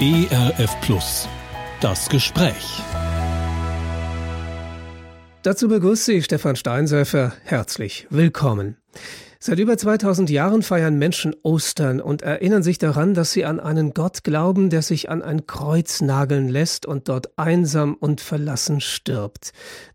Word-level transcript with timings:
ERF 0.00 0.80
Plus. 0.80 1.28
Das 1.80 2.08
Gespräch. 2.08 2.82
Dazu 5.42 5.68
begrüße 5.68 6.14
ich 6.14 6.24
Stefan 6.24 6.56
Steinsäfer. 6.56 7.34
Herzlich 7.44 8.06
willkommen. 8.08 8.78
Seit 9.38 9.58
über 9.58 9.76
2000 9.76 10.30
Jahren 10.30 10.62
feiern 10.62 10.98
Menschen 10.98 11.36
Ostern 11.42 12.00
und 12.00 12.22
erinnern 12.22 12.62
sich 12.62 12.78
daran, 12.78 13.12
dass 13.12 13.32
sie 13.32 13.44
an 13.44 13.60
einen 13.60 13.92
Gott 13.92 14.24
glauben, 14.24 14.70
der 14.70 14.82
sich 14.82 15.10
an 15.10 15.20
ein 15.20 15.46
Kreuz 15.46 16.00
nageln 16.00 16.48
lässt 16.48 16.86
und 16.86 17.08
dort 17.08 17.38
einsam 17.38 17.94
und 17.94 18.20
verlassen 18.20 18.80
stirbt. 18.80 19.52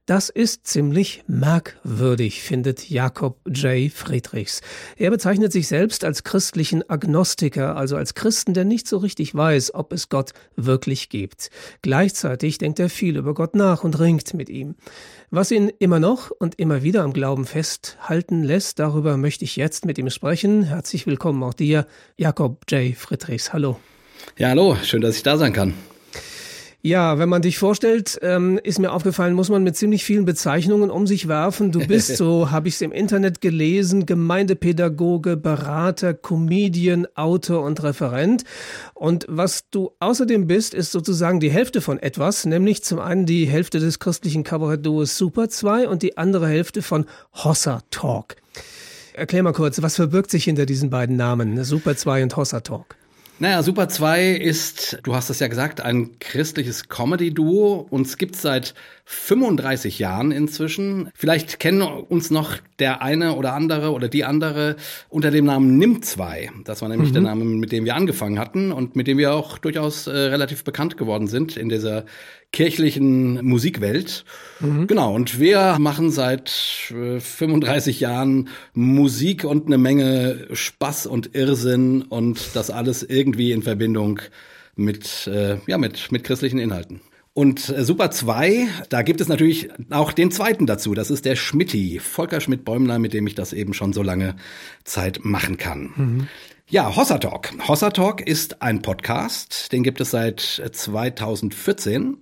Das 0.08 0.30
ist 0.30 0.66
ziemlich 0.66 1.26
merkwürdig, 1.28 2.42
findet 2.42 2.90
Jakob 2.90 3.42
J. 3.46 3.92
Friedrichs. 3.92 4.62
Er 4.96 5.12
bezeichnet 5.12 5.52
sich 5.52 5.68
selbst 5.68 6.06
als 6.06 6.24
christlichen 6.24 6.90
Agnostiker, 6.90 7.76
also 7.76 7.98
als 7.98 8.14
Christen, 8.16 8.54
der 8.54 8.64
nicht 8.64 8.88
so 8.88 9.00
richtig 9.00 9.36
weiß, 9.36 9.74
ob 9.74 9.92
es 9.92 10.08
Gott 10.08 10.32
wirklich 10.56 11.10
gibt. 11.10 11.50
Gleichzeitig 11.82 12.58
denkt 12.58 12.80
er 12.80 12.90
viel 12.90 13.18
über 13.18 13.34
Gott 13.34 13.54
nach 13.54 13.84
und 13.84 14.00
ringt 14.00 14.34
mit 14.34 14.48
ihm. 14.48 14.76
Was 15.30 15.52
ihn 15.52 15.70
immer 15.78 16.00
noch 16.00 16.32
und 16.32 16.58
immer 16.58 16.84
wieder 16.84 17.04
am 17.04 17.12
Glauben 17.12 17.46
festhalten 17.46 18.44
lässt, 18.44 18.80
darüber 18.80 19.18
möchte 19.18 19.44
ich 19.44 19.58
jetzt 19.58 19.86
mit 19.86 19.98
ihm 19.98 20.10
sprechen. 20.10 20.64
Herzlich 20.64 21.06
willkommen 21.06 21.44
auch 21.44 21.54
dir, 21.54 21.86
Jakob 22.16 22.64
J. 22.72 22.96
Friedrichs. 22.96 23.52
Hallo. 23.52 23.78
Ja, 24.38 24.48
hallo, 24.48 24.78
schön, 24.84 25.02
dass 25.02 25.18
ich 25.18 25.24
da 25.24 25.38
sein 25.38 25.52
kann. 25.52 25.74
Ja, 26.84 27.18
wenn 27.18 27.28
man 27.28 27.42
dich 27.42 27.58
vorstellt, 27.58 28.20
ähm, 28.22 28.60
ist 28.64 28.78
mir 28.78 28.92
aufgefallen, 28.92 29.34
muss 29.34 29.50
man 29.50 29.64
mit 29.64 29.76
ziemlich 29.76 30.04
vielen 30.04 30.26
Bezeichnungen 30.26 30.92
um 30.92 31.08
sich 31.08 31.28
werfen. 31.28 31.72
Du 31.72 31.86
bist, 31.86 32.16
so 32.18 32.52
habe 32.52 32.68
ich 32.68 32.76
es 32.76 32.82
im 32.82 32.92
Internet 32.92 33.42
gelesen, 33.42 34.06
Gemeindepädagoge, 34.06 35.38
Berater, 35.38 36.14
Comedian, 36.14 37.08
Autor 37.16 37.64
und 37.64 37.82
Referent. 37.82 38.44
Und 38.94 39.26
was 39.28 39.70
du 39.72 39.92
außerdem 40.00 40.46
bist, 40.46 40.76
ist 40.76 40.92
sozusagen 40.92 41.40
die 41.40 41.50
Hälfte 41.50 41.82
von 41.82 41.98
etwas, 41.98 42.46
nämlich 42.46 42.84
zum 42.84 43.00
einen 43.00 43.26
die 43.26 43.48
Hälfte 43.48 43.80
des 43.80 43.98
christlichen 43.98 44.44
Kabarettduos 44.44 45.18
Super 45.18 45.50
2 45.50 45.88
und 45.88 46.04
die 46.04 46.18
andere 46.18 46.48
Hälfte 46.48 46.84
von 46.84 47.06
Hossa 47.34 47.82
Talk. 47.90 48.36
Erklär 49.14 49.42
mal 49.42 49.54
kurz, 49.54 49.82
was 49.82 49.96
verbirgt 49.96 50.30
sich 50.30 50.44
hinter 50.44 50.68
diesen 50.68 50.92
beiden 50.92 51.16
Namen, 51.16 51.64
Super 51.64 51.98
2 51.98 52.22
und 52.22 52.38
Hossa 52.38 52.60
Talk? 52.60 52.97
Naja, 53.40 53.62
Super 53.62 53.88
2 53.88 54.32
ist, 54.32 54.98
du 55.04 55.14
hast 55.14 55.30
es 55.30 55.40
ja 55.40 55.48
gesagt, 55.48 55.80
ein 55.80 56.18
christliches 56.18 56.90
Comedy-Duo. 56.90 57.86
Uns 57.92 58.18
gibt's 58.18 58.42
seit 58.42 58.74
35 59.10 60.00
Jahren 60.00 60.34
inzwischen. 60.34 61.10
Vielleicht 61.16 61.60
kennen 61.60 61.82
uns 61.82 62.30
noch 62.30 62.58
der 62.78 63.02
eine 63.02 63.36
oder 63.36 63.54
andere 63.54 63.94
oder 63.94 64.10
die 64.10 64.26
andere 64.26 64.76
unter 65.08 65.32
dem 65.32 65.46
Namen 65.46 65.78
Nimm 65.78 66.02
2. 66.02 66.52
Das 66.66 66.82
war 66.82 66.90
nämlich 66.90 67.12
mhm. 67.12 67.14
der 67.14 67.22
Name, 67.22 67.46
mit 67.46 67.72
dem 67.72 67.86
wir 67.86 67.96
angefangen 67.96 68.38
hatten 68.38 68.74
und 68.74 68.98
mit 68.98 69.08
dem 69.08 69.18
wir 69.18 69.34
auch 69.34 69.60
durchaus 69.60 70.08
äh, 70.08 70.12
relativ 70.12 70.66
bekannt 70.66 70.98
geworden 70.98 71.28
sind 71.28 71.56
in 71.56 71.70
dieser 71.70 72.04
kirchlichen 72.52 73.46
Musikwelt. 73.46 74.26
Mhm. 74.60 74.88
Genau, 74.88 75.16
und 75.16 75.40
wir 75.40 75.78
machen 75.80 76.12
seit 76.12 76.92
äh, 76.92 77.22
35 77.22 78.02
Jahren 78.02 78.50
Musik 78.74 79.46
und 79.46 79.68
eine 79.68 79.78
Menge 79.78 80.48
Spaß 80.52 81.08
und 81.08 81.34
Irrsinn 81.34 82.02
und 82.02 82.56
das 82.56 82.72
alles 82.72 83.04
irgendwie 83.04 83.54
in 83.54 83.62
Verbindung 83.62 84.20
mit, 84.76 85.28
äh, 85.28 85.60
ja, 85.66 85.78
mit, 85.78 86.12
mit 86.12 86.26
christlichen 86.26 86.60
Inhalten. 86.60 87.00
Und 87.38 87.70
äh, 87.70 87.84
Super 87.86 88.10
2, 88.10 88.68
da 88.90 89.04
gibt 89.04 89.22
es 89.22 89.28
natürlich 89.28 89.70
auch 89.92 90.12
den 90.12 90.32
zweiten 90.32 90.66
dazu. 90.66 90.96
Das 90.96 91.12
ist 91.12 91.24
der 91.24 91.36
Schmitti, 91.36 92.00
Volker 92.00 92.42
Schmidt-Bäumler, 92.42 92.98
mit 92.98 93.14
dem 93.14 93.28
ich 93.28 93.36
das 93.36 93.54
eben 93.54 93.76
schon 93.76 93.94
so 93.94 94.02
lange 94.02 94.36
Zeit 94.86 95.20
machen 95.22 95.58
kann. 95.58 95.92
Mhm. 95.96 96.28
Ja, 96.68 96.96
Hossa 96.96 97.20
Talk. 97.20 97.52
Hossa 97.68 97.92
Talk 97.92 98.22
ist 98.22 98.64
ein 98.64 98.82
Podcast, 98.82 99.72
den 99.72 99.84
gibt 99.84 100.02
es 100.02 100.10
seit 100.10 100.40
2014. 100.42 102.18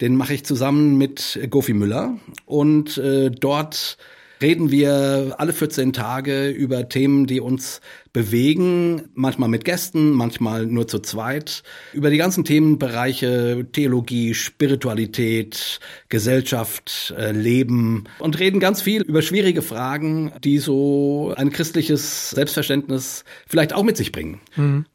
Den 0.00 0.16
mache 0.16 0.34
ich 0.34 0.44
zusammen 0.44 0.98
mit 0.98 1.38
Gofi 1.48 1.72
Müller 1.72 2.18
und 2.44 2.98
äh, 2.98 3.30
dort 3.30 3.98
reden 4.40 4.70
wir 4.70 5.34
alle 5.38 5.52
14 5.52 5.92
Tage 5.92 6.48
über 6.50 6.88
Themen, 6.88 7.26
die 7.26 7.40
uns 7.40 7.80
bewegen, 8.12 9.08
manchmal 9.14 9.48
mit 9.48 9.64
Gästen, 9.64 10.12
manchmal 10.12 10.66
nur 10.66 10.88
zu 10.88 11.00
zweit, 11.00 11.62
über 11.92 12.10
die 12.10 12.16
ganzen 12.16 12.44
Themenbereiche 12.44 13.66
Theologie, 13.72 14.34
Spiritualität, 14.34 15.80
Gesellschaft, 16.08 17.14
äh, 17.16 17.32
Leben 17.32 18.04
und 18.18 18.38
reden 18.38 18.60
ganz 18.60 18.82
viel 18.82 19.02
über 19.02 19.22
schwierige 19.22 19.62
Fragen, 19.62 20.32
die 20.42 20.58
so 20.58 21.34
ein 21.36 21.50
christliches 21.50 22.30
Selbstverständnis 22.30 23.24
vielleicht 23.46 23.72
auch 23.72 23.82
mit 23.82 23.96
sich 23.96 24.12
bringen. 24.12 24.40
Mhm. 24.56 24.86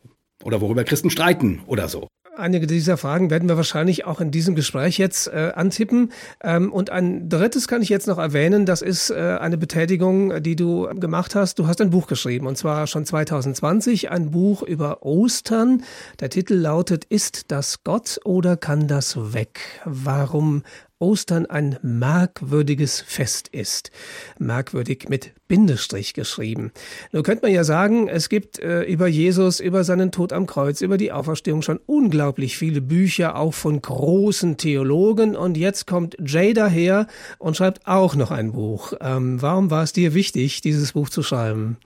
Oder 0.43 0.61
worüber 0.61 0.83
Christen 0.83 1.11
streiten 1.11 1.61
oder 1.67 1.87
so. 1.87 2.07
Einige 2.37 2.65
dieser 2.65 2.95
Fragen 2.95 3.29
werden 3.29 3.49
wir 3.49 3.57
wahrscheinlich 3.57 4.05
auch 4.05 4.21
in 4.21 4.31
diesem 4.31 4.55
Gespräch 4.55 4.97
jetzt 4.97 5.27
äh, 5.27 5.51
antippen. 5.53 6.13
Ähm, 6.41 6.71
und 6.71 6.89
ein 6.89 7.27
drittes 7.27 7.67
kann 7.67 7.81
ich 7.81 7.89
jetzt 7.89 8.07
noch 8.07 8.17
erwähnen, 8.17 8.65
das 8.65 8.81
ist 8.81 9.09
äh, 9.09 9.37
eine 9.41 9.57
Betätigung, 9.57 10.41
die 10.41 10.55
du 10.55 10.87
gemacht 10.95 11.35
hast. 11.35 11.59
Du 11.59 11.67
hast 11.67 11.81
ein 11.81 11.89
Buch 11.89 12.07
geschrieben, 12.07 12.47
und 12.47 12.57
zwar 12.57 12.87
schon 12.87 13.05
2020, 13.05 14.11
ein 14.11 14.31
Buch 14.31 14.63
über 14.63 15.03
Ostern. 15.03 15.83
Der 16.21 16.29
Titel 16.29 16.53
lautet, 16.53 17.03
ist 17.03 17.51
das 17.51 17.83
Gott 17.83 18.21
oder 18.23 18.55
kann 18.55 18.87
das 18.87 19.33
weg? 19.33 19.59
Warum 19.83 20.63
Ostern 21.01 21.45
ein 21.47 21.77
merkwürdiges 21.81 23.01
Fest 23.01 23.47
ist. 23.49 23.91
Merkwürdig 24.39 25.09
mit 25.09 25.31
Bindestrich 25.47 26.13
geschrieben. 26.13 26.71
Nur 27.11 27.23
könnte 27.23 27.45
man 27.45 27.53
ja 27.53 27.63
sagen, 27.63 28.07
es 28.07 28.29
gibt 28.29 28.59
äh, 28.59 28.83
über 28.83 29.07
Jesus, 29.07 29.59
über 29.59 29.83
seinen 29.83 30.11
Tod 30.11 30.31
am 30.31 30.45
Kreuz, 30.45 30.81
über 30.81 30.97
die 30.97 31.11
Auferstehung 31.11 31.61
schon 31.61 31.79
unglaublich 31.85 32.57
viele 32.57 32.81
Bücher, 32.81 33.35
auch 33.35 33.53
von 33.53 33.81
großen 33.81 34.57
Theologen. 34.57 35.35
Und 35.35 35.57
jetzt 35.57 35.87
kommt 35.87 36.15
Jay 36.23 36.53
daher 36.53 37.07
und 37.39 37.57
schreibt 37.57 37.87
auch 37.87 38.15
noch 38.15 38.31
ein 38.31 38.53
Buch. 38.53 38.93
Ähm, 39.01 39.41
warum 39.41 39.71
war 39.71 39.83
es 39.83 39.93
dir 39.93 40.13
wichtig, 40.13 40.61
dieses 40.61 40.93
Buch 40.93 41.09
zu 41.09 41.23
schreiben? 41.23 41.77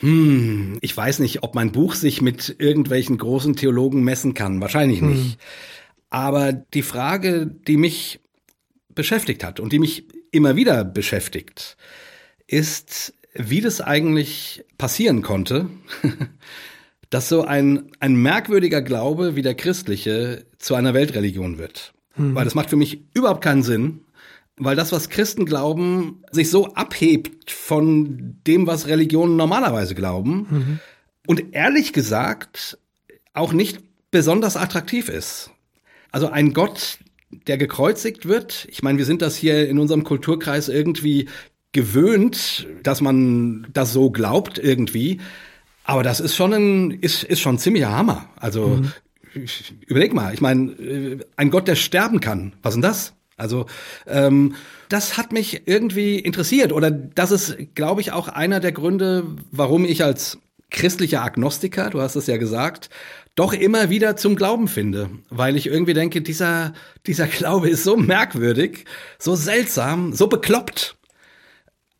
Hm, 0.00 0.78
ich 0.80 0.96
weiß 0.96 1.18
nicht, 1.18 1.42
ob 1.42 1.54
mein 1.54 1.72
Buch 1.72 1.94
sich 1.94 2.22
mit 2.22 2.56
irgendwelchen 2.58 3.18
großen 3.18 3.54
Theologen 3.56 4.02
messen 4.02 4.32
kann. 4.34 4.60
Wahrscheinlich 4.60 5.02
nicht. 5.02 5.32
Hm. 5.32 5.38
Aber 6.10 6.52
die 6.52 6.82
Frage, 6.82 7.46
die 7.46 7.76
mich 7.76 8.20
beschäftigt 8.94 9.44
hat 9.44 9.60
und 9.60 9.72
die 9.72 9.78
mich 9.78 10.06
immer 10.32 10.56
wieder 10.56 10.84
beschäftigt, 10.84 11.76
ist, 12.46 13.14
wie 13.34 13.60
das 13.60 13.80
eigentlich 13.80 14.64
passieren 14.76 15.22
konnte, 15.22 15.68
dass 17.10 17.28
so 17.28 17.44
ein, 17.44 17.90
ein 18.00 18.14
merkwürdiger 18.14 18.82
Glaube 18.82 19.36
wie 19.36 19.42
der 19.42 19.54
christliche 19.54 20.46
zu 20.58 20.74
einer 20.74 20.94
Weltreligion 20.94 21.58
wird. 21.58 21.92
Mhm. 22.16 22.34
Weil 22.34 22.44
das 22.44 22.54
macht 22.54 22.70
für 22.70 22.76
mich 22.76 23.02
überhaupt 23.14 23.42
keinen 23.42 23.62
Sinn, 23.62 24.00
weil 24.56 24.76
das, 24.76 24.92
was 24.92 25.08
Christen 25.08 25.46
glauben, 25.46 26.22
sich 26.32 26.50
so 26.50 26.74
abhebt 26.74 27.50
von 27.50 28.36
dem, 28.46 28.66
was 28.66 28.88
Religionen 28.88 29.36
normalerweise 29.36 29.94
glauben 29.94 30.46
mhm. 30.50 30.80
und 31.26 31.54
ehrlich 31.54 31.92
gesagt 31.92 32.78
auch 33.32 33.52
nicht 33.52 33.80
besonders 34.10 34.56
attraktiv 34.56 35.08
ist. 35.08 35.50
Also 36.12 36.28
ein 36.28 36.52
Gott, 36.52 36.98
der 37.46 37.58
gekreuzigt 37.58 38.26
wird. 38.26 38.66
Ich 38.70 38.82
meine, 38.82 38.98
wir 38.98 39.04
sind 39.04 39.22
das 39.22 39.36
hier 39.36 39.68
in 39.68 39.78
unserem 39.78 40.04
Kulturkreis 40.04 40.68
irgendwie 40.68 41.28
gewöhnt, 41.72 42.66
dass 42.82 43.00
man 43.00 43.66
das 43.72 43.92
so 43.92 44.10
glaubt 44.10 44.58
irgendwie. 44.58 45.20
Aber 45.84 46.02
das 46.02 46.20
ist 46.20 46.36
schon 46.36 46.52
ein, 46.52 46.90
ist, 46.90 47.22
ist 47.24 47.40
schon 47.40 47.56
ein 47.56 47.58
ziemlicher 47.58 47.90
Hammer. 47.90 48.28
Also 48.36 48.80
mhm. 49.34 49.46
überleg 49.86 50.12
mal, 50.12 50.34
ich 50.34 50.40
meine, 50.40 50.72
äh, 50.72 51.18
ein 51.36 51.50
Gott, 51.50 51.68
der 51.68 51.76
sterben 51.76 52.20
kann. 52.20 52.54
Was 52.62 52.74
denn 52.74 52.82
das? 52.82 53.14
Also 53.36 53.66
ähm, 54.06 54.54
das 54.88 55.16
hat 55.16 55.32
mich 55.32 55.62
irgendwie 55.66 56.18
interessiert 56.18 56.72
oder 56.72 56.90
das 56.90 57.30
ist, 57.30 57.56
glaube 57.74 58.02
ich, 58.02 58.12
auch 58.12 58.28
einer 58.28 58.60
der 58.60 58.72
Gründe, 58.72 59.24
warum 59.50 59.84
ich 59.84 60.04
als 60.04 60.38
christlicher 60.70 61.22
Agnostiker, 61.22 61.90
du 61.90 62.00
hast 62.00 62.16
es 62.16 62.26
ja 62.26 62.36
gesagt, 62.36 62.90
doch 63.34 63.52
immer 63.52 63.90
wieder 63.90 64.16
zum 64.16 64.36
Glauben 64.36 64.68
finde, 64.68 65.10
weil 65.30 65.56
ich 65.56 65.66
irgendwie 65.66 65.94
denke, 65.94 66.22
dieser, 66.22 66.74
dieser 67.06 67.26
Glaube 67.26 67.68
ist 67.68 67.84
so 67.84 67.96
merkwürdig, 67.96 68.84
so 69.18 69.34
seltsam, 69.34 70.12
so 70.12 70.26
bekloppt, 70.26 70.96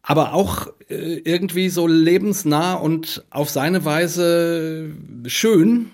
aber 0.02 0.34
auch 0.34 0.68
äh, 0.88 1.20
irgendwie 1.24 1.68
so 1.68 1.86
lebensnah 1.86 2.74
und 2.74 3.24
auf 3.30 3.50
seine 3.50 3.84
Weise 3.84 4.90
schön, 5.26 5.92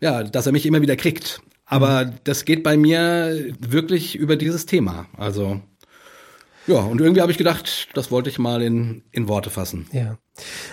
ja, 0.00 0.22
dass 0.24 0.46
er 0.46 0.52
mich 0.52 0.66
immer 0.66 0.82
wieder 0.82 0.96
kriegt. 0.96 1.40
Aber 1.64 2.06
mhm. 2.06 2.12
das 2.24 2.44
geht 2.44 2.62
bei 2.62 2.76
mir 2.76 3.54
wirklich 3.60 4.16
über 4.16 4.36
dieses 4.36 4.66
Thema. 4.66 5.06
Also 5.16 5.60
ja, 6.70 6.78
und 6.78 7.00
irgendwie 7.00 7.20
habe 7.20 7.32
ich 7.32 7.38
gedacht, 7.38 7.88
das 7.94 8.12
wollte 8.12 8.30
ich 8.30 8.38
mal 8.38 8.62
in, 8.62 9.02
in 9.10 9.26
Worte 9.26 9.50
fassen. 9.50 9.88
Ja. 9.92 10.18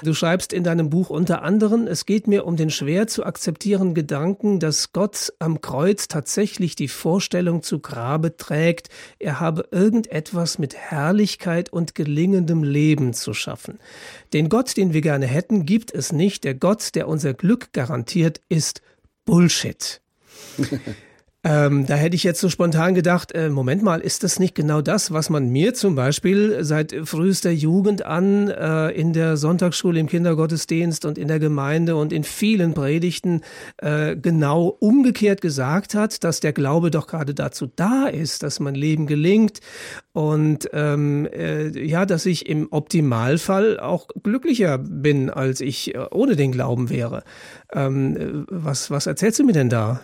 Du 0.04 0.14
schreibst 0.14 0.54
in 0.54 0.64
deinem 0.64 0.92
Buch 0.92 1.10
unter 1.10 1.42
anderem, 1.42 1.88
es 1.88 2.06
geht 2.06 2.28
mir 2.28 2.46
um 2.46 2.56
den 2.56 2.70
schwer 2.70 3.08
zu 3.08 3.26
akzeptierenden 3.26 3.96
Gedanken, 3.96 4.60
dass 4.60 4.94
Gott 4.94 5.34
am 5.40 5.60
Kreuz 5.60 6.08
tatsächlich 6.08 6.76
die 6.76 6.88
Vorstellung 6.88 7.64
zu 7.64 7.80
Grabe 7.80 8.38
trägt, 8.38 8.90
er 9.18 9.40
habe 9.40 9.68
irgendetwas 9.72 10.60
mit 10.60 10.76
Herrlichkeit 10.76 11.74
und 11.74 11.96
gelingendem 11.96 12.64
Leben 12.64 13.14
zu 13.14 13.34
schaffen. 13.34 13.80
Den 14.34 14.50
Gott, 14.50 14.78
den 14.78 14.94
wir 14.94 15.02
gerne 15.02 15.26
hätten, 15.26 15.66
gibt 15.66 15.92
es 15.92 16.12
nicht. 16.12 16.44
Der 16.44 16.54
Gott, 16.54 16.94
der 16.94 17.08
unser 17.08 17.34
Glück 17.34 17.74
garantiert, 17.74 18.42
ist 18.50 18.82
Bullshit. 19.26 20.00
Ähm, 21.48 21.86
da 21.86 21.96
hätte 21.96 22.18
ich 22.18 22.26
jetzt 22.26 22.42
so 22.42 22.50
spontan 22.50 22.94
gedacht, 22.94 23.32
äh, 23.32 23.50
Moment 23.50 23.82
mal, 23.82 24.02
ist 24.02 24.24
das 24.24 24.38
nicht 24.38 24.54
genau 24.54 24.82
das, 24.82 25.14
was 25.14 25.30
man 25.30 25.48
mir 25.48 25.74
zum 25.74 25.96
Beispiel 25.96 26.58
seit 26.66 26.94
frühester 27.06 27.52
Jugend 27.52 28.06
an 28.06 28.50
äh, 28.50 28.90
in 28.90 29.14
der 29.14 29.38
Sonntagsschule, 29.38 29.98
im 29.98 30.08
Kindergottesdienst 30.08 31.06
und 31.06 31.18
in 31.18 31.30
der 31.30 31.40
Gemeinde 31.40 31.96
und 31.96 32.12
in 32.12 32.26
vielen 32.26 32.74
Predigten 32.74 33.44
äh, 33.78 34.18
genau 34.18 34.76
umgekehrt 34.82 35.40
gesagt 35.40 35.96
hat, 35.96 36.26
dass 36.26 36.42
der 36.42 36.52
Glaube 36.52 36.92
doch 36.92 37.08
gerade 37.08 37.34
dazu 37.34 37.72
da 37.74 38.08
ist, 38.08 38.44
dass 38.44 38.60
mein 38.60 38.76
Leben 38.76 39.08
gelingt 39.08 39.62
und 40.12 40.70
ähm, 40.74 41.30
äh, 41.32 41.70
ja, 41.80 42.06
dass 42.06 42.26
ich 42.26 42.50
im 42.50 42.68
Optimalfall 42.72 43.80
auch 43.80 44.10
glücklicher 44.22 44.80
bin, 44.80 45.30
als 45.30 45.62
ich 45.62 45.96
äh, 45.96 46.08
ohne 46.12 46.36
den 46.36 46.52
Glauben 46.52 46.90
wäre. 46.90 47.24
Ähm, 47.72 48.18
äh, 48.18 48.28
was, 48.50 48.92
was 48.92 49.08
erzählst 49.08 49.40
du 49.40 49.46
mir 49.46 49.54
denn 49.54 49.70
da? 49.70 50.02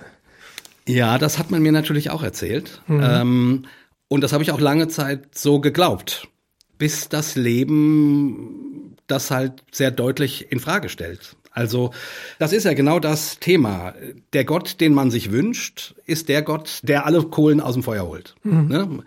Ja, 0.88 1.18
das 1.18 1.40
hat 1.40 1.52
man 1.52 1.62
mir 1.62 1.72
natürlich 1.72 2.10
auch 2.10 2.24
erzählt. 2.24 2.82
Mhm. 2.88 3.02
Ähm, 3.04 3.66
und 4.08 4.22
das 4.22 4.34
habe 4.34 4.44
ich 4.44 4.52
auch 4.52 4.60
lange 4.60 4.88
Zeit 4.88 5.36
so 5.36 5.60
geglaubt, 5.60 6.28
bis 6.78 7.10
das 7.10 7.36
Leben 7.36 8.96
das 9.08 9.32
halt 9.32 9.64
sehr 9.72 9.92
deutlich 9.92 10.52
in 10.52 10.60
Frage 10.60 10.90
stellt. 10.90 11.36
Also 11.54 11.92
das 12.40 12.52
ist 12.52 12.64
ja 12.64 12.74
genau 12.74 13.00
das 13.00 13.38
Thema. 13.40 13.94
Der 14.34 14.44
Gott, 14.44 14.82
den 14.82 14.94
man 14.94 15.12
sich 15.12 15.32
wünscht, 15.32 15.94
ist 16.06 16.28
der 16.28 16.42
Gott, 16.42 16.80
der 16.82 17.06
alle 17.06 17.22
Kohlen 17.22 17.62
aus 17.62 17.76
dem 17.76 17.84
Feuer 17.84 18.08
holt. 18.08 18.36
Mhm. 18.44 18.68
Ne? 18.68 19.04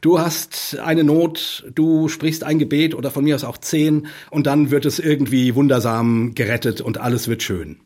Du 0.00 0.20
hast 0.20 0.78
eine 0.78 1.02
Not, 1.02 1.66
du 1.74 2.08
sprichst 2.08 2.44
ein 2.44 2.60
Gebet 2.60 2.94
oder 2.94 3.10
von 3.10 3.24
mir 3.24 3.34
aus 3.34 3.44
auch 3.44 3.58
zehn 3.58 4.06
und 4.30 4.46
dann 4.46 4.70
wird 4.70 4.86
es 4.86 5.00
irgendwie 5.00 5.54
wundersam 5.56 6.34
gerettet 6.34 6.80
und 6.80 6.98
alles 6.98 7.26
wird 7.26 7.42
schön. 7.42 7.80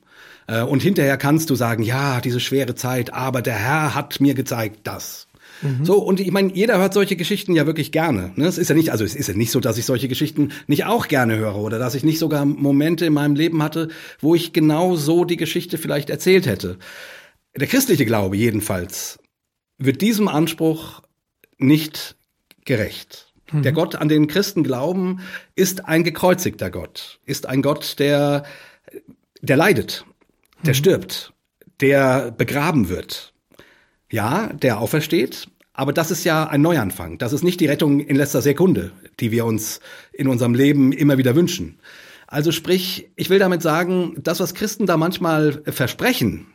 Äh, 0.46 0.62
und 0.62 0.82
hinterher 0.82 1.16
kannst 1.16 1.50
du 1.50 1.54
sagen, 1.54 1.82
ja, 1.82 2.20
diese 2.20 2.40
schwere 2.40 2.74
Zeit, 2.74 3.12
aber 3.12 3.42
der 3.42 3.54
Herr 3.54 3.94
hat 3.94 4.20
mir 4.20 4.34
gezeigt 4.34 4.80
das. 4.84 5.28
Mhm. 5.62 5.84
So, 5.84 5.98
und 5.98 6.20
ich 6.20 6.30
meine, 6.30 6.52
jeder 6.52 6.78
hört 6.78 6.94
solche 6.94 7.16
Geschichten 7.16 7.54
ja 7.54 7.66
wirklich 7.66 7.92
gerne. 7.92 8.32
Ne? 8.36 8.46
Es 8.46 8.58
ist 8.58 8.68
ja 8.68 8.74
nicht, 8.74 8.90
also 8.90 9.04
es 9.04 9.14
ist 9.14 9.28
ja 9.28 9.34
nicht 9.34 9.50
so, 9.50 9.60
dass 9.60 9.78
ich 9.78 9.84
solche 9.84 10.08
Geschichten 10.08 10.52
nicht 10.66 10.84
auch 10.84 11.08
gerne 11.08 11.36
höre 11.36 11.56
oder 11.56 11.78
dass 11.78 11.94
ich 11.94 12.04
nicht 12.04 12.18
sogar 12.18 12.44
Momente 12.44 13.06
in 13.06 13.12
meinem 13.12 13.36
Leben 13.36 13.62
hatte, 13.62 13.88
wo 14.20 14.34
ich 14.34 14.52
genau 14.52 14.96
so 14.96 15.24
die 15.24 15.36
Geschichte 15.36 15.78
vielleicht 15.78 16.10
erzählt 16.10 16.46
hätte. 16.46 16.78
Der 17.56 17.66
christliche 17.66 18.06
Glaube 18.06 18.36
jedenfalls 18.36 19.18
wird 19.78 20.00
diesem 20.00 20.28
Anspruch 20.28 21.02
nicht 21.58 22.16
gerecht. 22.64 23.32
Mhm. 23.52 23.62
Der 23.62 23.72
Gott, 23.72 23.94
an 23.94 24.08
den 24.08 24.26
Christen 24.26 24.62
glauben, 24.64 25.20
ist 25.54 25.84
ein 25.84 26.04
gekreuzigter 26.04 26.70
Gott, 26.70 27.20
ist 27.24 27.46
ein 27.46 27.62
Gott, 27.62 27.98
der, 27.98 28.44
der 29.40 29.56
leidet, 29.56 30.04
der 30.62 30.74
mhm. 30.74 30.78
stirbt, 30.78 31.32
der 31.80 32.30
begraben 32.30 32.88
wird. 32.88 33.32
Ja, 34.10 34.52
der 34.52 34.78
aufersteht, 34.78 35.48
aber 35.72 35.92
das 35.92 36.10
ist 36.10 36.24
ja 36.24 36.46
ein 36.46 36.60
Neuanfang. 36.60 37.18
Das 37.18 37.32
ist 37.32 37.42
nicht 37.42 37.60
die 37.60 37.66
Rettung 37.66 38.00
in 38.00 38.16
letzter 38.16 38.42
Sekunde, 38.42 38.92
die 39.20 39.30
wir 39.30 39.46
uns 39.46 39.80
in 40.12 40.28
unserem 40.28 40.54
Leben 40.54 40.92
immer 40.92 41.16
wieder 41.16 41.34
wünschen. 41.34 41.78
Also 42.26 42.52
sprich, 42.52 43.10
ich 43.16 43.30
will 43.30 43.38
damit 43.38 43.62
sagen, 43.62 44.16
das, 44.22 44.40
was 44.40 44.54
Christen 44.54 44.86
da 44.86 44.96
manchmal 44.96 45.62
versprechen, 45.66 46.46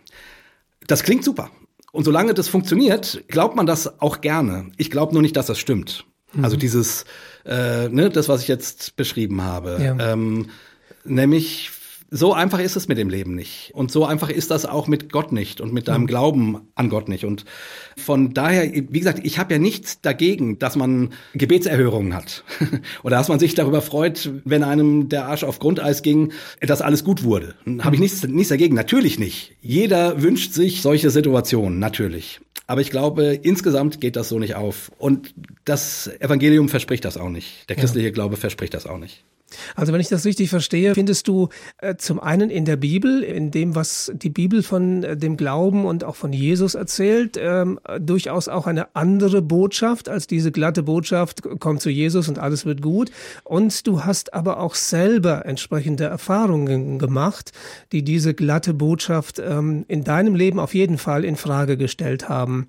das 0.88 1.04
klingt 1.04 1.24
super. 1.24 1.50
Und 1.92 2.04
solange 2.04 2.34
das 2.34 2.48
funktioniert, 2.48 3.24
glaubt 3.28 3.56
man 3.56 3.66
das 3.66 4.00
auch 4.02 4.22
gerne. 4.22 4.72
Ich 4.78 4.92
glaube 4.92 5.14
nur 5.14 5.22
nicht, 5.22 5.36
dass 5.36 5.48
das 5.48 5.58
stimmt. 5.58 6.06
Mhm. 6.34 6.44
Also 6.44 6.58
dieses, 6.58 7.06
äh, 7.46 7.90
ne, 7.90 8.10
das, 8.10 8.30
was 8.30 8.42
ich 8.42 8.48
jetzt 8.48 8.96
beschrieben 8.96 9.42
habe. 9.42 9.80
Ja. 9.82 10.14
Ähm, 10.14 10.50
nämlich 11.06 11.72
so 12.10 12.34
einfach 12.34 12.60
ist 12.60 12.76
es 12.76 12.88
mit 12.88 12.98
dem 12.98 13.10
Leben 13.10 13.36
nicht. 13.36 13.72
Und 13.74 13.92
so 13.92 14.06
einfach 14.06 14.30
ist 14.30 14.52
das 14.52 14.66
auch 14.66 14.88
mit 14.88 15.12
Gott 15.12 15.32
nicht 15.32 15.60
und 15.60 15.74
mit 15.74 15.88
deinem 15.88 16.04
mhm. 16.04 16.08
Glauben 16.08 16.62
an 16.76 16.90
Gott 16.90 17.10
nicht. 17.10 17.26
Und 17.26 17.46
von 17.98 18.34
daher, 18.34 18.72
wie 18.74 19.00
gesagt, 19.00 19.22
ich 19.24 19.40
habe 19.40 19.54
ja 19.54 19.60
nichts 19.60 20.02
dagegen, 20.02 20.58
dass 20.60 20.76
man 20.76 21.10
Gebetserhörungen 21.34 22.14
hat. 22.14 22.44
Oder 23.04 23.18
dass 23.18 23.28
man 23.28 23.40
sich 23.40 23.56
darüber 23.56 23.82
freut, 23.82 24.32
wenn 24.46 24.64
einem 24.64 25.10
der 25.10 25.26
Arsch 25.26 25.44
auf 25.44 25.60
Grundeis 25.60 26.02
ging, 26.02 26.32
dass 26.62 26.82
alles 26.82 27.04
gut 27.04 27.24
wurde. 27.24 27.56
Habe 27.80 27.96
ich 27.96 28.00
mhm. 28.00 28.04
nichts, 28.04 28.24
nichts 28.24 28.50
dagegen. 28.50 28.76
Natürlich 28.76 29.20
nicht. 29.20 29.56
Jeder 29.62 30.22
wünscht 30.22 30.54
sich 30.54 30.82
solche 30.82 31.10
Situationen, 31.10 31.80
natürlich. 31.80 32.40
Aber 32.68 32.82
ich 32.82 32.92
glaube, 32.92 33.34
insgesamt 33.34 34.02
geht 34.02 34.16
das 34.16 34.30
so 34.30 34.40
nicht 34.40 34.56
auf. 34.56 34.92
Und 34.98 35.34
das 35.64 36.08
Evangelium 36.20 36.68
verspricht 36.70 37.06
das 37.06 37.18
auch 37.18 37.30
nicht. 37.30 37.70
Der 37.70 37.78
christliche 37.78 38.08
ja. 38.08 38.14
Glaube 38.14 38.36
verspricht 38.36 38.74
das 38.74 38.86
auch 38.86 38.98
nicht. 38.98 39.24
Also 39.76 39.94
wenn 39.94 40.02
ich 40.02 40.10
das 40.10 40.26
richtig 40.26 40.50
verstehe, 40.50 40.94
findest 40.94 41.28
du 41.28 41.50
äh, 41.78 41.96
zum 41.96 42.20
einen 42.20 42.50
in 42.50 42.66
der 42.66 42.76
Bibel, 42.76 43.24
in 43.24 43.52
dem, 43.52 43.76
was 43.76 44.12
die 44.14 44.30
Bibel 44.30 44.64
von 44.64 45.04
äh, 45.04 45.18
dem 45.18 45.38
Glauben 45.38 45.86
und 45.86 46.04
auch 46.04 46.16
von 46.16 46.34
Jesus 46.34 46.76
erzählt, 46.76 47.38
ähm, 47.40 47.80
durchaus 48.00 48.48
auch 48.48 48.68
eine 48.68 48.96
andere 48.96 49.42
Botschaft 49.42 50.10
als 50.10 50.28
diese 50.28 50.52
glatte 50.52 50.84
Botschaft, 50.84 51.42
komm 51.60 51.80
zu 51.80 51.90
Jesus 51.90 52.28
und 52.28 52.40
alles 52.40 52.66
wird 52.66 52.82
gut. 52.82 53.12
Und 53.44 53.88
du 53.88 54.04
hast 54.04 54.34
aber 54.34 54.60
auch 54.60 54.76
selber 54.76 55.46
entsprechende 55.46 56.06
Erfahrungen 56.06 57.00
gemacht, 57.00 57.52
die 57.92 58.04
diese 58.04 58.34
glatte 58.34 58.74
Botschaft 58.74 59.40
ähm, 59.40 59.86
in 59.88 60.04
deinem 60.04 60.36
Leben 60.36 60.60
auf 60.60 60.74
jeden 60.74 60.98
Fall 60.98 61.24
in 61.24 61.36
Frage 61.36 61.78
gestellt 61.78 62.28
haben. 62.28 62.68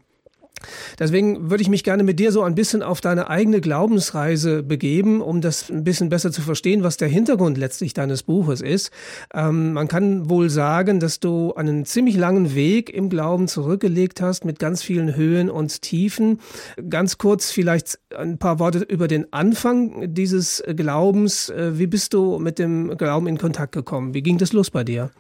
Deswegen 0.99 1.51
würde 1.51 1.63
ich 1.63 1.69
mich 1.69 1.85
gerne 1.85 2.03
mit 2.03 2.19
dir 2.19 2.33
so 2.33 2.43
ein 2.43 2.55
bisschen 2.55 2.83
auf 2.83 3.01
deine 3.01 3.31
eigene 3.31 3.61
Glaubensreise 3.61 4.63
begeben, 4.63 5.21
um 5.21 5.41
das 5.41 5.71
ein 5.71 5.85
bisschen 5.85 6.09
besser 6.09 6.33
zu 6.33 6.43
verstehen, 6.43 6.83
was 6.83 6.97
der 6.97 7.09
Hintergrund 7.09 7.59
letztlich 7.59 7.95
deines 7.95 8.23
Buches 8.23 8.61
ist. 8.61 8.91
Ähm, 9.33 9.73
man 9.73 9.89
kann 9.89 10.29
wohl 10.29 10.51
sagen, 10.51 11.01
dass 11.01 11.21
du 11.21 11.55
einen 11.55 11.85
ziemlich 11.85 12.17
langen 12.17 12.55
Weg 12.55 12.91
im 12.91 13.09
Glauben 13.09 13.49
zurückgelegt 13.49 14.21
hast 14.21 14.45
mit 14.45 14.59
ganz 14.59 14.83
vielen 14.83 15.15
Höhen 15.15 15.51
und 15.51 15.83
Tiefen. 15.83 16.41
Ganz 16.89 17.19
kurz 17.19 17.51
vielleicht 17.51 17.99
ein 18.17 18.39
paar 18.39 18.59
Worte 18.59 18.81
über 18.81 19.09
den 19.09 19.33
Anfang 19.33 20.15
dieses 20.15 20.63
Glaubens. 20.77 21.51
Äh, 21.51 21.79
wie 21.79 21.87
bist 21.87 22.15
du 22.15 22.39
mit 22.39 22.59
dem 22.59 22.97
Glauben 22.97 23.27
in 23.27 23.39
Kontakt 23.39 23.73
gekommen? 23.73 24.15
Wie 24.15 24.23
ging 24.23 24.39
das 24.39 24.53
los 24.53 24.71
bei 24.71 24.85
dir? 24.85 25.11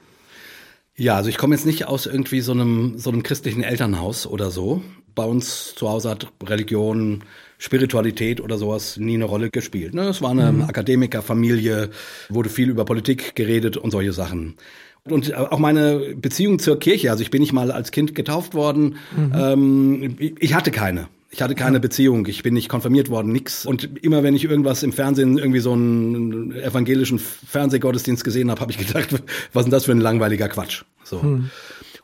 Ja, 0.96 1.14
also 1.14 1.30
ich 1.30 1.38
komme 1.38 1.54
jetzt 1.54 1.64
nicht 1.64 1.86
aus 1.86 2.06
irgendwie 2.06 2.40
so 2.40 2.50
einem 2.50 2.98
so 2.98 3.10
einem 3.10 3.22
christlichen 3.22 3.62
Elternhaus 3.62 4.26
oder 4.26 4.50
so 4.50 4.82
bei 5.18 5.24
uns 5.24 5.74
zu 5.74 5.88
Hause 5.90 6.10
hat 6.10 6.28
Religion, 6.46 7.24
Spiritualität 7.58 8.40
oder 8.40 8.56
sowas 8.56 8.98
nie 8.98 9.14
eine 9.14 9.24
Rolle 9.24 9.50
gespielt. 9.50 9.92
Ne? 9.92 10.02
Es 10.02 10.22
war 10.22 10.30
eine 10.30 10.52
mhm. 10.52 10.62
Akademikerfamilie, 10.62 11.90
wurde 12.28 12.48
viel 12.48 12.70
über 12.70 12.84
Politik 12.84 13.34
geredet 13.34 13.76
und 13.76 13.90
solche 13.90 14.12
Sachen. 14.12 14.54
Und 15.02 15.34
auch 15.34 15.58
meine 15.58 16.14
Beziehung 16.14 16.60
zur 16.60 16.78
Kirche, 16.78 17.10
also 17.10 17.22
ich 17.22 17.32
bin 17.32 17.40
nicht 17.40 17.52
mal 17.52 17.72
als 17.72 17.90
Kind 17.90 18.14
getauft 18.14 18.54
worden, 18.54 18.96
mhm. 19.16 19.32
ähm, 19.34 20.16
ich 20.38 20.54
hatte 20.54 20.70
keine. 20.70 21.08
Ich 21.30 21.42
hatte 21.42 21.56
keine 21.56 21.80
Beziehung, 21.80 22.24
ich 22.26 22.44
bin 22.44 22.54
nicht 22.54 22.68
konfirmiert 22.68 23.10
worden, 23.10 23.32
nix. 23.32 23.66
Und 23.66 24.02
immer 24.02 24.22
wenn 24.22 24.34
ich 24.34 24.44
irgendwas 24.44 24.84
im 24.84 24.92
Fernsehen, 24.92 25.36
irgendwie 25.36 25.58
so 25.58 25.72
einen 25.72 26.52
evangelischen 26.52 27.18
Fernsehgottesdienst 27.18 28.22
gesehen 28.22 28.52
habe, 28.52 28.60
habe 28.60 28.70
ich 28.70 28.78
gedacht, 28.78 29.08
was 29.52 29.62
ist 29.62 29.64
denn 29.64 29.70
das 29.72 29.84
für 29.84 29.92
ein 29.92 30.00
langweiliger 30.00 30.48
Quatsch? 30.48 30.84
So. 31.02 31.20
Hm. 31.22 31.50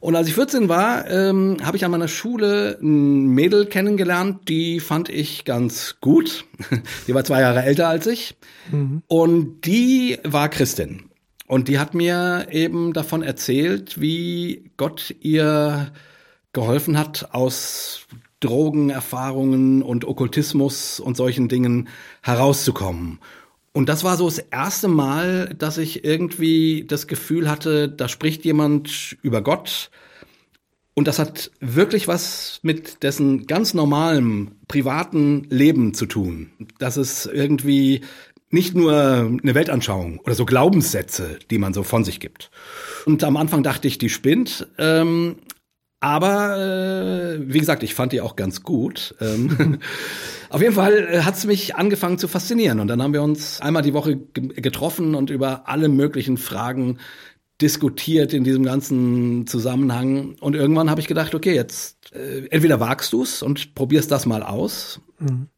Und 0.04 0.16
als 0.16 0.28
ich 0.28 0.34
14 0.34 0.68
war, 0.68 1.10
ähm, 1.10 1.56
habe 1.62 1.78
ich 1.78 1.84
an 1.86 1.90
meiner 1.90 2.08
Schule 2.08 2.78
ein 2.82 3.28
Mädel 3.28 3.64
kennengelernt, 3.64 4.50
die 4.50 4.80
fand 4.80 5.08
ich 5.08 5.46
ganz 5.46 5.96
gut. 6.02 6.44
Die 7.06 7.14
war 7.14 7.24
zwei 7.24 7.40
Jahre 7.40 7.62
älter 7.62 7.88
als 7.88 8.06
ich. 8.06 8.36
Mhm. 8.70 9.02
Und 9.06 9.64
die 9.64 10.18
war 10.22 10.50
Christin. 10.50 11.04
Und 11.46 11.68
die 11.68 11.78
hat 11.78 11.94
mir 11.94 12.48
eben 12.50 12.92
davon 12.92 13.22
erzählt, 13.22 13.98
wie 13.98 14.70
Gott 14.76 15.14
ihr 15.20 15.90
geholfen 16.52 16.98
hat, 16.98 17.30
aus 17.32 18.06
Drogenerfahrungen 18.40 19.80
und 19.80 20.04
Okkultismus 20.04 21.00
und 21.00 21.16
solchen 21.16 21.48
Dingen 21.48 21.88
herauszukommen. 22.20 23.20
Und 23.76 23.88
das 23.88 24.04
war 24.04 24.16
so 24.16 24.26
das 24.26 24.38
erste 24.38 24.86
Mal, 24.86 25.52
dass 25.58 25.78
ich 25.78 26.04
irgendwie 26.04 26.84
das 26.86 27.08
Gefühl 27.08 27.50
hatte, 27.50 27.88
da 27.88 28.06
spricht 28.08 28.44
jemand 28.44 29.16
über 29.22 29.42
Gott. 29.42 29.90
Und 30.94 31.08
das 31.08 31.18
hat 31.18 31.50
wirklich 31.58 32.06
was 32.06 32.60
mit 32.62 33.02
dessen 33.02 33.48
ganz 33.48 33.74
normalem 33.74 34.52
privaten 34.68 35.48
Leben 35.50 35.92
zu 35.92 36.06
tun. 36.06 36.52
Das 36.78 36.96
ist 36.96 37.26
irgendwie 37.26 38.02
nicht 38.48 38.76
nur 38.76 38.94
eine 38.94 39.54
Weltanschauung 39.56 40.20
oder 40.20 40.36
so 40.36 40.46
Glaubenssätze, 40.46 41.40
die 41.50 41.58
man 41.58 41.74
so 41.74 41.82
von 41.82 42.04
sich 42.04 42.20
gibt. 42.20 42.52
Und 43.06 43.24
am 43.24 43.36
Anfang 43.36 43.64
dachte 43.64 43.88
ich, 43.88 43.98
die 43.98 44.08
spinnt. 44.08 44.68
Ähm, 44.78 45.34
aber 45.98 46.58
äh, 46.58 47.40
wie 47.42 47.58
gesagt, 47.58 47.82
ich 47.82 47.94
fand 47.94 48.12
die 48.12 48.20
auch 48.20 48.36
ganz 48.36 48.62
gut. 48.62 49.16
Ähm, 49.20 49.80
auf 50.54 50.62
jeden 50.62 50.74
Fall 50.74 51.08
äh, 51.10 51.22
hat's 51.22 51.44
mich 51.46 51.74
angefangen 51.74 52.16
zu 52.16 52.28
faszinieren. 52.28 52.78
Und 52.78 52.86
dann 52.86 53.02
haben 53.02 53.12
wir 53.12 53.22
uns 53.22 53.60
einmal 53.60 53.82
die 53.82 53.92
Woche 53.92 54.16
getroffen 54.16 55.16
und 55.16 55.28
über 55.28 55.68
alle 55.68 55.88
möglichen 55.88 56.36
Fragen 56.36 56.98
diskutiert 57.60 58.32
in 58.32 58.44
diesem 58.44 58.62
ganzen 58.62 59.48
Zusammenhang. 59.48 60.36
Und 60.40 60.54
irgendwann 60.54 60.90
habe 60.90 61.00
ich 61.00 61.08
gedacht, 61.08 61.34
okay, 61.34 61.56
jetzt 61.56 62.12
äh, 62.12 62.46
entweder 62.50 62.78
wagst 62.78 63.12
du's 63.12 63.42
und 63.42 63.74
probierst 63.74 64.12
das 64.12 64.26
mal 64.26 64.44
aus, 64.44 65.00
mhm. 65.18 65.48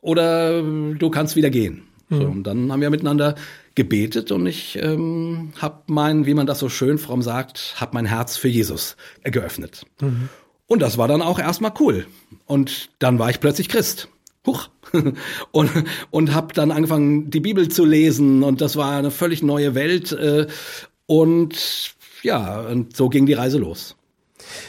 oder 0.00 0.60
du 0.60 1.10
kannst 1.10 1.36
wieder 1.36 1.50
gehen. 1.50 1.84
Mhm. 2.08 2.16
So, 2.16 2.24
und 2.24 2.42
dann 2.42 2.72
haben 2.72 2.80
wir 2.80 2.90
miteinander 2.90 3.36
gebetet 3.76 4.32
und 4.32 4.46
ich 4.46 4.76
ähm, 4.82 5.52
habe 5.58 5.82
mein, 5.86 6.26
wie 6.26 6.34
man 6.34 6.48
das 6.48 6.58
so 6.58 6.68
schön 6.68 6.98
fromm 6.98 7.22
sagt, 7.22 7.76
habe 7.76 7.94
mein 7.94 8.06
Herz 8.06 8.36
für 8.36 8.48
Jesus 8.48 8.96
geöffnet. 9.22 9.86
Mhm. 10.00 10.28
Und 10.66 10.82
das 10.82 10.98
war 10.98 11.06
dann 11.06 11.22
auch 11.22 11.38
erstmal 11.38 11.72
cool. 11.78 12.06
Und 12.46 12.90
dann 12.98 13.20
war 13.20 13.30
ich 13.30 13.38
plötzlich 13.38 13.68
Christ. 13.68 14.08
Huch. 14.46 14.68
und 15.52 15.70
und 16.10 16.34
habe 16.34 16.52
dann 16.54 16.70
angefangen, 16.70 17.30
die 17.30 17.40
Bibel 17.40 17.68
zu 17.68 17.84
lesen 17.84 18.42
und 18.42 18.60
das 18.60 18.76
war 18.76 18.96
eine 18.96 19.10
völlig 19.10 19.42
neue 19.42 19.74
Welt. 19.74 20.12
Äh, 20.12 20.46
und 21.06 21.94
ja, 22.22 22.60
und 22.60 22.96
so 22.96 23.08
ging 23.08 23.26
die 23.26 23.32
Reise 23.32 23.58
los. 23.58 23.96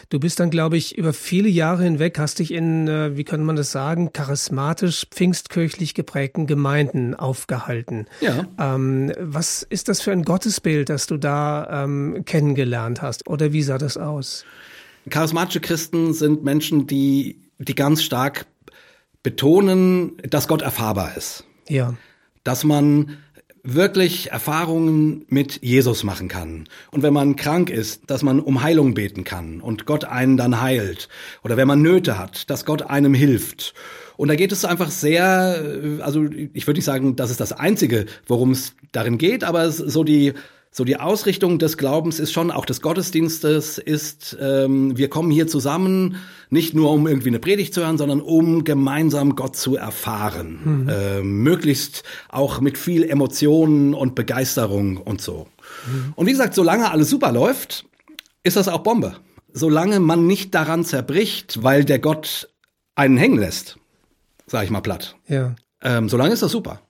Du 0.10 0.20
bist 0.20 0.39
dann, 0.39 0.50
glaube 0.50 0.77
ich, 0.77 0.98
über 0.98 1.13
viele 1.13 1.50
Jahre 1.50 1.84
hinweg, 1.84 2.20
hast 2.20 2.39
dich 2.39 2.53
in, 2.53 2.88
äh, 2.88 3.18
wie 3.18 3.24
könnte 3.24 3.46
man 3.46 3.56
das 3.56 3.72
sagen, 3.72 4.13
charismatisch, 4.13 5.08
pfingstkirchlich 5.10 5.94
geprägten 5.94 6.48
Gemeinden 6.48 7.15
aufgehalten. 7.15 8.06
Ja. 8.22 8.46
Ähm, 8.60 9.12
was 9.20 9.63
ist 9.63 9.89
das 9.89 10.01
für 10.01 10.12
ein 10.12 10.24
Gottesbild, 10.24 10.89
das 10.89 11.08
du 11.08 11.18
da 11.18 11.84
ähm, 11.84 12.24
kennengelernt 12.25 13.01
hast? 13.01 13.27
Oder 13.27 13.53
wie 13.53 13.63
sah 13.63 13.77
das 13.77 13.98
aus? 13.98 14.46
Charismatische 15.10 15.60
Christen 15.60 16.13
sind 16.13 16.44
Menschen, 16.44 16.88
die, 16.88 17.38
die 17.58 17.75
ganz 17.75 18.03
stark 18.03 18.46
betonen, 19.24 20.18
dass 20.30 20.48
Gott 20.48 20.62
erfahrbar 20.62 21.18
ist. 21.18 21.46
Ja. 21.68 21.96
Dass 22.44 22.63
man 22.63 23.18
wirklich 23.63 24.30
Erfahrungen 24.32 25.25
mit 25.30 25.63
Jesus 25.63 26.03
machen 26.03 26.27
kann. 26.27 26.68
Und 26.92 27.01
wenn 27.01 27.13
man 27.13 27.38
krank 27.38 27.70
ist, 27.70 28.03
dass 28.08 28.22
man 28.22 28.42
um 28.42 28.62
Heilung 28.62 28.94
beten 28.94 29.24
kann 29.24 29.62
und 29.62 29.86
Gott 29.86 30.03
einen 30.03 30.36
dann 30.36 30.62
heilt. 30.62 31.08
Oder 31.44 31.56
wenn 31.56 31.68
man 31.68 31.82
Nöte 31.82 32.18
hat, 32.18 32.50
dass 32.50 32.65
Gott 32.65 32.82
einem 32.82 33.13
hilft. 33.13 33.74
Und 34.18 34.27
da 34.27 34.36
geht 34.36 34.51
es 34.51 34.65
einfach 34.65 34.92
sehr, 34.92 36.00
also 36.01 36.25
ich 36.25 36.68
würde 36.68 36.80
nicht 36.80 36.86
sagen, 36.86 37.15
das 37.15 37.32
ist 37.32 37.39
das 37.39 37.53
Einzige, 37.53 38.06
worum 38.27 38.51
es 38.51 38.75
darin 38.92 39.18
geht, 39.18 39.46
aber 39.46 39.72
so 39.72 40.03
die 40.03 40.34
so 40.75 40.84
die 40.84 40.98
Ausrichtung 40.98 41.60
des 41.60 41.77
Glaubens 41.77 42.20
ist 42.20 42.34
schon 42.34 42.50
auch 42.50 42.65
des 42.65 42.82
Gottesdienstes 42.82 43.77
ist, 43.77 44.36
ähm, 44.42 44.98
wir 44.98 45.08
kommen 45.08 45.30
hier 45.30 45.46
zusammen, 45.46 46.15
nicht 46.50 46.74
nur 46.74 46.89
um 46.89 47.08
irgendwie 47.08 47.27
eine 47.27 47.38
Predigt 47.38 47.75
zu 47.75 47.82
hören, 47.82 48.00
sondern 48.00 48.22
um 48.22 48.63
gemeinsam 48.63 49.36
Gott 49.36 49.56
zu 49.56 49.75
erfahren. 49.75 50.60
Mhm. 50.63 50.89
Äh, 50.89 51.22
möglichst 51.22 52.03
auch 52.27 52.60
mit 52.60 52.80
viel 52.80 53.03
Emotionen 53.03 53.94
und 53.94 54.15
Begeisterung 54.15 54.98
und 54.98 55.22
so. 55.22 55.46
Mhm. 55.86 56.13
Und 56.15 56.25
wie 56.25 56.32
gesagt, 56.32 56.56
solange 56.56 56.89
alles 56.89 57.08
super 57.08 57.32
läuft, 57.32 57.86
ist 58.42 58.58
das 58.58 58.68
auch 58.68 58.80
Bombe. 58.80 59.18
Solange 59.53 60.00
man 60.00 60.25
nicht 60.25 60.56
daran 60.56 60.84
zerbricht, 60.84 61.62
weil 61.62 61.86
der 61.86 62.00
Gott 62.00 62.50
einen 62.96 63.18
hängen 63.18 63.38
lässt, 63.38 63.77
sag 64.48 64.63
ich 64.63 64.72
mal 64.72 64.82
platt. 64.82 65.18
Ja. 65.27 65.56
Ähm, 65.84 66.10
solange 66.10 66.34
ist 66.34 66.42
das 66.42 66.51
super. 66.51 66.82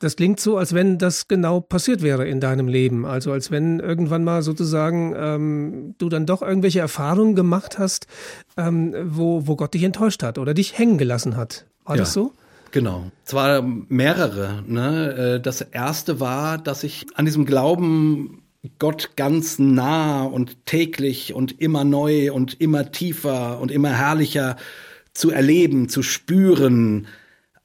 Das 0.00 0.16
klingt 0.16 0.40
so, 0.40 0.56
als 0.56 0.74
wenn 0.74 0.96
das 0.96 1.28
genau 1.28 1.60
passiert 1.60 2.00
wäre 2.00 2.26
in 2.26 2.40
deinem 2.40 2.68
Leben. 2.68 3.04
Also 3.04 3.32
als 3.32 3.50
wenn 3.50 3.80
irgendwann 3.80 4.24
mal 4.24 4.42
sozusagen 4.42 5.14
ähm, 5.14 5.94
du 5.98 6.08
dann 6.08 6.24
doch 6.24 6.40
irgendwelche 6.40 6.80
Erfahrungen 6.80 7.34
gemacht 7.34 7.78
hast, 7.78 8.06
ähm, 8.56 8.94
wo, 9.04 9.46
wo 9.46 9.56
Gott 9.56 9.74
dich 9.74 9.82
enttäuscht 9.82 10.22
hat 10.22 10.38
oder 10.38 10.54
dich 10.54 10.78
hängen 10.78 10.96
gelassen 10.96 11.36
hat. 11.36 11.66
War 11.84 11.96
ja. 11.96 12.00
das 12.00 12.14
so? 12.14 12.32
Genau. 12.70 13.10
Zwar 13.24 13.60
mehrere. 13.60 14.64
Ne? 14.66 15.34
Äh, 15.36 15.40
das 15.40 15.60
erste 15.60 16.18
war, 16.18 16.56
dass 16.56 16.82
ich 16.82 17.06
an 17.16 17.26
diesem 17.26 17.44
Glauben 17.44 18.42
Gott 18.78 19.10
ganz 19.16 19.58
nah 19.58 20.22
und 20.24 20.64
täglich 20.64 21.34
und 21.34 21.60
immer 21.60 21.84
neu 21.84 22.32
und 22.32 22.58
immer 22.58 22.90
tiefer 22.90 23.60
und 23.60 23.70
immer 23.70 23.90
herrlicher 23.90 24.56
zu 25.12 25.30
erleben, 25.30 25.90
zu 25.90 26.02
spüren, 26.02 27.06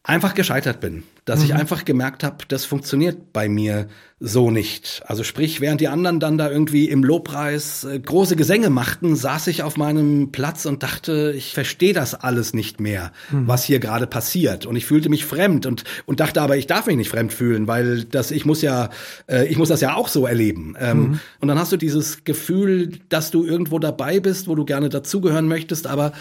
einfach 0.03 0.33
gescheitert 0.33 0.81
bin 0.81 1.03
dass 1.25 1.39
mhm. 1.39 1.45
ich 1.45 1.55
einfach 1.55 1.85
gemerkt 1.85 2.23
habe, 2.23 2.37
das 2.47 2.65
funktioniert 2.65 3.33
bei 3.33 3.49
mir 3.49 3.87
so 4.19 4.49
nicht. 4.49 5.01
Also 5.05 5.23
sprich, 5.23 5.59
während 5.59 5.81
die 5.81 5.89
anderen 5.89 6.19
dann 6.19 6.37
da 6.37 6.49
irgendwie 6.49 6.87
im 6.87 7.03
Lobpreis 7.03 7.83
äh, 7.83 7.99
große 7.99 8.35
Gesänge 8.35 8.69
machten, 8.69 9.15
saß 9.15 9.47
ich 9.47 9.61
auf 9.61 9.75
meinem 9.75 10.31
Platz 10.31 10.65
und 10.65 10.83
dachte, 10.83 11.33
ich 11.35 11.53
verstehe 11.53 11.93
das 11.93 12.13
alles 12.13 12.53
nicht 12.53 12.79
mehr, 12.79 13.11
mhm. 13.31 13.47
was 13.47 13.65
hier 13.65 13.79
gerade 13.79 14.07
passiert. 14.07 14.65
Und 14.65 14.75
ich 14.75 14.85
fühlte 14.85 15.09
mich 15.09 15.25
fremd 15.25 15.65
und, 15.65 15.83
und 16.05 16.19
dachte 16.21 16.41
aber, 16.41 16.55
ich 16.55 16.67
darf 16.67 16.85
mich 16.85 16.95
nicht 16.95 17.09
fremd 17.09 17.33
fühlen, 17.33 17.67
weil 17.67 18.05
das, 18.05 18.31
ich 18.31 18.45
muss 18.45 18.61
ja, 18.61 18.89
äh, 19.27 19.47
ich 19.47 19.57
muss 19.57 19.69
das 19.69 19.81
ja 19.81 19.95
auch 19.95 20.07
so 20.07 20.25
erleben. 20.25 20.77
Ähm, 20.79 20.97
mhm. 20.97 21.19
Und 21.41 21.47
dann 21.47 21.59
hast 21.59 21.71
du 21.71 21.77
dieses 21.77 22.23
Gefühl, 22.23 22.99
dass 23.09 23.31
du 23.31 23.43
irgendwo 23.43 23.79
dabei 23.79 24.19
bist, 24.19 24.47
wo 24.47 24.55
du 24.55 24.63
gerne 24.63 24.89
dazugehören 24.89 25.47
möchtest, 25.47 25.87
aber 25.87 26.13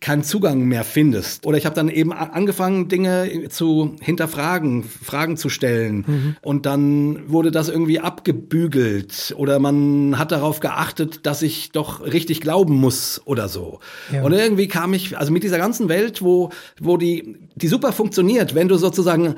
keinen 0.00 0.22
Zugang 0.22 0.64
mehr 0.64 0.84
findest. 0.84 1.46
Oder 1.46 1.56
ich 1.56 1.64
habe 1.64 1.74
dann 1.74 1.88
eben 1.88 2.12
angefangen, 2.12 2.88
Dinge 2.88 3.48
zu 3.48 3.96
hinterfragen, 4.00 4.82
Fragen 4.84 5.36
zu 5.36 5.48
stellen. 5.48 6.04
Mhm. 6.06 6.36
Und 6.42 6.66
dann 6.66 7.30
wurde 7.30 7.50
das 7.50 7.68
irgendwie 7.68 8.00
abgebügelt. 8.00 9.34
Oder 9.36 9.58
man 9.58 10.18
hat 10.18 10.32
darauf 10.32 10.60
geachtet, 10.60 11.26
dass 11.26 11.42
ich 11.42 11.72
doch 11.72 12.04
richtig 12.04 12.40
glauben 12.40 12.74
muss 12.74 13.22
oder 13.24 13.48
so. 13.48 13.80
Ja. 14.12 14.22
Und 14.22 14.32
irgendwie 14.32 14.68
kam 14.68 14.94
ich, 14.94 15.16
also 15.16 15.32
mit 15.32 15.42
dieser 15.42 15.58
ganzen 15.58 15.88
Welt, 15.88 16.22
wo, 16.22 16.50
wo 16.80 16.96
die, 16.96 17.36
die 17.54 17.68
super 17.68 17.92
funktioniert, 17.92 18.54
wenn 18.54 18.68
du 18.68 18.76
sozusagen 18.76 19.36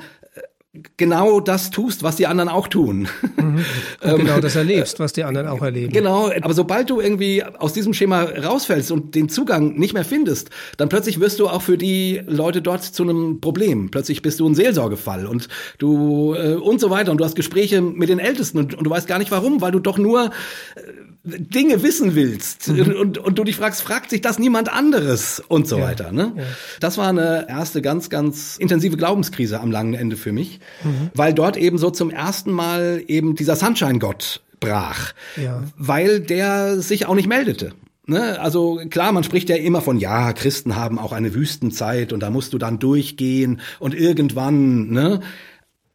genau 0.95 1.41
das 1.41 1.69
tust, 1.69 2.01
was 2.01 2.15
die 2.15 2.27
anderen 2.27 2.49
auch 2.49 2.67
tun. 2.67 3.09
Mhm. 3.35 3.65
genau 4.01 4.39
das 4.39 4.55
erlebst, 4.55 4.99
was 4.99 5.11
die 5.11 5.23
anderen 5.25 5.47
auch 5.47 5.61
erleben. 5.61 5.91
Genau, 5.91 6.31
aber 6.41 6.53
sobald 6.53 6.89
du 6.89 7.01
irgendwie 7.01 7.43
aus 7.43 7.73
diesem 7.73 7.93
Schema 7.93 8.23
rausfällst 8.23 8.91
und 8.91 9.13
den 9.13 9.27
Zugang 9.27 9.77
nicht 9.77 9.93
mehr 9.93 10.05
findest, 10.05 10.49
dann 10.77 10.87
plötzlich 10.87 11.19
wirst 11.19 11.39
du 11.39 11.49
auch 11.49 11.61
für 11.61 11.77
die 11.77 12.21
Leute 12.25 12.61
dort 12.61 12.83
zu 12.83 13.03
einem 13.03 13.41
Problem. 13.41 13.91
Plötzlich 13.91 14.21
bist 14.21 14.39
du 14.39 14.47
ein 14.47 14.55
Seelsorgefall 14.55 15.25
und 15.25 15.49
du 15.77 16.35
äh, 16.35 16.55
und 16.55 16.79
so 16.79 16.89
weiter 16.89 17.11
und 17.11 17.17
du 17.17 17.25
hast 17.25 17.35
Gespräche 17.35 17.81
mit 17.81 18.07
den 18.07 18.19
Ältesten 18.19 18.57
und, 18.57 18.73
und 18.73 18.85
du 18.85 18.89
weißt 18.89 19.07
gar 19.07 19.19
nicht 19.19 19.31
warum, 19.31 19.59
weil 19.59 19.71
du 19.71 19.79
doch 19.79 19.97
nur 19.97 20.27
äh, 20.75 20.81
Dinge 21.23 21.83
wissen 21.83 22.15
willst 22.15 22.69
mhm. 22.69 22.93
und, 22.93 23.17
und 23.19 23.37
du 23.37 23.43
dich 23.43 23.55
fragst, 23.55 23.81
fragt 23.81 24.09
sich 24.09 24.21
das 24.21 24.39
niemand 24.39 24.73
anderes 24.73 25.41
und 25.47 25.67
so 25.67 25.77
ja. 25.77 25.83
weiter. 25.83 26.11
Ne? 26.11 26.33
Ja. 26.35 26.43
Das 26.79 26.97
war 26.97 27.09
eine 27.09 27.47
erste 27.47 27.81
ganz, 27.81 28.09
ganz 28.09 28.57
intensive 28.57 28.97
Glaubenskrise 28.97 29.59
am 29.59 29.71
langen 29.71 29.93
Ende 29.93 30.17
für 30.17 30.31
mich, 30.31 30.59
mhm. 30.83 31.11
weil 31.13 31.33
dort 31.33 31.57
eben 31.57 31.77
so 31.77 31.91
zum 31.91 32.09
ersten 32.09 32.51
Mal 32.51 33.03
eben 33.07 33.35
dieser 33.35 33.55
Sunshine-Gott 33.55 34.41
brach, 34.59 35.13
ja. 35.37 35.63
weil 35.77 36.21
der 36.21 36.79
sich 36.79 37.05
auch 37.05 37.15
nicht 37.15 37.27
meldete. 37.27 37.73
Ne? 38.07 38.39
Also 38.39 38.81
klar, 38.89 39.11
man 39.11 39.23
spricht 39.23 39.47
ja 39.49 39.57
immer 39.57 39.81
von, 39.81 39.99
ja, 39.99 40.33
Christen 40.33 40.75
haben 40.75 40.97
auch 40.97 41.11
eine 41.11 41.35
Wüstenzeit 41.35 42.13
und 42.13 42.21
da 42.21 42.31
musst 42.31 42.51
du 42.53 42.57
dann 42.57 42.79
durchgehen 42.79 43.61
und 43.79 43.93
irgendwann, 43.93 44.89
ne? 44.89 45.21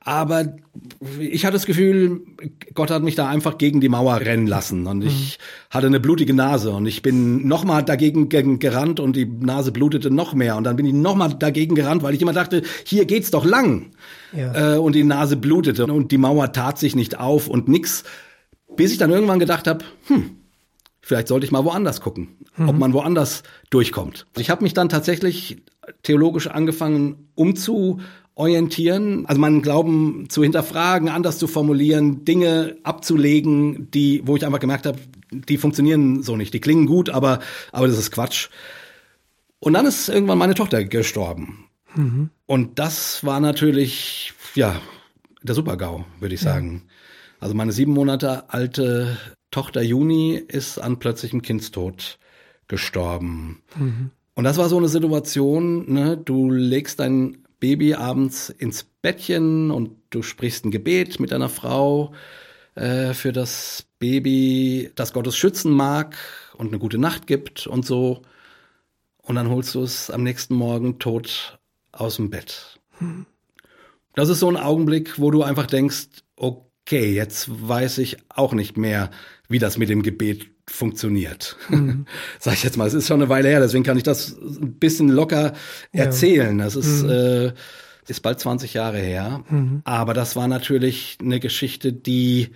Aber 0.07 0.55
ich 1.19 1.45
hatte 1.45 1.55
das 1.55 1.67
Gefühl, 1.67 2.21
Gott 2.75 2.93
hat 2.93 3.03
mich 3.03 3.17
da 3.17 3.29
einfach 3.29 3.59
gegen 3.59 3.81
die 3.81 3.89
Mauer 3.89 4.21
rennen 4.21 4.47
lassen 4.47 4.87
und 4.87 5.03
ich 5.03 5.37
mhm. 5.37 5.75
hatte 5.75 5.89
eine 5.89 5.99
blutige 5.99 6.33
Nase 6.33 6.71
und 6.71 6.87
ich 6.87 7.03
bin 7.03 7.49
nochmal 7.49 7.83
dagegen 7.83 8.29
gerannt 8.29 9.01
und 9.01 9.17
die 9.17 9.27
Nase 9.27 9.73
blutete 9.73 10.13
noch 10.13 10.33
mehr 10.33 10.57
und 10.57 10.63
dann 10.63 10.77
bin 10.77 10.87
ich 10.87 10.93
nochmal 10.93 11.35
dagegen 11.35 11.75
gerannt, 11.75 12.05
weil 12.05 12.15
ich 12.15 12.23
immer 12.23 12.33
dachte, 12.33 12.63
hier 12.85 13.05
geht's 13.05 13.33
doch 13.33 13.45
lang. 13.45 13.91
Ja. 14.33 14.77
Äh, 14.77 14.79
und 14.79 14.95
die 14.95 15.03
Nase 15.03 15.37
blutete 15.37 15.85
und 15.87 16.13
die 16.13 16.19
Mauer 16.19 16.53
tat 16.53 16.79
sich 16.79 16.95
nicht 16.95 17.19
auf 17.19 17.49
und 17.49 17.67
nix, 17.67 18.05
bis 18.77 18.93
ich 18.93 18.99
dann 18.99 19.11
irgendwann 19.11 19.41
gedacht 19.41 19.67
habe, 19.67 19.85
hm, 20.07 20.37
vielleicht 21.01 21.27
sollte 21.27 21.47
ich 21.47 21.51
mal 21.51 21.65
woanders 21.65 22.01
gucken, 22.01 22.29
mhm. 22.57 22.69
ob 22.69 22.79
man 22.79 22.93
woanders 22.93 23.43
durchkommt. 23.71 24.29
Ich 24.37 24.51
habe 24.51 24.63
mich 24.63 24.73
dann 24.73 24.89
tatsächlich 24.89 25.57
theologisch 26.05 26.47
angefangen 26.47 27.29
umzu 27.35 27.99
orientieren, 28.37 29.25
also 29.27 29.41
meinen 29.41 29.63
Glauben 29.63 30.27
zu 30.29 30.43
hinterfragen, 30.43 31.09
anders 31.09 31.39
zu 31.39 31.47
formulieren, 31.47 32.25
Dinge 32.25 32.77
abzulegen, 32.83 33.91
die, 33.91 34.23
wo 34.25 34.37
ich 34.37 34.45
einfach 34.45 34.61
gemerkt 34.61 34.87
habe, 34.87 34.99
die 35.33 35.57
funktionieren 35.57 36.23
so 36.23 36.37
nicht. 36.37 36.53
Die 36.53 36.61
klingen 36.61 36.87
gut, 36.87 37.09
aber, 37.11 37.41
aber 37.73 37.89
das 37.89 37.99
ist 37.99 38.13
Quatsch. 38.13 38.51
Und 39.59 39.73
dann 39.73 39.87
ist 39.87 40.11
irgendwann 40.11 40.39
meine 40.39 40.55
Tochter 40.55 40.85
gestorben. 40.85 41.65
Mhm. 41.95 42.29
Und 42.45 42.79
das 42.79 43.25
war 43.25 43.41
natürlich, 43.41 44.35
ja, 44.55 44.81
der 45.43 45.55
Supergau, 45.55 46.05
würde 46.21 46.35
ich 46.35 46.41
sagen. 46.43 46.83
Ja. 46.85 46.93
Also 47.41 47.55
meine 47.55 47.73
sieben 47.73 47.93
Monate 47.93 48.51
alte 48.53 49.17
Tochter 49.51 49.81
Juni 49.81 50.35
ist 50.35 50.79
an 50.79 50.99
plötzlichem 50.99 51.41
Kindstod 51.41 52.19
gestorben. 52.69 53.63
Mhm. 53.77 54.11
Und 54.35 54.45
das 54.45 54.59
war 54.59 54.69
so 54.69 54.77
eine 54.77 54.89
Situation, 54.89 55.91
ne, 55.91 56.19
du 56.19 56.51
legst 56.51 57.01
dein 57.01 57.46
Baby 57.61 57.95
abends 57.95 58.51
ins 58.51 58.85
Bettchen 58.85 59.71
und 59.71 59.97
du 60.11 60.23
sprichst 60.23 60.65
ein 60.65 60.71
Gebet 60.71 61.21
mit 61.21 61.33
deiner 61.33 61.49
Frau 61.49 62.13
äh, 62.75 63.15
für 63.15 63.33
das 63.33 63.87
Baby, 63.99 64.91
das 64.95 65.13
Gottes 65.13 65.37
schützen 65.37 65.73
mag 65.73 66.17
und 66.55 66.69
eine 66.69 66.79
gute 66.79 66.99
Nacht 66.99 67.27
gibt 67.27 67.67
und 67.67 67.87
so. 67.87 68.23
Und 69.23 69.37
dann 69.37 69.51
holst 69.51 69.75
du 69.75 69.83
es 69.83 70.11
am 70.11 70.23
nächsten 70.23 70.55
Morgen 70.55 70.99
tot 70.99 71.59
aus 71.93 72.17
dem 72.17 72.31
Bett. 72.31 72.79
Das 74.15 74.29
ist 74.29 74.41
so 74.41 74.49
ein 74.49 74.57
Augenblick, 74.57 75.19
wo 75.19 75.31
du 75.31 75.43
einfach 75.43 75.67
denkst, 75.67 76.09
okay, 76.37 76.66
jetzt 76.91 77.69
weiß 77.69 77.99
ich 77.99 78.17
auch 78.29 78.53
nicht 78.53 78.77
mehr, 78.77 79.11
wie 79.49 79.59
das 79.59 79.79
mit 79.79 79.89
dem 79.89 80.03
Gebet 80.03 80.47
funktioniert. 80.67 81.57
Mhm. 81.69 82.07
Sag 82.41 82.55
ich 82.55 82.65
jetzt 82.65 82.77
mal, 82.77 82.87
es 82.87 82.95
ist 82.95 83.07
schon 83.07 83.21
eine 83.21 83.29
Weile 83.29 83.49
her, 83.49 83.61
deswegen 83.61 83.85
kann 83.85 83.97
ich 83.97 84.03
das 84.03 84.37
ein 84.37 84.75
bisschen 84.75 85.09
locker 85.09 85.55
erzählen. 85.93 86.59
Ja. 86.59 86.65
Das 86.65 86.77
ist, 86.77 87.05
mhm. 87.05 87.11
äh, 87.11 87.53
ist 88.09 88.23
bald 88.23 88.41
20 88.41 88.75
Jahre 88.75 88.99
her. 88.99 89.45
Mhm. 89.49 89.83
Aber 89.85 90.15
das 90.15 90.37
war 90.37 90.49
natürlich 90.49 91.19
eine 91.21 91.41
Geschichte, 91.41 91.93
die, 91.93 92.51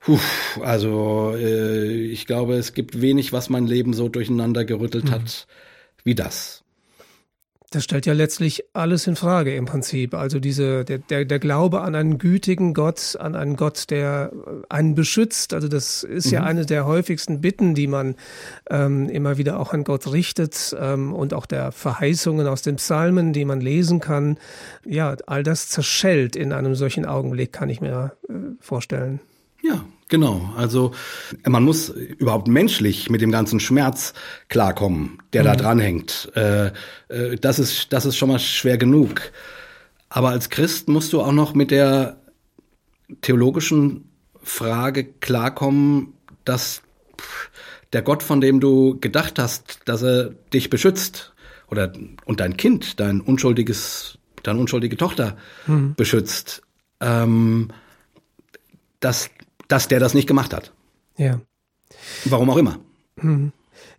puh, 0.00 0.18
also 0.62 1.34
äh, 1.36 2.06
ich 2.06 2.26
glaube, 2.26 2.54
es 2.54 2.72
gibt 2.72 3.00
wenig, 3.00 3.32
was 3.32 3.48
mein 3.48 3.66
Leben 3.66 3.94
so 3.94 4.08
durcheinander 4.08 4.64
gerüttelt 4.64 5.06
mhm. 5.06 5.10
hat 5.10 5.46
wie 6.04 6.14
das. 6.14 6.63
Das 7.74 7.82
stellt 7.82 8.06
ja 8.06 8.12
letztlich 8.12 8.62
alles 8.72 9.08
in 9.08 9.16
Frage 9.16 9.52
im 9.56 9.64
Prinzip. 9.64 10.14
Also 10.14 10.38
diese, 10.38 10.84
der, 10.84 10.98
der, 10.98 11.24
der 11.24 11.40
Glaube 11.40 11.80
an 11.80 11.96
einen 11.96 12.18
gütigen 12.18 12.72
Gott, 12.72 13.16
an 13.18 13.34
einen 13.34 13.56
Gott, 13.56 13.90
der 13.90 14.30
einen 14.68 14.94
beschützt. 14.94 15.52
Also 15.52 15.66
das 15.66 16.04
ist 16.04 16.26
mhm. 16.26 16.32
ja 16.32 16.42
eine 16.44 16.66
der 16.66 16.86
häufigsten 16.86 17.40
Bitten, 17.40 17.74
die 17.74 17.88
man 17.88 18.14
ähm, 18.70 19.08
immer 19.08 19.38
wieder 19.38 19.58
auch 19.58 19.72
an 19.72 19.82
Gott 19.82 20.12
richtet 20.12 20.76
ähm, 20.78 21.12
und 21.12 21.34
auch 21.34 21.46
der 21.46 21.72
Verheißungen 21.72 22.46
aus 22.46 22.62
den 22.62 22.76
Psalmen, 22.76 23.32
die 23.32 23.44
man 23.44 23.60
lesen 23.60 23.98
kann. 23.98 24.38
Ja, 24.84 25.16
all 25.26 25.42
das 25.42 25.68
zerschellt 25.68 26.36
in 26.36 26.52
einem 26.52 26.76
solchen 26.76 27.04
Augenblick, 27.04 27.52
kann 27.52 27.70
ich 27.70 27.80
mir 27.80 28.12
äh, 28.28 28.34
vorstellen. 28.60 29.18
Ja, 29.64 29.84
Genau, 30.08 30.52
also 30.56 30.92
man 31.46 31.64
muss 31.64 31.88
überhaupt 31.88 32.46
menschlich 32.46 33.08
mit 33.08 33.22
dem 33.22 33.30
ganzen 33.30 33.58
Schmerz 33.58 34.12
klarkommen, 34.48 35.18
der 35.32 35.42
mhm. 35.42 35.46
da 35.46 35.56
dranhängt. 35.56 36.30
Äh, 36.34 36.66
äh, 37.08 37.36
das 37.40 37.58
ist 37.58 37.92
das 37.92 38.04
ist 38.04 38.16
schon 38.16 38.28
mal 38.28 38.38
schwer 38.38 38.76
genug. 38.76 39.32
Aber 40.10 40.28
als 40.28 40.50
Christ 40.50 40.88
musst 40.88 41.12
du 41.12 41.22
auch 41.22 41.32
noch 41.32 41.54
mit 41.54 41.70
der 41.70 42.18
theologischen 43.22 44.08
Frage 44.42 45.04
klarkommen, 45.04 46.12
dass 46.44 46.82
der 47.92 48.02
Gott, 48.02 48.22
von 48.22 48.40
dem 48.40 48.60
du 48.60 48.98
gedacht 49.00 49.38
hast, 49.38 49.80
dass 49.86 50.02
er 50.02 50.30
dich 50.52 50.68
beschützt 50.68 51.32
oder 51.70 51.92
und 52.26 52.40
dein 52.40 52.56
Kind, 52.56 53.00
dein 53.00 53.20
unschuldiges, 53.20 54.18
deine 54.42 54.60
unschuldige 54.60 54.96
Tochter 54.96 55.36
mhm. 55.66 55.94
beschützt, 55.94 56.62
ähm, 57.00 57.70
dass 59.00 59.30
dass 59.68 59.88
der 59.88 60.00
das 60.00 60.14
nicht 60.14 60.26
gemacht 60.28 60.52
hat. 60.54 60.72
Ja. 61.16 61.40
Warum 62.24 62.50
auch 62.50 62.56
immer. 62.56 62.78
Mhm. 63.16 63.52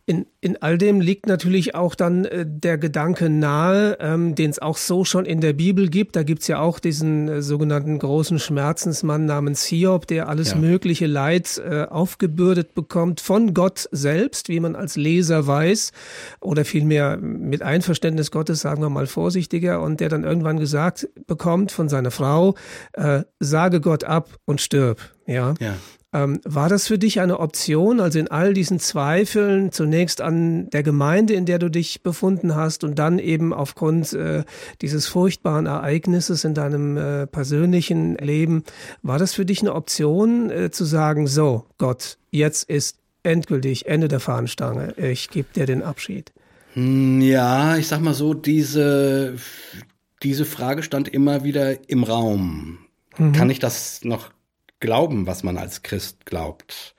In, 0.07 0.27
in 0.39 0.62
all 0.62 0.77
dem 0.77 1.01
liegt 1.01 1.25
natürlich 1.25 1.74
auch 1.74 1.95
dann 1.95 2.25
äh, 2.25 2.45
der 2.47 2.77
Gedanke 2.77 3.27
nahe, 3.27 3.97
ähm, 4.00 4.35
den 4.35 4.51
es 4.51 4.59
auch 4.59 4.77
so 4.77 5.03
schon 5.03 5.25
in 5.25 5.41
der 5.41 5.53
Bibel 5.53 5.89
gibt. 5.89 6.15
Da 6.15 6.21
gibt's 6.21 6.47
ja 6.47 6.59
auch 6.59 6.77
diesen 6.77 7.27
äh, 7.27 7.41
sogenannten 7.41 7.97
großen 7.97 8.38
Schmerzensmann 8.38 9.25
namens 9.25 9.65
Hiob, 9.65 10.05
der 10.05 10.29
alles 10.29 10.51
ja. 10.51 10.57
mögliche 10.57 11.07
Leid 11.07 11.57
äh, 11.57 11.85
aufgebürdet 11.85 12.75
bekommt 12.75 13.19
von 13.19 13.55
Gott 13.55 13.89
selbst, 13.91 14.47
wie 14.47 14.59
man 14.59 14.75
als 14.75 14.95
Leser 14.95 15.47
weiß, 15.47 15.91
oder 16.39 16.65
vielmehr 16.65 17.17
mit 17.17 17.63
Einverständnis 17.63 18.29
Gottes, 18.29 18.62
sagen 18.62 18.83
wir 18.83 18.89
mal 18.91 19.07
vorsichtiger, 19.07 19.81
und 19.81 20.01
der 20.01 20.09
dann 20.09 20.24
irgendwann 20.24 20.59
gesagt 20.59 21.09
bekommt 21.25 21.71
von 21.71 21.89
seiner 21.89 22.12
Frau, 22.12 22.53
äh, 22.93 23.24
sage 23.39 23.81
Gott 23.81 24.03
ab 24.03 24.29
und 24.45 24.62
stirb. 24.62 25.00
Ja. 25.25 25.55
ja. 25.59 25.74
Ähm, 26.15 26.39
war 26.45 26.69
das 26.69 26.88
für 26.88 26.98
dich 26.98 27.19
eine 27.19 27.41
Option, 27.41 28.00
also 28.00 28.19
in 28.19 28.29
all 28.29 28.53
diesen 28.53 28.79
Zweifeln 28.79 29.74
zunächst 29.74 30.22
an 30.22 30.69
der 30.69 30.81
Gemeinde, 30.81 31.34
in 31.34 31.45
der 31.45 31.60
du 31.60 31.69
dich 31.69 32.03
befunden 32.03 32.55
hast 32.55 32.86
und 32.86 32.98
dann 32.98 33.19
eben 33.19 33.53
aufgrund 33.53 34.13
äh, 34.13 34.45
dieses 34.81 35.07
furchtbaren 35.07 35.65
Ereignisses 35.65 36.45
in 36.45 36.53
deinem 36.53 36.95
äh, 36.95 37.27
persönlichen 37.27 38.15
Leben, 38.15 38.63
war 39.01 39.19
das 39.19 39.34
für 39.34 39.45
dich 39.45 39.60
eine 39.60 39.75
Option 39.75 40.50
äh, 40.51 40.72
zu 40.72 40.86
sagen, 40.86 41.27
so 41.27 41.65
Gott, 41.77 42.17
jetzt 42.31 42.69
ist 42.69 42.98
endgültig 43.24 43.88
Ende 43.88 44.07
der 44.07 44.22
Fahnenstange, 44.22 44.93
ich 44.98 45.29
gebe 45.29 45.50
dir 45.53 45.65
den 45.65 45.84
Abschied? 45.84 46.31
Hm, 46.75 47.19
ja, 47.19 47.75
ich 47.75 47.89
sag 47.89 48.00
mal 48.00 48.13
so, 48.13 48.34
diese, 48.34 49.36
diese 50.24 50.45
Frage 50.45 50.81
stand 50.81 51.10
immer 51.10 51.43
wieder 51.43 51.89
im 51.89 52.05
Raum. 52.05 52.77
Mhm. 53.17 53.34
Kann 53.34 53.50
ich 53.50 53.60
das 53.60 54.05
noch 54.05 54.29
glauben, 54.86 55.27
was 55.27 55.44
man 55.44 55.58
als 55.58 55.84
Christ 55.84 56.25
glaubt. 56.25 56.96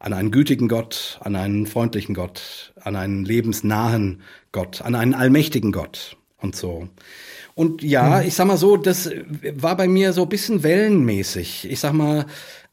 An 0.00 0.12
einen 0.12 0.30
gütigen 0.30 0.68
Gott, 0.68 1.18
an 1.22 1.34
einen 1.34 1.66
freundlichen 1.66 2.14
Gott, 2.14 2.72
an 2.80 2.94
einen 2.94 3.24
lebensnahen 3.24 4.22
Gott, 4.52 4.82
an 4.82 4.94
einen 4.94 5.14
allmächtigen 5.14 5.72
Gott 5.72 6.16
und 6.40 6.54
so. 6.54 6.88
Und 7.54 7.82
ja, 7.82 8.20
mhm. 8.20 8.28
ich 8.28 8.34
sag 8.34 8.46
mal 8.46 8.56
so, 8.56 8.76
das 8.76 9.10
war 9.56 9.76
bei 9.76 9.88
mir 9.88 10.12
so 10.12 10.22
ein 10.22 10.28
bisschen 10.28 10.62
wellenmäßig. 10.62 11.68
Ich 11.68 11.80
sag 11.80 11.92
mal, 11.92 12.26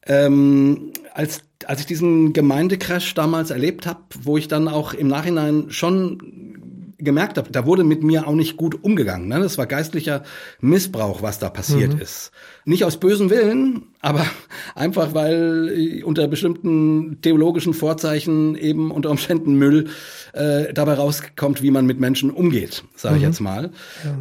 ähm, 0.05 0.93
als, 1.13 1.41
als 1.65 1.79
ich 1.79 1.87
diesen 1.87 2.33
Gemeindecrash 2.33 3.15
damals 3.15 3.49
erlebt 3.49 3.87
habe, 3.87 4.01
wo 4.21 4.37
ich 4.37 4.47
dann 4.47 4.67
auch 4.67 4.93
im 4.93 5.07
Nachhinein 5.07 5.65
schon 5.69 6.54
gemerkt 6.97 7.37
habe, 7.37 7.51
da 7.51 7.65
wurde 7.65 7.83
mit 7.83 8.03
mir 8.03 8.27
auch 8.27 8.35
nicht 8.35 8.57
gut 8.57 8.83
umgegangen. 8.83 9.27
Ne? 9.27 9.39
Das 9.39 9.57
war 9.57 9.65
geistlicher 9.65 10.23
Missbrauch, 10.61 11.21
was 11.21 11.39
da 11.39 11.49
passiert 11.49 11.95
mhm. 11.95 12.01
ist. 12.01 12.31
Nicht 12.65 12.85
aus 12.85 12.97
bösem 12.97 13.29
Willen, 13.29 13.83
aber 14.01 14.25
einfach, 14.75 15.13
weil 15.13 16.01
unter 16.05 16.27
bestimmten 16.27 17.19
theologischen 17.21 17.73
Vorzeichen 17.73 18.55
eben 18.55 18.91
unter 18.91 19.09
Umständen 19.09 19.55
Müll 19.55 19.89
äh, 20.33 20.73
dabei 20.73 20.93
rauskommt, 20.93 21.61
wie 21.61 21.71
man 21.71 21.85
mit 21.85 21.99
Menschen 21.99 22.31
umgeht, 22.31 22.83
sage 22.95 23.15
ich 23.15 23.21
mhm. 23.21 23.27
jetzt 23.27 23.39
mal. 23.39 23.71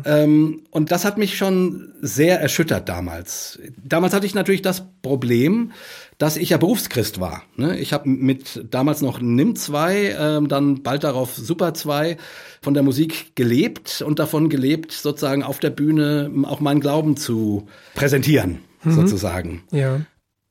Ja. 0.05 0.23
Ähm, 0.23 0.63
und 0.71 0.91
das 0.91 1.05
hat 1.05 1.19
mich 1.19 1.37
schon 1.37 1.93
sehr 2.01 2.41
erschüttert 2.41 2.89
damals. 2.89 3.59
Damals 3.83 4.15
hatte 4.15 4.27
ich 4.27 4.35
natürlich 4.35 4.63
das 4.63 4.85
Problem, 5.03 5.73
dass 6.19 6.37
ich 6.37 6.51
ja 6.51 6.59
Berufschrist 6.59 7.21
war. 7.21 7.43
Ne? 7.57 7.79
Ich 7.79 7.93
habe 7.93 8.09
mit 8.09 8.65
damals 8.71 9.01
noch 9.01 9.21
NIM 9.21 9.57
2, 9.57 10.17
ähm, 10.19 10.49
dann 10.49 10.83
bald 10.83 11.05
darauf 11.05 11.35
Super 11.35 11.75
2 11.75 12.17
von 12.63 12.75
der 12.75 12.83
Musik 12.83 13.35
gelebt 13.35 14.03
und 14.03 14.19
davon 14.19 14.49
gelebt, 14.49 14.93
sozusagen 14.93 15.43
auf 15.43 15.59
der 15.59 15.71
Bühne 15.71 16.31
auch 16.45 16.61
meinen 16.61 16.81
Glauben 16.81 17.17
zu 17.17 17.67
präsentieren, 17.95 18.61
mhm. 18.85 18.93
sozusagen. 18.93 19.63
Ja. 19.73 20.01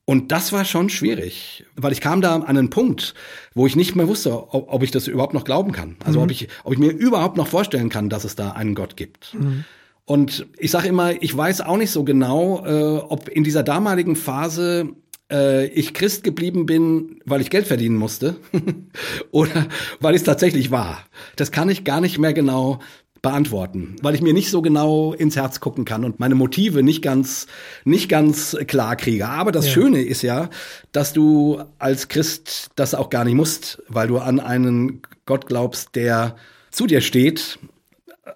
Und 0.05 0.33
das 0.33 0.51
war 0.51 0.65
schon 0.65 0.89
schwierig, 0.89 1.63
weil 1.77 1.93
ich 1.93 2.01
kam 2.01 2.19
da 2.19 2.35
an 2.35 2.43
einen 2.43 2.69
Punkt, 2.69 3.13
wo 3.53 3.65
ich 3.65 3.77
nicht 3.77 3.95
mehr 3.95 4.09
wusste, 4.09 4.53
ob, 4.53 4.71
ob 4.71 4.83
ich 4.83 4.91
das 4.91 5.07
überhaupt 5.07 5.33
noch 5.33 5.45
glauben 5.45 5.71
kann. 5.71 5.95
Also 6.03 6.19
mhm. 6.19 6.25
ob 6.25 6.31
ich, 6.31 6.49
ob 6.65 6.73
ich 6.73 6.79
mir 6.79 6.91
überhaupt 6.91 7.37
noch 7.37 7.47
vorstellen 7.47 7.87
kann, 7.87 8.09
dass 8.09 8.25
es 8.25 8.35
da 8.35 8.51
einen 8.51 8.75
Gott 8.75 8.97
gibt. 8.97 9.33
Mhm. 9.33 9.63
Und 10.05 10.45
ich 10.57 10.71
sage 10.71 10.89
immer, 10.89 11.21
ich 11.23 11.35
weiß 11.35 11.61
auch 11.61 11.77
nicht 11.77 11.91
so 11.91 12.03
genau, 12.03 12.65
äh, 12.65 12.97
ob 12.97 13.29
in 13.29 13.45
dieser 13.45 13.63
damaligen 13.63 14.17
Phase 14.17 14.89
äh, 15.33 15.65
ich 15.65 15.93
Christ 15.93 16.23
geblieben 16.23 16.65
bin, 16.65 17.19
weil 17.25 17.41
ich 17.41 17.49
Geld 17.49 17.67
verdienen 17.67 17.97
musste 17.97 18.37
oder 19.31 19.67
weil 19.99 20.15
es 20.15 20.23
tatsächlich 20.23 20.71
war. 20.71 20.99
Das 21.35 21.51
kann 21.51 21.69
ich 21.69 21.83
gar 21.83 21.99
nicht 21.99 22.19
mehr 22.19 22.33
genau 22.33 22.79
beantworten, 23.23 23.95
weil 24.01 24.15
ich 24.15 24.21
mir 24.21 24.33
nicht 24.33 24.51
so 24.51 24.61
genau 24.61 25.13
ins 25.13 25.37
Herz 25.37 25.61
gucken 25.61 25.85
kann 25.85 26.03
und 26.03 26.19
meine 26.19 26.35
Motive 26.35 26.83
nicht 26.83 27.01
ganz 27.01 27.47
nicht 27.85 28.09
ganz 28.09 28.55
klar 28.67 28.97
kriege. 28.97 29.27
Aber 29.27 29.51
das 29.51 29.65
ja. 29.65 29.71
Schöne 29.71 30.01
ist 30.01 30.21
ja, 30.21 30.49
dass 30.91 31.13
du 31.13 31.61
als 31.79 32.09
Christ 32.09 32.69
das 32.75 32.93
auch 32.93 33.09
gar 33.09 33.23
nicht 33.23 33.35
musst, 33.35 33.81
weil 33.87 34.09
du 34.09 34.19
an 34.19 34.39
einen 34.39 35.01
Gott 35.25 35.47
glaubst, 35.47 35.95
der 35.95 36.35
zu 36.69 36.85
dir 36.85 36.99
steht 36.99 37.59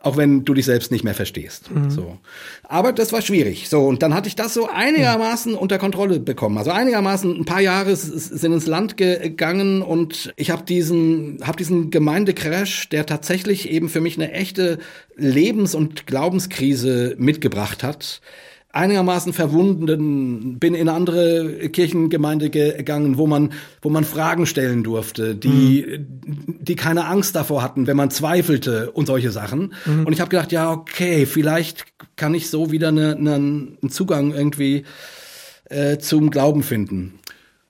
auch 0.02 0.18
wenn 0.18 0.46
du 0.46 0.54
dich 0.54 0.66
selbst 0.66 0.92
nicht 0.92 1.04
mehr 1.04 1.14
verstehst. 1.14 1.72
Mhm. 1.72 1.90
So. 1.90 2.18
Aber 2.64 2.94
das 2.94 3.14
war 3.14 3.22
schwierig. 3.22 3.70
So, 3.70 3.86
und 3.86 4.04
dann 4.04 4.14
hatte 4.14 4.28
ich 4.28 4.36
das 4.36 4.54
so 4.54 4.70
einigermaßen 4.70 5.54
ja. 5.54 5.58
unter 5.58 5.78
Kontrolle 5.78 6.20
bekommen. 6.20 6.58
Also 6.58 6.72
einigermaßen 6.72 7.36
ein 7.36 7.46
paar 7.46 7.62
Jahre 7.62 7.96
sind 7.96 8.54
ins 8.54 8.68
Land 8.68 8.98
gegangen 8.98 9.82
und 9.82 10.34
ich 10.36 10.52
habe 10.52 10.64
diesen, 10.64 11.40
hab 11.46 11.58
diesen 11.58 11.90
Gemeindecrash, 11.90 12.90
der 12.90 13.06
tatsächlich 13.06 13.70
eben 13.70 13.90
für 13.90 14.02
mich 14.02 14.18
eine 14.18 14.32
echte 14.32 14.80
Lebens- 15.16 15.76
und 15.76 16.08
Glaubenskrise 16.08 17.16
mitgebracht 17.18 17.84
hat 17.84 18.22
einigermaßen 18.74 19.34
verwunden, 19.34 20.60
bin 20.60 20.76
in 20.76 20.90
andere 20.90 21.70
Kirchengemeinde 21.70 22.50
gegangen, 22.50 23.18
wo 23.18 23.26
man, 23.26 23.54
wo 23.82 23.90
man 23.90 24.04
Fragen 24.04 24.46
stellen 24.46 24.84
durfte, 24.84 25.36
die, 25.36 25.86
mhm. 26.00 26.58
die 26.60 26.76
keine 26.76 27.06
Angst 27.06 27.36
davor 27.36 27.64
hatten, 27.64 27.88
wenn 27.88 27.98
man 27.98 28.12
zweifelte 28.12 28.92
und 28.92 29.06
solche 29.06 29.32
Sachen. 29.32 29.74
Mhm. 29.86 30.06
Und 30.06 30.14
ich 30.14 30.20
habe 30.20 30.30
gedacht, 30.30 30.52
ja, 30.52 30.72
okay, 30.72 31.26
vielleicht 31.26 31.86
kann 32.16 32.34
ich 32.34 32.50
so 32.50 32.72
wieder 32.72 32.90
eine, 32.90 33.16
eine, 33.16 33.36
einen 33.36 33.90
Zugang 33.90 34.32
irgendwie 34.32 34.84
äh, 35.70 35.98
zum 35.98 36.30
Glauben 36.30 36.64
finden. 36.64 37.20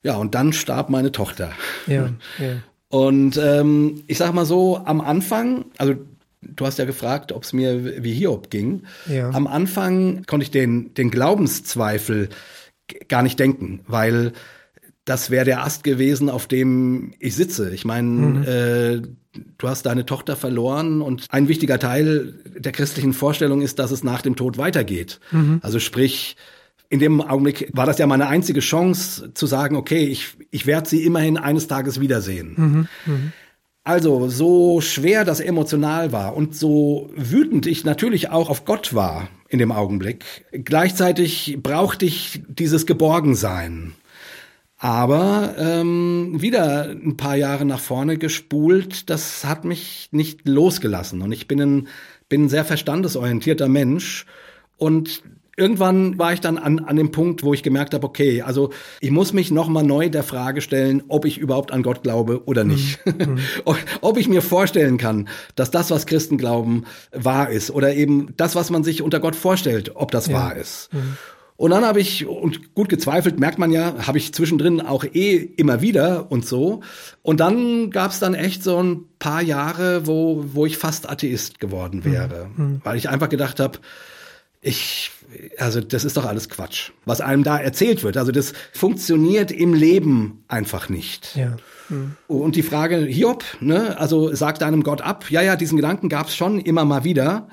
Ja, 0.02 0.16
und 0.16 0.34
dann 0.34 0.52
starb 0.52 0.90
meine 0.90 1.12
Tochter. 1.12 1.52
Ja, 1.86 2.10
ja. 2.38 2.56
Und 2.88 3.36
ähm, 3.36 4.02
ich 4.06 4.18
sag 4.18 4.32
mal 4.32 4.46
so, 4.46 4.80
am 4.84 5.00
Anfang, 5.00 5.66
also 5.76 5.94
Du 6.40 6.66
hast 6.66 6.78
ja 6.78 6.84
gefragt, 6.84 7.32
ob 7.32 7.42
es 7.42 7.52
mir 7.52 8.02
wie 8.02 8.12
Hiob 8.12 8.50
ging. 8.50 8.82
Ja. 9.06 9.30
Am 9.30 9.46
Anfang 9.46 10.24
konnte 10.26 10.44
ich 10.44 10.50
den, 10.50 10.94
den 10.94 11.10
Glaubenszweifel 11.10 12.28
gar 13.08 13.22
nicht 13.22 13.38
denken, 13.38 13.80
weil 13.86 14.32
das 15.04 15.30
wäre 15.30 15.44
der 15.44 15.64
Ast 15.64 15.84
gewesen, 15.84 16.28
auf 16.28 16.46
dem 16.46 17.14
ich 17.18 17.34
sitze. 17.34 17.70
Ich 17.70 17.84
meine, 17.84 18.08
mhm. 18.08 18.42
äh, 18.42 19.02
du 19.56 19.68
hast 19.68 19.86
deine 19.86 20.04
Tochter 20.04 20.36
verloren 20.36 21.00
und 21.00 21.26
ein 21.30 21.48
wichtiger 21.48 21.78
Teil 21.78 22.34
der 22.56 22.72
christlichen 22.72 23.12
Vorstellung 23.14 23.62
ist, 23.62 23.78
dass 23.78 23.90
es 23.90 24.04
nach 24.04 24.22
dem 24.22 24.36
Tod 24.36 24.58
weitergeht. 24.58 25.20
Mhm. 25.30 25.60
Also 25.62 25.78
sprich, 25.78 26.36
in 26.90 27.00
dem 27.00 27.20
Augenblick 27.20 27.70
war 27.72 27.86
das 27.86 27.98
ja 27.98 28.06
meine 28.06 28.28
einzige 28.28 28.60
Chance 28.60 29.32
zu 29.34 29.46
sagen, 29.46 29.76
okay, 29.76 30.04
ich, 30.04 30.36
ich 30.50 30.66
werde 30.66 30.88
sie 30.88 31.04
immerhin 31.04 31.36
eines 31.36 31.68
Tages 31.68 32.00
wiedersehen. 32.00 32.88
Mhm. 33.06 33.32
Also, 33.88 34.28
so 34.28 34.82
schwer 34.82 35.24
das 35.24 35.40
emotional 35.40 36.12
war 36.12 36.36
und 36.36 36.54
so 36.54 37.08
wütend 37.16 37.66
ich 37.66 37.86
natürlich 37.86 38.28
auch 38.28 38.50
auf 38.50 38.66
Gott 38.66 38.92
war 38.92 39.30
in 39.48 39.58
dem 39.58 39.72
Augenblick, 39.72 40.44
gleichzeitig 40.52 41.56
brauchte 41.62 42.04
ich 42.04 42.42
dieses 42.48 42.84
Geborgensein. 42.84 43.94
Aber 44.76 45.54
ähm, 45.56 46.34
wieder 46.36 46.90
ein 46.90 47.16
paar 47.16 47.36
Jahre 47.36 47.64
nach 47.64 47.80
vorne 47.80 48.18
gespult, 48.18 49.08
das 49.08 49.46
hat 49.46 49.64
mich 49.64 50.10
nicht 50.10 50.46
losgelassen. 50.46 51.22
Und 51.22 51.32
ich 51.32 51.48
bin 51.48 51.58
ein, 51.58 51.88
bin 52.28 52.44
ein 52.44 52.48
sehr 52.50 52.66
verstandesorientierter 52.66 53.68
Mensch. 53.68 54.26
Und 54.76 55.22
irgendwann 55.58 56.18
war 56.18 56.32
ich 56.32 56.40
dann 56.40 56.56
an, 56.58 56.78
an 56.80 56.96
dem 56.96 57.10
Punkt, 57.10 57.42
wo 57.42 57.52
ich 57.52 57.62
gemerkt 57.62 57.94
habe, 57.94 58.06
okay, 58.06 58.42
also 58.42 58.70
ich 59.00 59.10
muss 59.10 59.32
mich 59.32 59.50
nochmal 59.50 59.84
neu 59.84 60.08
der 60.08 60.22
Frage 60.22 60.60
stellen, 60.60 61.02
ob 61.08 61.24
ich 61.24 61.38
überhaupt 61.38 61.72
an 61.72 61.82
Gott 61.82 62.02
glaube 62.02 62.44
oder 62.46 62.64
nicht. 62.64 63.00
Mhm. 63.04 63.38
ob 64.00 64.16
ich 64.16 64.28
mir 64.28 64.42
vorstellen 64.42 64.98
kann, 64.98 65.28
dass 65.56 65.70
das, 65.70 65.90
was 65.90 66.06
Christen 66.06 66.38
glauben, 66.38 66.84
wahr 67.12 67.50
ist 67.50 67.70
oder 67.70 67.94
eben 67.94 68.34
das, 68.36 68.54
was 68.54 68.70
man 68.70 68.84
sich 68.84 69.02
unter 69.02 69.20
Gott 69.20 69.36
vorstellt, 69.36 69.92
ob 69.94 70.10
das 70.10 70.28
ja. 70.28 70.34
wahr 70.34 70.56
ist. 70.56 70.92
Mhm. 70.92 71.16
Und 71.58 71.72
dann 71.72 71.84
habe 71.84 71.98
ich, 71.98 72.24
und 72.24 72.72
gut 72.76 72.88
gezweifelt, 72.88 73.40
merkt 73.40 73.58
man 73.58 73.72
ja, 73.72 74.06
habe 74.06 74.16
ich 74.16 74.32
zwischendrin 74.32 74.80
auch 74.80 75.02
eh 75.02 75.36
immer 75.38 75.82
wieder 75.82 76.30
und 76.30 76.46
so. 76.46 76.82
Und 77.22 77.40
dann 77.40 77.90
gab 77.90 78.12
es 78.12 78.20
dann 78.20 78.34
echt 78.34 78.62
so 78.62 78.80
ein 78.80 79.06
paar 79.18 79.42
Jahre, 79.42 80.06
wo, 80.06 80.44
wo 80.52 80.66
ich 80.66 80.78
fast 80.78 81.10
Atheist 81.10 81.58
geworden 81.58 82.04
wäre. 82.04 82.48
Mhm. 82.56 82.80
Weil 82.84 82.96
ich 82.96 83.08
einfach 83.08 83.28
gedacht 83.28 83.58
habe, 83.58 83.80
ich, 84.60 85.10
also 85.58 85.80
das 85.80 86.04
ist 86.04 86.16
doch 86.16 86.24
alles 86.24 86.48
Quatsch, 86.48 86.90
was 87.04 87.20
einem 87.20 87.44
da 87.44 87.58
erzählt 87.58 88.02
wird. 88.02 88.16
Also 88.16 88.32
das 88.32 88.52
funktioniert 88.72 89.50
im 89.50 89.74
Leben 89.74 90.44
einfach 90.48 90.88
nicht. 90.88 91.36
Ja. 91.36 91.56
Hm. 91.88 92.16
Und 92.26 92.56
die 92.56 92.62
Frage 92.62 92.98
Hiob, 92.98 93.44
ne, 93.60 93.98
also 93.98 94.34
sagt 94.34 94.62
einem 94.62 94.82
Gott 94.82 95.00
ab, 95.00 95.30
ja, 95.30 95.42
ja, 95.42 95.56
diesen 95.56 95.76
Gedanken 95.76 96.08
gab 96.08 96.28
es 96.28 96.36
schon 96.36 96.60
immer 96.60 96.84
mal 96.84 97.04
wieder. 97.04 97.48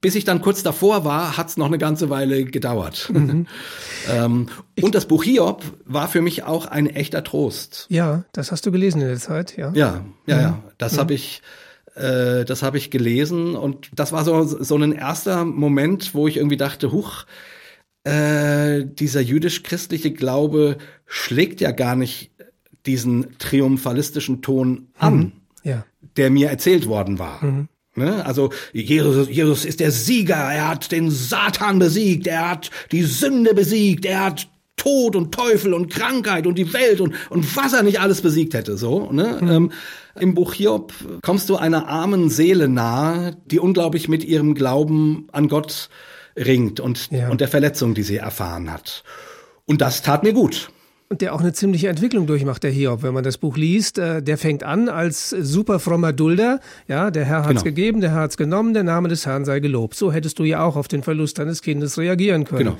Bis 0.00 0.14
ich 0.16 0.24
dann 0.26 0.42
kurz 0.42 0.62
davor 0.62 1.06
war, 1.06 1.38
hat 1.38 1.48
es 1.48 1.56
noch 1.56 1.66
eine 1.66 1.78
ganze 1.78 2.10
Weile 2.10 2.44
gedauert. 2.44 3.10
Mhm. 3.10 3.46
ähm, 4.10 4.48
und 4.82 4.94
das 4.94 5.06
Buch 5.06 5.24
Hiob 5.24 5.62
war 5.86 6.08
für 6.08 6.20
mich 6.20 6.42
auch 6.42 6.66
ein 6.66 6.86
echter 6.86 7.24
Trost. 7.24 7.86
Ja, 7.88 8.24
das 8.32 8.52
hast 8.52 8.66
du 8.66 8.70
gelesen 8.70 9.00
in 9.00 9.08
der 9.08 9.18
Zeit, 9.18 9.56
ja. 9.56 9.72
Ja, 9.74 10.04
ja, 10.26 10.36
mhm. 10.36 10.42
ja. 10.42 10.62
Das 10.76 10.94
mhm. 10.94 10.98
habe 10.98 11.14
ich 11.14 11.40
äh, 11.94 12.44
das 12.44 12.62
habe 12.62 12.78
ich 12.78 12.90
gelesen 12.90 13.54
und 13.56 13.90
das 13.94 14.12
war 14.12 14.24
so, 14.24 14.44
so 14.44 14.76
ein 14.76 14.92
erster 14.92 15.44
Moment, 15.44 16.14
wo 16.14 16.26
ich 16.28 16.36
irgendwie 16.36 16.56
dachte, 16.56 16.92
huch, 16.92 17.26
äh, 18.04 18.84
dieser 18.84 19.20
jüdisch-christliche 19.20 20.12
Glaube 20.12 20.76
schlägt 21.06 21.60
ja 21.60 21.70
gar 21.70 21.96
nicht 21.96 22.30
diesen 22.86 23.38
triumphalistischen 23.38 24.42
Ton 24.42 24.88
an, 24.98 25.16
mhm. 25.16 25.32
ja. 25.62 25.86
der 26.16 26.30
mir 26.30 26.50
erzählt 26.50 26.86
worden 26.86 27.18
war. 27.18 27.42
Mhm. 27.44 27.68
Ne? 27.96 28.26
Also 28.26 28.50
Jesus, 28.72 29.28
Jesus 29.28 29.64
ist 29.64 29.80
der 29.80 29.92
Sieger, 29.92 30.34
er 30.34 30.68
hat 30.68 30.90
den 30.90 31.10
Satan 31.10 31.78
besiegt, 31.78 32.26
er 32.26 32.50
hat 32.50 32.70
die 32.90 33.04
Sünde 33.04 33.54
besiegt, 33.54 34.04
er 34.04 34.24
hat 34.24 34.48
Tod 34.84 35.16
und 35.16 35.32
Teufel 35.32 35.72
und 35.72 35.88
Krankheit 35.88 36.46
und 36.46 36.58
die 36.58 36.70
Welt 36.74 37.00
und, 37.00 37.14
und 37.30 37.56
was 37.56 37.72
er 37.72 37.82
nicht 37.82 38.00
alles 38.00 38.20
besiegt 38.20 38.52
hätte. 38.52 38.76
So, 38.76 39.10
ne? 39.10 39.38
Mhm. 39.40 39.48
Ähm, 39.48 39.72
Im 40.20 40.34
Buch 40.34 40.52
Hiob 40.52 40.92
kommst 41.22 41.48
du 41.48 41.56
einer 41.56 41.88
armen 41.88 42.28
Seele 42.28 42.68
nahe, 42.68 43.34
die 43.46 43.58
unglaublich 43.58 44.08
mit 44.08 44.24
ihrem 44.24 44.54
Glauben 44.54 45.26
an 45.32 45.48
Gott 45.48 45.88
ringt 46.36 46.80
und, 46.80 47.10
ja. 47.10 47.30
und 47.30 47.40
der 47.40 47.48
Verletzung, 47.48 47.94
die 47.94 48.02
sie 48.02 48.18
erfahren 48.18 48.70
hat. 48.70 49.04
Und 49.64 49.80
das 49.80 50.02
tat 50.02 50.22
mir 50.22 50.34
gut. 50.34 50.68
Und 51.10 51.20
der 51.20 51.34
auch 51.34 51.40
eine 51.40 51.52
ziemliche 51.52 51.88
Entwicklung 51.88 52.26
durchmacht, 52.26 52.62
der 52.62 52.70
Hiob, 52.70 53.02
wenn 53.02 53.12
man 53.12 53.22
das 53.22 53.36
Buch 53.36 53.58
liest. 53.58 53.98
Äh, 53.98 54.22
der 54.22 54.38
fängt 54.38 54.64
an 54.64 54.88
als 54.88 55.30
super 55.30 55.78
frommer 55.78 56.14
Dulder. 56.14 56.60
Ja, 56.88 57.10
der 57.10 57.26
Herr 57.26 57.40
hat's 57.40 57.48
genau. 57.48 57.62
gegeben, 57.62 58.00
der 58.00 58.12
Herr 58.12 58.22
hat's 58.22 58.38
genommen, 58.38 58.72
der 58.72 58.84
Name 58.84 59.08
des 59.08 59.26
Herrn 59.26 59.44
sei 59.44 59.60
gelobt. 59.60 59.96
So 59.96 60.12
hättest 60.12 60.38
du 60.38 60.44
ja 60.44 60.64
auch 60.64 60.76
auf 60.76 60.88
den 60.88 61.02
Verlust 61.02 61.38
deines 61.38 61.60
Kindes 61.60 61.98
reagieren 61.98 62.44
können. 62.44 62.76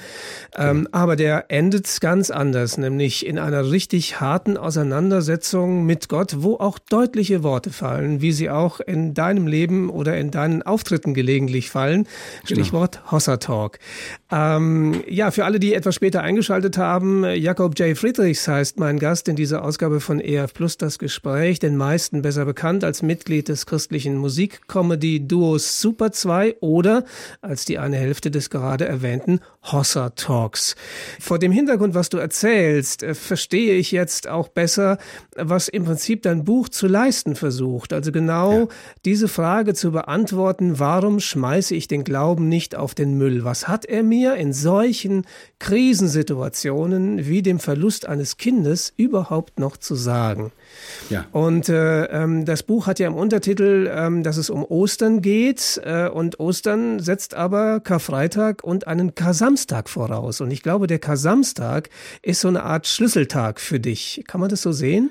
Genau. 0.54 0.70
Ähm, 0.70 0.84
genau. 0.84 0.88
Aber 0.92 1.16
der 1.16 1.50
endet 1.50 2.00
ganz 2.00 2.30
anders, 2.30 2.78
nämlich 2.78 3.26
in 3.26 3.38
einer 3.38 3.70
richtig 3.70 4.20
harten 4.20 4.56
Auseinandersetzung 4.56 5.84
mit 5.84 6.08
Gott, 6.08 6.36
wo 6.38 6.54
auch 6.54 6.78
deutliche 6.78 7.42
Worte 7.42 7.70
fallen, 7.70 8.22
wie 8.22 8.32
sie 8.32 8.48
auch 8.48 8.80
in 8.80 9.12
deinem 9.12 9.46
Leben 9.46 9.90
oder 9.90 10.16
in 10.16 10.30
deinen 10.30 10.62
Auftritten 10.62 11.12
gelegentlich 11.12 11.68
fallen. 11.68 12.04
Genau. 12.04 12.62
Stichwort 12.62 13.12
Hossa 13.12 13.36
Talk. 13.36 13.78
Ähm, 14.32 15.02
ja, 15.08 15.30
für 15.30 15.44
alle, 15.44 15.60
die 15.60 15.74
etwas 15.74 15.94
später 15.94 16.22
eingeschaltet 16.22 16.78
haben, 16.78 17.24
Jakob 17.24 17.78
J. 17.78 17.96
Fried 17.96 18.13
Friedrichs 18.14 18.46
heißt 18.46 18.78
mein 18.78 19.00
Gast 19.00 19.26
in 19.26 19.34
dieser 19.34 19.64
Ausgabe 19.64 19.98
von 19.98 20.20
EF 20.20 20.54
Plus 20.54 20.78
das 20.78 21.00
Gespräch, 21.00 21.58
den 21.58 21.76
meisten 21.76 22.22
besser 22.22 22.44
bekannt 22.44 22.84
als 22.84 23.02
Mitglied 23.02 23.48
des 23.48 23.66
christlichen 23.66 24.18
Musik-Comedy-Duos 24.18 25.80
Super 25.80 26.12
2 26.12 26.58
oder 26.60 27.04
als 27.40 27.64
die 27.64 27.76
eine 27.78 27.96
Hälfte 27.96 28.30
des 28.30 28.50
gerade 28.50 28.86
erwähnten 28.86 29.40
Hossa 29.64 30.10
Talks. 30.10 30.76
Vor 31.18 31.40
dem 31.40 31.50
Hintergrund, 31.50 31.94
was 31.94 32.08
du 32.08 32.18
erzählst, 32.18 33.02
äh, 33.02 33.14
verstehe 33.14 33.74
ich 33.74 33.90
jetzt 33.90 34.28
auch 34.28 34.46
besser, 34.46 34.98
was 35.34 35.66
im 35.66 35.84
Prinzip 35.84 36.22
dein 36.22 36.44
Buch 36.44 36.68
zu 36.68 36.86
leisten 36.86 37.34
versucht. 37.34 37.92
Also 37.92 38.12
genau 38.12 38.52
ja. 38.52 38.68
diese 39.04 39.26
Frage 39.26 39.74
zu 39.74 39.90
beantworten, 39.90 40.78
warum 40.78 41.18
schmeiße 41.18 41.74
ich 41.74 41.88
den 41.88 42.04
Glauben 42.04 42.48
nicht 42.48 42.76
auf 42.76 42.94
den 42.94 43.18
Müll? 43.18 43.42
Was 43.42 43.66
hat 43.66 43.84
er 43.86 44.04
mir 44.04 44.36
in 44.36 44.52
solchen 44.52 45.26
Krisensituationen 45.58 47.26
wie 47.26 47.42
dem 47.42 47.58
Verlust 47.58 48.03
eines 48.06 48.36
Kindes 48.36 48.92
überhaupt 48.96 49.58
noch 49.58 49.76
zu 49.76 49.94
sagen? 49.94 50.52
Ja. 51.10 51.26
Und 51.32 51.68
äh, 51.68 52.04
ähm, 52.06 52.44
das 52.44 52.62
Buch 52.62 52.86
hat 52.86 52.98
ja 52.98 53.06
im 53.06 53.14
Untertitel, 53.14 53.90
ähm, 53.92 54.22
dass 54.22 54.36
es 54.36 54.50
um 54.50 54.64
Ostern 54.64 55.22
geht 55.22 55.80
äh, 55.84 56.08
und 56.08 56.40
Ostern 56.40 57.00
setzt 57.00 57.34
aber 57.34 57.80
Karfreitag 57.80 58.62
und 58.64 58.86
einen 58.86 59.14
Kasamstag 59.14 59.88
voraus. 59.88 60.40
Und 60.40 60.50
ich 60.50 60.62
glaube, 60.62 60.86
der 60.86 60.98
Kasamstag 60.98 61.90
ist 62.22 62.40
so 62.40 62.48
eine 62.48 62.62
Art 62.62 62.86
Schlüsseltag 62.86 63.60
für 63.60 63.80
dich. 63.80 64.24
Kann 64.26 64.40
man 64.40 64.50
das 64.50 64.62
so 64.62 64.72
sehen? 64.72 65.10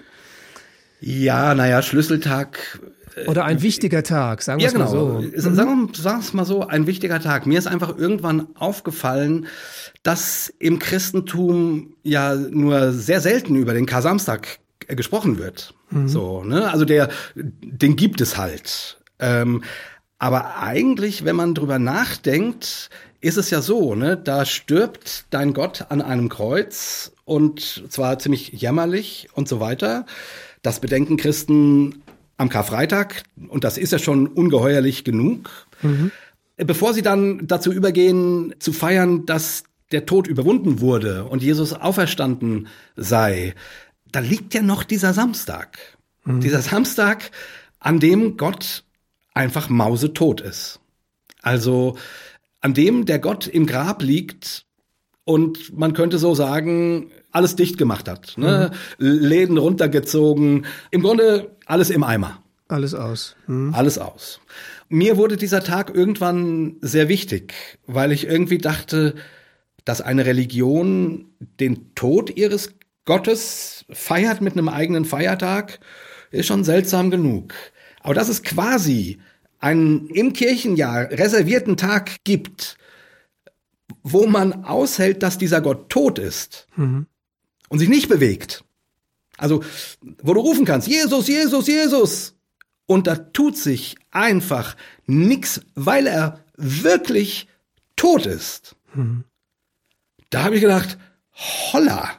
Ja, 1.00 1.54
naja, 1.54 1.82
Schlüsseltag 1.82 2.80
oder 3.28 3.46
ein 3.46 3.62
wichtiger 3.62 4.04
Tag, 4.04 4.42
sagen 4.42 4.60
wir 4.60 4.68
ja, 4.68 4.72
genau. 4.72 4.86
mal 4.86 4.92
so. 4.92 5.08
Mhm. 5.22 5.32
Sagen 5.36 5.90
wir 5.92 6.20
es 6.20 6.34
mal 6.34 6.46
so, 6.46 6.68
ein 6.68 6.88
wichtiger 6.88 7.20
Tag. 7.20 7.46
Mir 7.46 7.60
ist 7.60 7.68
einfach 7.68 7.98
irgendwann 7.98 8.48
aufgefallen, 8.56 9.48
dass 10.04 10.54
im 10.60 10.80
Christentum 10.80 11.96
ja 12.04 12.36
nur 12.36 12.92
sehr 12.92 13.22
selten 13.22 13.56
über 13.56 13.74
den 13.74 13.86
Kasamstag 13.86 14.60
äh, 14.88 14.96
gesprochen 14.96 15.38
wird. 15.38 15.74
Mhm. 15.90 16.08
So, 16.08 16.44
ne? 16.44 16.72
Also 16.72 16.86
der, 16.86 17.10
den 17.36 17.96
gibt 17.96 18.22
es 18.22 18.38
halt. 18.38 19.00
Ähm, 19.20 19.64
aber 20.20 20.58
eigentlich, 20.58 21.26
wenn 21.26 21.36
man 21.36 21.54
drüber 21.54 21.80
nachdenkt, 21.80 22.90
ist 23.22 23.38
es 23.38 23.50
ja 23.50 23.62
so, 23.62 23.96
ne? 23.96 24.18
Da 24.18 24.46
stirbt 24.46 25.26
dein 25.30 25.54
Gott 25.54 25.86
an 25.90 26.02
einem 26.02 26.30
Kreuz 26.30 27.14
und 27.26 27.84
zwar 27.90 28.20
ziemlich 28.20 28.52
jämmerlich 28.52 29.30
und 29.34 29.48
so 29.48 29.60
weiter. 29.60 30.06
Das 30.62 30.80
bedenken 30.80 31.18
Christen 31.18 32.03
am 32.44 32.50
Karfreitag 32.50 33.24
und 33.48 33.64
das 33.64 33.78
ist 33.78 33.92
ja 33.92 34.00
schon 34.00 34.28
ungeheuerlich 34.28 35.04
genug. 35.04 35.50
Mhm. 35.82 36.12
Bevor 36.58 36.94
sie 36.94 37.02
dann 37.02 37.48
dazu 37.48 37.72
übergehen, 37.72 38.54
zu 38.60 38.74
feiern, 38.74 39.26
dass 39.26 39.64
der 39.92 40.06
Tod 40.06 40.28
überwunden 40.28 40.80
wurde 40.80 41.26
und 41.26 41.42
Jesus 41.42 41.74
auferstanden 41.74 42.68
sei, 42.96 43.56
da 44.12 44.20
liegt 44.20 44.54
ja 44.54 44.62
noch 44.62 44.84
dieser 44.84 45.14
Samstag. 45.14 45.80
Mhm. 46.26 46.42
Dieser 46.42 46.62
Samstag, 46.62 47.32
an 47.80 48.00
dem 48.00 48.38
Gott 48.38 48.84
einfach 49.34 49.70
mausetot 49.70 50.42
ist. 50.42 50.80
Also 51.42 51.98
an 52.62 52.74
dem 52.74 53.06
der 53.06 53.20
Gott 53.20 53.48
im 53.48 53.66
Grab 53.66 54.04
liegt 54.04 54.66
und 55.26 55.78
man 55.78 55.94
könnte 55.94 56.18
so 56.18 56.36
sagen, 56.36 57.12
alles 57.34 57.56
dicht 57.56 57.78
gemacht 57.78 58.08
hat. 58.08 58.38
Ne? 58.38 58.72
Mhm. 59.00 59.06
Läden 59.06 59.58
runtergezogen. 59.58 60.66
Im 60.92 61.02
Grunde 61.02 61.52
alles 61.66 61.90
im 61.90 62.04
Eimer. 62.04 62.42
Alles 62.70 62.94
aus. 62.94 63.36
Mhm. 63.48 63.74
Alles 63.74 63.98
aus. 63.98 64.40
Mir 64.88 65.18
wurde 65.18 65.36
dieser 65.38 65.64
Tag 65.64 65.94
irgendwann 65.94 66.78
sehr 66.82 67.10
wichtig, 67.10 67.54
weil 67.88 68.12
ich 68.12 68.28
irgendwie 68.28 68.60
dachte, 68.60 69.16
dass 69.86 70.02
eine 70.02 70.26
Religion 70.26 71.26
den 71.60 71.94
Tod 71.96 72.38
ihres 72.38 72.76
Gottes 73.06 73.86
feiert 73.90 74.42
mit 74.42 74.54
einem 74.54 74.70
eigenen 74.70 75.04
Feiertag, 75.04 75.80
ist 76.32 76.48
schon 76.48 76.64
seltsam 76.64 77.12
genug. 77.12 77.54
Aber 78.00 78.14
dass 78.14 78.30
es 78.30 78.44
quasi 78.44 79.20
einen 79.60 80.08
im 80.08 80.34
Kirchenjahr 80.34 81.10
reservierten 81.12 81.78
Tag 81.78 82.24
gibt, 82.24 82.78
wo 84.04 84.26
man 84.26 84.66
aushält, 84.66 85.24
dass 85.24 85.38
dieser 85.38 85.62
Gott 85.62 85.90
tot 85.90 86.20
ist 86.20 86.68
mhm. 86.76 87.08
Und 87.74 87.80
sich 87.80 87.90
nicht 87.90 88.08
bewegt. 88.08 88.64
Also, 89.36 89.64
wo 90.22 90.36
du 90.36 90.42
rufen 90.42 90.64
kannst, 90.64 90.88
Jesus, 90.88 91.28
Jesus, 91.28 91.66
Jesus. 91.66 92.36
Und 92.86 93.08
da 93.08 93.16
tut 93.16 93.58
sich 93.58 93.96
einfach 94.12 94.78
nix, 95.08 95.60
weil 95.74 96.06
er 96.06 96.40
wirklich 96.56 97.48
tot 97.96 98.28
ist. 98.28 98.76
Mhm. 98.94 99.24
Da 100.30 100.44
habe 100.44 100.54
ich 100.54 100.62
gedacht, 100.62 101.00
holla, 101.72 102.12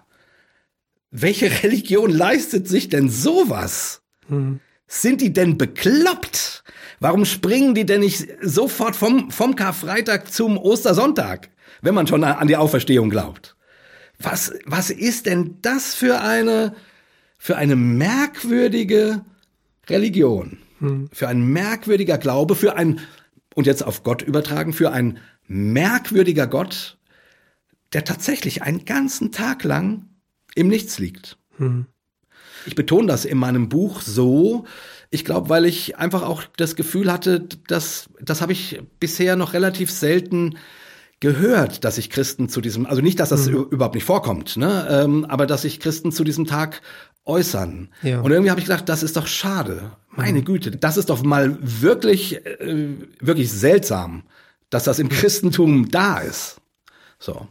welche 1.13 1.63
Religion 1.63 2.11
leistet 2.11 2.67
sich 2.67 2.89
denn 2.89 3.09
sowas? 3.09 4.03
Hm. 4.27 4.59
Sind 4.89 5.21
die 5.21 5.33
denn 5.33 5.57
bekloppt? 5.57 6.65
Warum 6.99 7.25
springen 7.27 7.77
die 7.77 7.87
denn 7.87 8.01
nicht 8.01 8.27
sofort 8.43 8.97
vom, 8.97 9.31
vom 9.31 9.55
Karfreitag 9.55 10.33
zum 10.33 10.59
Ostersonntag, 10.59 11.51
wenn 11.81 11.95
man 11.95 12.09
schon 12.09 12.25
an 12.25 12.49
die 12.49 12.57
Auferstehung 12.57 13.09
glaubt? 13.09 13.54
Was, 14.25 14.53
was 14.65 14.91
ist 14.91 15.27
denn 15.27 15.59
das 15.63 15.95
für 15.95 16.21
eine, 16.21 16.75
für 17.39 17.57
eine 17.57 17.77
merkwürdige 17.77 19.25
Religion? 19.89 20.59
Hm. 20.79 21.09
Für 21.13 21.29
ein 21.29 21.45
merkwürdiger 21.47 22.19
Glaube, 22.19 22.55
für 22.55 22.77
ein, 22.77 23.01
und 23.55 23.67
jetzt 23.67 23.85
auf 23.85 24.03
Gott 24.03 24.23
übertragen, 24.23 24.73
für 24.73 24.93
ein 24.93 25.19
merkwürdiger 25.47 26.47
Gott, 26.47 26.99
der 27.93 28.05
tatsächlich 28.05 28.63
einen 28.63 28.85
ganzen 28.85 29.31
Tag 29.31 29.63
lang 29.63 30.09
im 30.55 30.69
Nichts 30.69 30.99
liegt. 30.99 31.39
Hm. 31.59 31.87
Ich 32.67 32.75
betone 32.75 33.07
das 33.07 33.25
in 33.25 33.39
meinem 33.39 33.69
Buch 33.69 34.01
so, 34.01 34.65
ich 35.11 35.25
glaube, 35.25 35.49
weil 35.49 35.65
ich 35.67 35.97
einfach 35.97 36.23
auch 36.23 36.45
das 36.57 36.77
Gefühl 36.77 37.13
hatte, 37.13 37.41
dass 37.69 38.09
das 38.21 38.41
habe 38.41 38.53
ich 38.53 38.81
bisher 38.99 39.37
noch 39.37 39.53
relativ 39.53 39.91
selten 39.91 40.57
gehört, 41.25 41.85
dass 41.85 41.95
sich 41.95 42.11
Christen 42.11 42.51
zu 42.51 42.61
diesem, 42.61 42.85
also 42.85 43.01
nicht, 43.01 43.19
dass 43.19 43.31
das 43.31 43.47
mhm. 43.47 43.69
überhaupt 43.71 43.95
nicht 43.95 44.05
vorkommt, 44.05 44.59
ne, 44.59 44.87
ähm, 44.91 45.25
aber 45.25 45.47
dass 45.47 45.63
sich 45.63 45.81
Christen 45.81 46.13
zu 46.13 46.23
diesem 46.23 46.45
Tag 46.45 46.83
äußern. 47.25 47.89
Ja. 48.03 48.21
Und 48.21 48.31
irgendwie 48.31 48.51
habe 48.51 48.61
ich 48.61 48.67
gedacht, 48.67 48.91
das 48.91 49.03
ist 49.03 49.17
doch 49.17 49.27
schade. 49.27 49.93
Meine 50.11 50.41
mhm. 50.41 50.45
Güte, 50.45 50.71
das 50.73 50.99
ist 50.99 51.09
doch 51.09 51.23
mal 51.23 51.57
wirklich, 51.63 52.45
äh, 52.45 52.89
wirklich 53.21 53.51
seltsam, 53.51 54.25
dass 54.69 54.85
das 54.85 54.99
im 54.99 55.09
Christentum 55.09 55.91
da 55.91 56.19
ist. 56.19 56.61
So, 57.19 57.49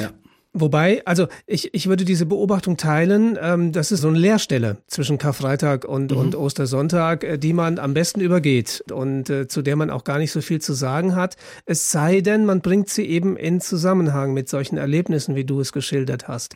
ja. 0.00 0.10
Wobei, 0.56 1.02
also 1.04 1.26
ich, 1.48 1.74
ich 1.74 1.88
würde 1.88 2.04
diese 2.04 2.26
Beobachtung 2.26 2.76
teilen, 2.76 3.36
ähm, 3.42 3.72
das 3.72 3.90
ist 3.90 4.02
so 4.02 4.08
eine 4.08 4.18
Leerstelle 4.18 4.76
zwischen 4.86 5.18
Karfreitag 5.18 5.84
und, 5.84 6.12
mhm. 6.12 6.16
und 6.16 6.36
Ostersonntag, 6.36 7.24
äh, 7.24 7.38
die 7.38 7.52
man 7.52 7.80
am 7.80 7.92
besten 7.92 8.20
übergeht 8.20 8.84
und 8.92 9.28
äh, 9.30 9.48
zu 9.48 9.62
der 9.62 9.74
man 9.74 9.90
auch 9.90 10.04
gar 10.04 10.18
nicht 10.18 10.30
so 10.30 10.40
viel 10.40 10.60
zu 10.60 10.72
sagen 10.72 11.16
hat. 11.16 11.36
Es 11.66 11.90
sei 11.90 12.20
denn, 12.20 12.46
man 12.46 12.60
bringt 12.60 12.88
sie 12.88 13.04
eben 13.04 13.36
in 13.36 13.60
Zusammenhang 13.60 14.32
mit 14.32 14.48
solchen 14.48 14.76
Erlebnissen, 14.76 15.34
wie 15.34 15.44
du 15.44 15.58
es 15.58 15.72
geschildert 15.72 16.28
hast. 16.28 16.54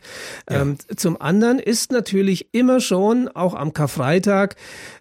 Ja. 0.49 0.61
Ähm, 0.61 0.77
zum 0.95 1.19
anderen 1.21 1.59
ist 1.59 1.91
natürlich 1.91 2.53
immer 2.53 2.79
schon, 2.79 3.27
auch 3.27 3.53
am 3.53 3.73
Karfreitag, 3.73 4.55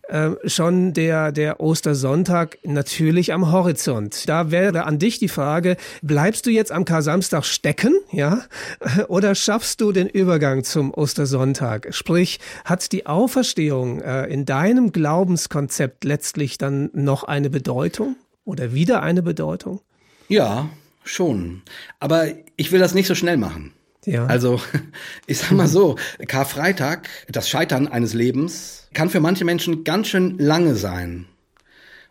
äh, 0.08 0.30
schon 0.48 0.94
der, 0.94 1.32
der 1.32 1.60
Ostersonntag 1.60 2.58
natürlich 2.64 3.32
am 3.32 3.52
Horizont. 3.52 4.28
Da 4.28 4.50
wäre 4.50 4.84
an 4.84 4.98
dich 4.98 5.18
die 5.18 5.28
Frage, 5.28 5.76
bleibst 6.02 6.46
du 6.46 6.50
jetzt 6.50 6.72
am 6.72 6.84
Kar-Samstag 6.84 7.44
stecken, 7.44 7.94
ja? 8.10 8.42
Oder 9.08 9.34
schaffst 9.34 9.80
du 9.80 9.92
den 9.92 10.08
Übergang 10.08 10.64
zum 10.64 10.92
Ostersonntag? 10.94 11.88
Sprich, 11.94 12.40
hat 12.64 12.90
die 12.92 13.06
Auferstehung 13.06 14.00
äh, 14.00 14.24
in 14.26 14.46
deinem 14.46 14.92
Glaubenskonzept 14.92 16.04
letztlich 16.04 16.58
dann 16.58 16.90
noch 16.94 17.24
eine 17.24 17.50
Bedeutung 17.50 18.16
oder 18.44 18.72
wieder 18.72 19.02
eine 19.02 19.22
Bedeutung? 19.22 19.80
Ja, 20.28 20.70
schon. 21.04 21.62
Aber 22.00 22.28
ich 22.56 22.72
will 22.72 22.80
das 22.80 22.94
nicht 22.94 23.08
so 23.08 23.14
schnell 23.14 23.36
machen. 23.36 23.72
Ja. 24.04 24.26
Also, 24.26 24.60
ich 25.26 25.38
sag 25.38 25.52
mal 25.52 25.68
so, 25.68 25.96
Karfreitag, 26.26 27.08
das 27.28 27.48
Scheitern 27.48 27.88
eines 27.88 28.14
Lebens, 28.14 28.87
kann 28.98 29.10
für 29.10 29.20
manche 29.20 29.44
Menschen 29.44 29.84
ganz 29.84 30.08
schön 30.08 30.38
lange 30.38 30.74
sein. 30.74 31.26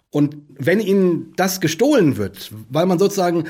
Und 0.10 0.38
wenn 0.58 0.80
ihnen 0.80 1.34
das 1.36 1.60
gestohlen 1.60 2.16
wird, 2.16 2.50
weil 2.70 2.86
man 2.86 2.98
sozusagen 2.98 3.44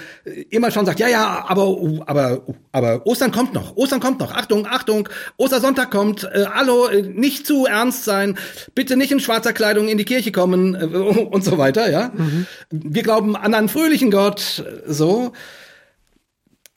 immer 0.50 0.72
schon 0.72 0.88
sagt, 0.88 1.00
ja, 1.00 1.08
ja, 1.08 1.46
aber, 1.48 1.78
aber, 2.08 2.42
aber 2.72 3.06
Ostern 3.06 3.32
kommt 3.32 3.54
noch, 3.54 3.78
Ostern 3.78 4.00
kommt 4.00 4.20
noch, 4.20 4.34
Achtung, 4.34 4.66
Achtung, 4.66 5.08
Ostersonntag 5.38 5.92
kommt, 5.92 6.24
äh, 6.24 6.48
hallo, 6.52 6.88
äh, 6.88 7.04
nicht 7.04 7.46
zu 7.46 7.68
ernst 7.68 8.06
sein, 8.06 8.40
bitte 8.74 8.98
nicht 8.98 9.12
in 9.12 9.20
schwarzer 9.20 9.54
Kleidung 9.54 9.88
in 9.88 10.00
die 10.00 10.06
Kirche 10.06 10.32
kommen 10.32 10.74
äh, 10.74 10.86
und 10.88 11.44
so 11.44 11.60
weiter, 11.60 11.92
ja. 11.92 12.12
Mhm. 12.16 12.48
Wir 12.72 13.04
glauben 13.04 13.36
an 13.36 13.54
einen 13.54 13.70
fröhlichen 13.70 14.10
Gott, 14.10 14.66
so 14.88 15.32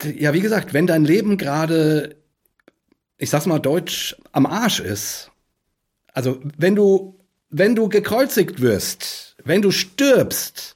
ja, 0.03 0.31
wie 0.33 0.41
gesagt, 0.41 0.75
wenn 0.75 0.85
dein 0.85 1.05
Leben 1.05 1.37
gerade, 1.37 2.17
ich 3.17 3.31
sag's 3.31 3.47
mal 3.47 3.57
deutsch, 3.57 4.15
am 4.31 4.45
Arsch 4.45 4.79
ist, 4.79 5.30
also 6.13 6.39
wenn 6.57 6.75
du, 6.75 7.19
wenn 7.49 7.75
du 7.75 7.89
gekreuzigt 7.89 8.61
wirst, 8.61 9.35
wenn 9.43 9.61
du 9.61 9.71
stirbst 9.71 10.75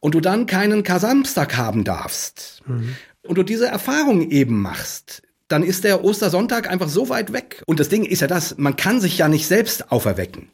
und 0.00 0.14
du 0.14 0.20
dann 0.20 0.46
keinen 0.46 0.82
Kasamstag 0.82 1.56
haben 1.56 1.84
darfst 1.84 2.62
mhm. 2.66 2.96
und 3.22 3.38
du 3.38 3.42
diese 3.42 3.66
Erfahrung 3.66 4.30
eben 4.30 4.60
machst, 4.60 5.22
dann 5.48 5.62
ist 5.62 5.84
der 5.84 6.04
Ostersonntag 6.04 6.70
einfach 6.70 6.88
so 6.88 7.08
weit 7.08 7.32
weg. 7.32 7.62
Und 7.66 7.80
das 7.80 7.88
Ding 7.88 8.04
ist 8.04 8.20
ja 8.20 8.28
das, 8.28 8.56
man 8.56 8.76
kann 8.76 9.00
sich 9.00 9.18
ja 9.18 9.28
nicht 9.28 9.46
selbst 9.46 9.90
auferwecken. 9.90 10.48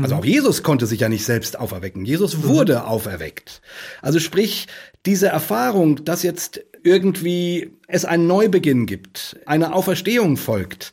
Also 0.00 0.14
mhm. 0.14 0.20
auch 0.20 0.24
Jesus 0.24 0.62
konnte 0.62 0.86
sich 0.86 1.00
ja 1.00 1.08
nicht 1.08 1.24
selbst 1.24 1.58
auferwecken. 1.58 2.04
Jesus 2.04 2.36
mhm. 2.36 2.44
wurde 2.44 2.84
auferweckt. 2.84 3.62
Also 4.02 4.18
sprich, 4.18 4.66
diese 5.06 5.28
Erfahrung, 5.28 6.04
dass 6.04 6.22
jetzt 6.22 6.60
irgendwie 6.82 7.72
es 7.86 8.04
einen 8.04 8.26
Neubeginn 8.26 8.86
gibt, 8.86 9.36
eine 9.46 9.72
Auferstehung 9.72 10.36
folgt, 10.36 10.92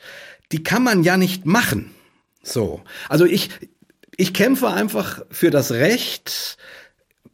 die 0.52 0.64
kann 0.64 0.84
man 0.84 1.04
ja 1.04 1.18
nicht 1.18 1.46
machen. 1.46 1.92
So. 2.44 2.82
Also 3.10 3.26
ich, 3.26 3.50
ich 4.18 4.34
kämpfe 4.34 4.70
einfach 4.70 5.24
für 5.30 5.50
das 5.50 5.72
Recht, 5.72 6.58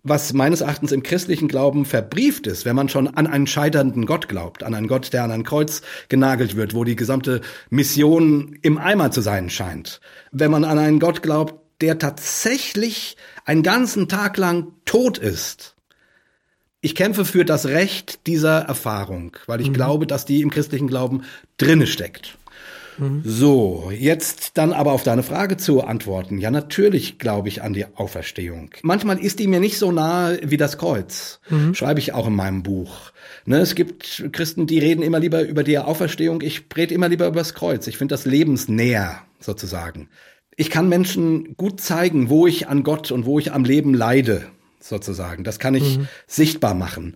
was 0.03 0.33
meines 0.33 0.61
Erachtens 0.61 0.91
im 0.91 1.03
christlichen 1.03 1.47
Glauben 1.47 1.85
verbrieft 1.85 2.47
ist, 2.47 2.65
wenn 2.65 2.75
man 2.75 2.89
schon 2.89 3.07
an 3.07 3.27
einen 3.27 3.47
scheiternden 3.47 4.05
Gott 4.05 4.29
glaubt, 4.29 4.63
an 4.63 4.73
einen 4.73 4.87
Gott, 4.87 5.11
der 5.11 5.23
an 5.23 5.31
ein 5.31 5.43
Kreuz 5.43 5.81
genagelt 6.07 6.55
wird, 6.55 6.73
wo 6.73 6.83
die 6.83 6.95
gesamte 6.95 7.41
Mission 7.69 8.57
im 8.61 8.77
Eimer 8.77 9.11
zu 9.11 9.21
sein 9.21 9.49
scheint. 9.49 9.99
Wenn 10.31 10.51
man 10.51 10.63
an 10.63 10.79
einen 10.79 10.99
Gott 10.99 11.21
glaubt, 11.21 11.55
der 11.81 11.99
tatsächlich 11.99 13.17
einen 13.45 13.63
ganzen 13.63 14.07
Tag 14.07 14.37
lang 14.37 14.71
tot 14.85 15.17
ist 15.17 15.77
ich 16.81 16.95
kämpfe 16.95 17.25
für 17.25 17.43
das 17.43 17.65
Recht 17.65 18.27
dieser 18.27 18.59
Erfahrung, 18.59 19.35
weil 19.47 19.61
ich 19.61 19.69
mhm. 19.69 19.73
glaube, 19.73 20.07
dass 20.07 20.25
die 20.25 20.41
im 20.41 20.49
christlichen 20.49 20.87
Glauben 20.87 21.23
drinne 21.57 21.87
steckt. 21.87 22.37
Mhm. 22.97 23.21
So, 23.23 23.91
jetzt 23.95 24.57
dann 24.57 24.73
aber 24.73 24.91
auf 24.91 25.03
deine 25.03 25.23
Frage 25.23 25.57
zu 25.57 25.83
antworten. 25.83 26.37
Ja, 26.39 26.51
natürlich 26.51 27.19
glaube 27.19 27.47
ich 27.47 27.61
an 27.61 27.73
die 27.73 27.85
Auferstehung. 27.95 28.71
Manchmal 28.81 29.19
ist 29.19 29.39
die 29.39 29.47
mir 29.47 29.59
nicht 29.59 29.77
so 29.77 29.91
nahe 29.91 30.39
wie 30.43 30.57
das 30.57 30.77
Kreuz. 30.77 31.39
Mhm. 31.49 31.75
Schreibe 31.75 31.99
ich 31.99 32.13
auch 32.13 32.27
in 32.27 32.35
meinem 32.35 32.63
Buch. 32.63 33.11
Ne, 33.45 33.59
es 33.59 33.75
gibt 33.75 34.29
Christen, 34.31 34.67
die 34.67 34.79
reden 34.79 35.01
immer 35.01 35.19
lieber 35.19 35.43
über 35.43 35.63
die 35.63 35.77
Auferstehung. 35.77 36.41
Ich 36.41 36.65
rede 36.75 36.93
immer 36.93 37.09
lieber 37.09 37.27
über 37.27 37.39
das 37.39 37.53
Kreuz. 37.53 37.87
Ich 37.87 37.97
finde 37.97 38.13
das 38.13 38.25
lebensnäher 38.25 39.21
sozusagen. 39.39 40.09
Ich 40.55 40.69
kann 40.69 40.89
Menschen 40.89 41.55
gut 41.55 41.79
zeigen, 41.79 42.29
wo 42.29 42.47
ich 42.47 42.67
an 42.67 42.83
Gott 42.83 43.11
und 43.11 43.25
wo 43.25 43.39
ich 43.39 43.53
am 43.53 43.63
Leben 43.63 43.93
leide 43.93 44.47
sozusagen. 44.79 45.43
Das 45.43 45.59
kann 45.59 45.75
ich 45.75 45.99
mhm. 45.99 46.07
sichtbar 46.25 46.73
machen. 46.73 47.15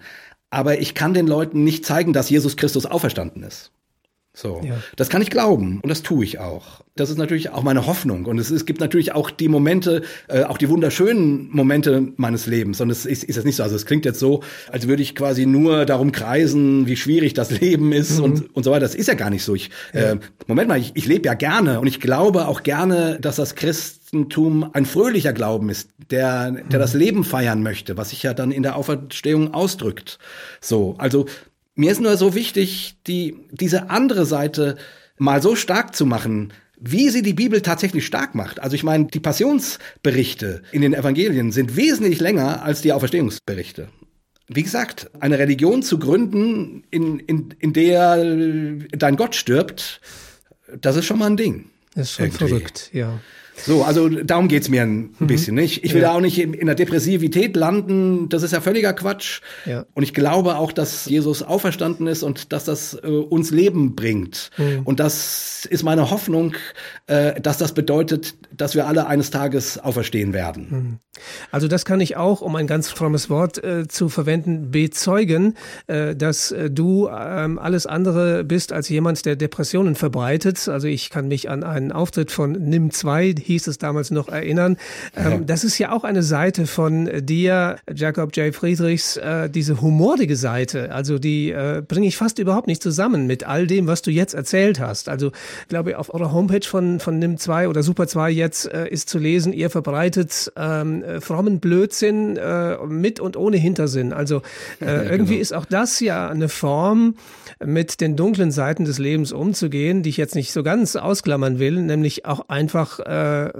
Aber 0.51 0.79
ich 0.79 0.93
kann 0.93 1.13
den 1.13 1.27
Leuten 1.27 1.63
nicht 1.63 1.85
zeigen, 1.85 2.13
dass 2.13 2.29
Jesus 2.29 2.57
Christus 2.57 2.85
auferstanden 2.85 3.43
ist. 3.43 3.71
So, 4.33 4.61
ja. 4.63 4.75
das 4.95 5.09
kann 5.09 5.21
ich 5.21 5.29
glauben 5.29 5.81
und 5.81 5.89
das 5.89 6.03
tue 6.03 6.23
ich 6.23 6.39
auch. 6.39 6.81
Das 6.95 7.09
ist 7.09 7.17
natürlich 7.17 7.49
auch 7.49 7.63
meine 7.63 7.85
Hoffnung 7.85 8.25
und 8.25 8.39
es, 8.39 8.49
es 8.49 8.65
gibt 8.65 8.79
natürlich 8.79 9.11
auch 9.11 9.29
die 9.29 9.49
Momente, 9.49 10.03
äh, 10.29 10.43
auch 10.43 10.57
die 10.57 10.69
wunderschönen 10.69 11.49
Momente 11.51 12.13
meines 12.15 12.45
Lebens. 12.45 12.79
Und 12.79 12.89
es 12.89 13.05
ist, 13.05 13.25
ist 13.25 13.35
jetzt 13.35 13.45
nicht 13.45 13.57
so, 13.57 13.63
also 13.63 13.75
es 13.75 13.85
klingt 13.85 14.05
jetzt 14.05 14.19
so, 14.19 14.41
als 14.71 14.87
würde 14.87 15.03
ich 15.03 15.15
quasi 15.15 15.45
nur 15.45 15.85
darum 15.85 16.13
kreisen, 16.13 16.87
wie 16.87 16.95
schwierig 16.95 17.33
das 17.33 17.51
Leben 17.51 17.91
ist 17.91 18.19
mhm. 18.19 18.23
und 18.23 18.55
und 18.55 18.63
so 18.63 18.71
weiter. 18.71 18.81
Das 18.81 18.95
ist 18.95 19.07
ja 19.07 19.15
gar 19.15 19.29
nicht 19.29 19.43
so. 19.43 19.53
Ich, 19.53 19.69
ja. 19.93 20.13
äh, 20.13 20.19
Moment 20.47 20.69
mal, 20.69 20.79
ich, 20.79 20.91
ich 20.95 21.07
lebe 21.07 21.25
ja 21.25 21.33
gerne 21.33 21.81
und 21.81 21.87
ich 21.87 21.99
glaube 21.99 22.47
auch 22.47 22.63
gerne, 22.63 23.19
dass 23.19 23.35
das 23.35 23.55
Christentum 23.55 24.69
ein 24.71 24.85
fröhlicher 24.85 25.33
Glauben 25.33 25.69
ist, 25.69 25.89
der 26.09 26.51
der 26.51 26.51
mhm. 26.51 26.69
das 26.69 26.93
Leben 26.93 27.25
feiern 27.25 27.63
möchte, 27.63 27.97
was 27.97 28.11
sich 28.11 28.23
ja 28.23 28.33
dann 28.33 28.51
in 28.51 28.63
der 28.63 28.77
Auferstehung 28.77 29.53
ausdrückt. 29.53 30.19
So, 30.61 30.95
also 30.97 31.25
mir 31.81 31.91
ist 31.91 31.99
nur 31.99 32.15
so 32.15 32.35
wichtig, 32.35 32.95
die, 33.07 33.35
diese 33.49 33.89
andere 33.89 34.27
Seite 34.27 34.77
mal 35.17 35.41
so 35.41 35.55
stark 35.55 35.95
zu 35.95 36.05
machen, 36.05 36.53
wie 36.79 37.09
sie 37.09 37.23
die 37.23 37.33
Bibel 37.33 37.61
tatsächlich 37.61 38.05
stark 38.05 38.35
macht. 38.35 38.59
Also 38.59 38.75
ich 38.75 38.83
meine, 38.83 39.05
die 39.05 39.19
Passionsberichte 39.19 40.61
in 40.71 40.83
den 40.83 40.93
Evangelien 40.93 41.51
sind 41.51 41.75
wesentlich 41.75 42.19
länger 42.19 42.61
als 42.61 42.81
die 42.81 42.93
Auferstehungsberichte. 42.93 43.87
Wie 44.47 44.61
gesagt, 44.61 45.09
eine 45.19 45.39
Religion 45.39 45.81
zu 45.81 45.97
gründen, 45.97 46.83
in, 46.91 47.17
in, 47.19 47.55
in 47.57 47.73
der 47.73 48.23
dein 48.91 49.15
Gott 49.15 49.33
stirbt, 49.33 50.01
das 50.79 50.95
ist 50.97 51.05
schon 51.05 51.17
mal 51.17 51.31
ein 51.31 51.37
Ding. 51.37 51.71
Das 51.95 52.09
ist 52.09 52.13
schon 52.13 52.25
irgendwie. 52.25 52.47
verrückt, 52.47 52.89
ja. 52.93 53.19
So, 53.65 53.83
also 53.83 54.09
darum 54.09 54.47
geht's 54.47 54.69
mir 54.69 54.83
ein 54.83 55.15
mhm. 55.19 55.27
bisschen. 55.27 55.55
Nicht? 55.55 55.83
Ich 55.83 55.93
will 55.93 56.01
ja. 56.01 56.09
da 56.09 56.15
auch 56.15 56.21
nicht 56.21 56.39
in, 56.39 56.53
in 56.53 56.65
der 56.65 56.75
Depressivität 56.75 57.55
landen. 57.55 58.29
Das 58.29 58.43
ist 58.43 58.51
ja 58.51 58.61
völliger 58.61 58.93
Quatsch. 58.93 59.41
Ja. 59.65 59.85
Und 59.93 60.03
ich 60.03 60.13
glaube 60.13 60.57
auch, 60.57 60.71
dass 60.71 61.05
Jesus 61.05 61.43
auferstanden 61.43 62.07
ist 62.07 62.23
und 62.23 62.51
dass 62.53 62.65
das 62.65 62.93
äh, 63.03 63.07
uns 63.07 63.51
Leben 63.51 63.95
bringt. 63.95 64.51
Mhm. 64.57 64.81
Und 64.83 64.99
das 64.99 65.65
ist 65.65 65.83
meine 65.83 66.11
Hoffnung, 66.11 66.53
äh, 67.07 67.39
dass 67.39 67.57
das 67.57 67.73
bedeutet, 67.73 68.35
dass 68.55 68.75
wir 68.75 68.87
alle 68.87 69.07
eines 69.07 69.31
Tages 69.31 69.77
auferstehen 69.77 70.33
werden. 70.33 70.67
Mhm. 70.69 70.99
Also 71.51 71.67
das 71.67 71.85
kann 71.85 71.99
ich 71.99 72.15
auch, 72.15 72.41
um 72.41 72.55
ein 72.55 72.67
ganz 72.67 72.89
frommes 72.89 73.29
Wort 73.29 73.63
äh, 73.63 73.87
zu 73.87 74.09
verwenden, 74.09 74.71
bezeugen, 74.71 75.55
äh, 75.87 76.15
dass 76.15 76.51
äh, 76.51 76.69
du 76.69 77.09
ähm, 77.09 77.59
alles 77.59 77.85
andere 77.85 78.43
bist 78.43 78.71
als 78.71 78.89
jemand, 78.89 79.25
der 79.25 79.35
Depressionen 79.35 79.95
verbreitet. 79.95 80.67
Also 80.67 80.87
ich 80.87 81.09
kann 81.09 81.27
mich 81.27 81.49
an 81.49 81.63
einen 81.63 81.91
Auftritt 81.91 82.31
von 82.31 82.53
NIM 82.53 82.91
2 82.91 83.33
hieß 83.51 83.67
es 83.67 83.77
damals 83.77 84.11
noch, 84.11 84.29
erinnern. 84.29 84.77
Ähm, 85.15 85.45
das 85.45 85.63
ist 85.63 85.77
ja 85.77 85.91
auch 85.91 86.03
eine 86.03 86.23
Seite 86.23 86.67
von 86.67 87.09
dir, 87.25 87.77
Jacob 87.93 88.35
J. 88.35 88.53
Friedrichs, 88.53 89.17
äh, 89.17 89.49
diese 89.49 89.81
humorige 89.81 90.35
Seite. 90.35 90.93
Also 90.93 91.19
die 91.19 91.51
äh, 91.51 91.81
bringe 91.85 92.07
ich 92.07 92.17
fast 92.17 92.39
überhaupt 92.39 92.67
nicht 92.67 92.81
zusammen 92.81 93.27
mit 93.27 93.47
all 93.47 93.67
dem, 93.67 93.87
was 93.87 94.01
du 94.01 94.11
jetzt 94.11 94.33
erzählt 94.33 94.79
hast. 94.79 95.09
Also 95.09 95.31
ich 95.61 95.67
glaube, 95.69 95.97
auf 95.97 96.13
eurer 96.13 96.31
Homepage 96.31 96.65
von, 96.65 96.99
von 96.99 97.21
NIM2 97.21 97.67
oder 97.67 97.83
Super 97.83 98.07
2 98.07 98.31
jetzt 98.31 98.71
äh, 98.71 98.87
ist 98.87 99.09
zu 99.09 99.19
lesen, 99.19 99.53
ihr 99.53 99.69
verbreitet 99.69 100.51
ähm, 100.55 101.03
äh, 101.03 101.21
frommen 101.21 101.59
Blödsinn 101.59 102.37
äh, 102.37 102.77
mit 102.85 103.19
und 103.19 103.37
ohne 103.37 103.57
Hintersinn. 103.57 104.13
Also 104.13 104.41
äh, 104.79 104.85
ja, 104.85 105.03
irgendwie 105.03 105.33
genau. 105.33 105.41
ist 105.41 105.53
auch 105.53 105.65
das 105.65 105.99
ja 105.99 106.29
eine 106.29 106.49
Form, 106.49 107.15
mit 107.63 108.01
den 108.01 108.15
dunklen 108.15 108.51
Seiten 108.51 108.85
des 108.85 108.97
Lebens 108.97 109.31
umzugehen, 109.31 110.03
die 110.03 110.09
ich 110.09 110.17
jetzt 110.17 110.35
nicht 110.35 110.51
so 110.51 110.63
ganz 110.63 110.95
ausklammern 110.95 111.59
will, 111.59 111.81
nämlich 111.81 112.25
auch 112.25 112.49
einfach, 112.49 112.99
äh, 113.31 113.51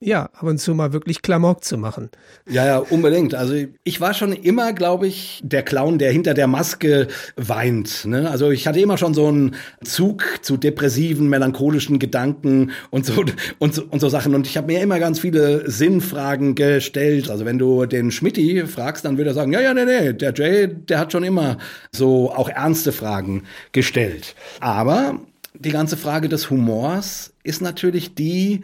ja, 0.00 0.24
ab 0.24 0.42
und 0.42 0.58
zu 0.58 0.74
mal 0.74 0.92
wirklich 0.92 1.22
Klamauk 1.22 1.64
zu 1.64 1.78
machen. 1.78 2.10
Ja, 2.48 2.66
ja, 2.66 2.78
unbedingt. 2.78 3.34
Also 3.34 3.54
ich 3.84 4.00
war 4.00 4.14
schon 4.14 4.32
immer, 4.32 4.72
glaube 4.72 5.06
ich, 5.06 5.40
der 5.44 5.62
Clown, 5.62 5.98
der 5.98 6.12
hinter 6.12 6.34
der 6.34 6.46
Maske 6.46 7.08
weint. 7.36 8.04
Ne? 8.04 8.30
Also 8.30 8.50
ich 8.50 8.66
hatte 8.66 8.80
immer 8.80 8.98
schon 8.98 9.14
so 9.14 9.26
einen 9.26 9.54
Zug 9.84 10.24
zu 10.42 10.56
depressiven, 10.56 11.28
melancholischen 11.28 11.98
Gedanken 11.98 12.72
und 12.90 13.06
so 13.06 13.24
und 13.58 13.74
so, 13.74 13.82
und 13.90 14.00
so 14.00 14.08
Sachen. 14.08 14.34
Und 14.34 14.46
ich 14.46 14.56
habe 14.56 14.66
mir 14.66 14.80
immer 14.80 14.98
ganz 14.98 15.20
viele 15.20 15.70
Sinnfragen 15.70 16.54
gestellt. 16.54 17.30
Also 17.30 17.44
wenn 17.44 17.58
du 17.58 17.86
den 17.86 18.10
Schmidti 18.10 18.66
fragst, 18.66 19.04
dann 19.04 19.16
würde 19.18 19.30
er 19.30 19.34
sagen, 19.34 19.52
ja, 19.52 19.60
ja, 19.60 19.74
nee, 19.74 19.84
nee, 19.84 20.12
der 20.12 20.32
Jay, 20.34 20.68
der 20.68 20.98
hat 20.98 21.12
schon 21.12 21.24
immer 21.24 21.58
so 21.92 22.32
auch 22.32 22.48
ernste 22.48 22.92
Fragen 22.92 23.44
gestellt. 23.72 24.34
Aber 24.60 25.20
die 25.58 25.70
ganze 25.70 25.96
Frage 25.96 26.28
des 26.28 26.50
Humors 26.50 27.32
ist 27.42 27.62
natürlich 27.62 28.14
die, 28.14 28.62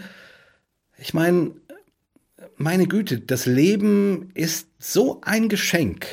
ich 1.02 1.14
meine, 1.14 1.52
meine 2.56 2.86
Güte, 2.86 3.18
das 3.18 3.46
Leben 3.46 4.30
ist 4.34 4.68
so 4.78 5.20
ein 5.22 5.48
Geschenk. 5.48 6.06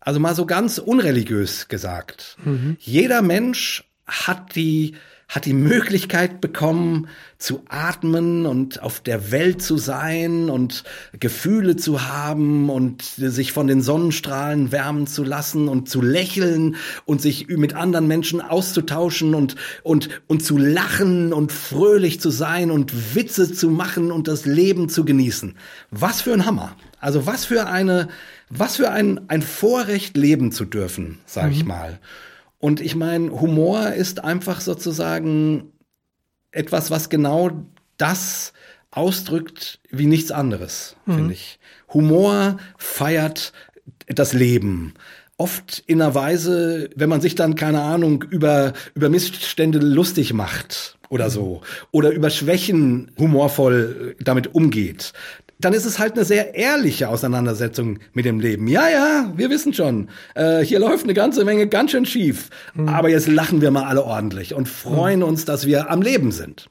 Also 0.00 0.20
mal 0.20 0.34
so 0.34 0.44
ganz 0.44 0.78
unreligiös 0.78 1.68
gesagt. 1.68 2.36
Mhm. 2.44 2.76
Jeder 2.80 3.22
Mensch 3.22 3.84
hat 4.06 4.56
die 4.56 4.96
hat 5.28 5.46
die 5.46 5.54
Möglichkeit 5.54 6.40
bekommen, 6.40 7.08
zu 7.38 7.62
atmen 7.68 8.46
und 8.46 8.82
auf 8.82 9.00
der 9.00 9.30
Welt 9.30 9.62
zu 9.62 9.76
sein 9.76 10.48
und 10.48 10.84
Gefühle 11.18 11.76
zu 11.76 12.06
haben 12.08 12.70
und 12.70 13.02
sich 13.02 13.52
von 13.52 13.66
den 13.66 13.82
Sonnenstrahlen 13.82 14.72
wärmen 14.72 15.06
zu 15.06 15.24
lassen 15.24 15.68
und 15.68 15.88
zu 15.88 16.00
lächeln 16.00 16.76
und 17.04 17.20
sich 17.20 17.48
mit 17.48 17.74
anderen 17.74 18.06
Menschen 18.06 18.40
auszutauschen 18.40 19.34
und, 19.34 19.56
und, 19.82 20.08
und 20.26 20.44
zu 20.44 20.56
lachen 20.56 21.32
und 21.32 21.52
fröhlich 21.52 22.20
zu 22.20 22.30
sein 22.30 22.70
und 22.70 23.14
Witze 23.14 23.52
zu 23.52 23.70
machen 23.70 24.12
und 24.12 24.28
das 24.28 24.46
Leben 24.46 24.88
zu 24.88 25.04
genießen. 25.04 25.56
Was 25.90 26.22
für 26.22 26.32
ein 26.32 26.46
Hammer. 26.46 26.76
Also 27.00 27.26
was 27.26 27.44
für 27.44 27.66
eine, 27.66 28.08
was 28.48 28.76
für 28.76 28.90
ein, 28.90 29.28
ein 29.28 29.42
Vorrecht 29.42 30.16
leben 30.16 30.52
zu 30.52 30.64
dürfen, 30.64 31.18
sag 31.26 31.46
mhm. 31.46 31.52
ich 31.52 31.64
mal. 31.64 31.98
Und 32.64 32.80
ich 32.80 32.96
meine, 32.96 33.30
Humor 33.42 33.90
ist 33.90 34.24
einfach 34.24 34.62
sozusagen 34.62 35.74
etwas, 36.50 36.90
was 36.90 37.10
genau 37.10 37.50
das 37.98 38.54
ausdrückt 38.90 39.80
wie 39.90 40.06
nichts 40.06 40.32
anderes, 40.32 40.96
mhm. 41.04 41.14
finde 41.14 41.34
ich. 41.34 41.58
Humor 41.92 42.56
feiert 42.78 43.52
das 44.06 44.32
Leben. 44.32 44.94
Oft 45.36 45.84
in 45.86 46.00
einer 46.00 46.14
Weise, 46.14 46.88
wenn 46.96 47.10
man 47.10 47.20
sich 47.20 47.34
dann, 47.34 47.54
keine 47.54 47.82
Ahnung, 47.82 48.22
über, 48.30 48.72
über 48.94 49.10
Missstände 49.10 49.78
lustig 49.80 50.32
macht 50.32 50.96
oder 51.10 51.28
so. 51.28 51.60
Oder 51.90 52.12
über 52.12 52.30
Schwächen 52.30 53.10
humorvoll 53.18 54.16
damit 54.20 54.54
umgeht 54.54 55.12
dann 55.58 55.72
ist 55.72 55.84
es 55.84 55.98
halt 55.98 56.14
eine 56.14 56.24
sehr 56.24 56.54
ehrliche 56.54 57.08
Auseinandersetzung 57.08 57.98
mit 58.12 58.24
dem 58.24 58.40
Leben. 58.40 58.68
Ja, 58.68 58.88
ja, 58.88 59.32
wir 59.36 59.50
wissen 59.50 59.72
schon, 59.72 60.08
äh, 60.34 60.60
hier 60.60 60.78
läuft 60.78 61.04
eine 61.04 61.14
ganze 61.14 61.44
Menge 61.44 61.68
ganz 61.68 61.92
schön 61.92 62.06
schief. 62.06 62.50
Mhm. 62.74 62.88
Aber 62.88 63.08
jetzt 63.08 63.28
lachen 63.28 63.60
wir 63.60 63.70
mal 63.70 63.84
alle 63.84 64.04
ordentlich 64.04 64.54
und 64.54 64.68
freuen 64.68 65.20
mhm. 65.20 65.26
uns, 65.26 65.44
dass 65.44 65.66
wir 65.66 65.90
am 65.90 66.02
Leben 66.02 66.32
sind. 66.32 66.68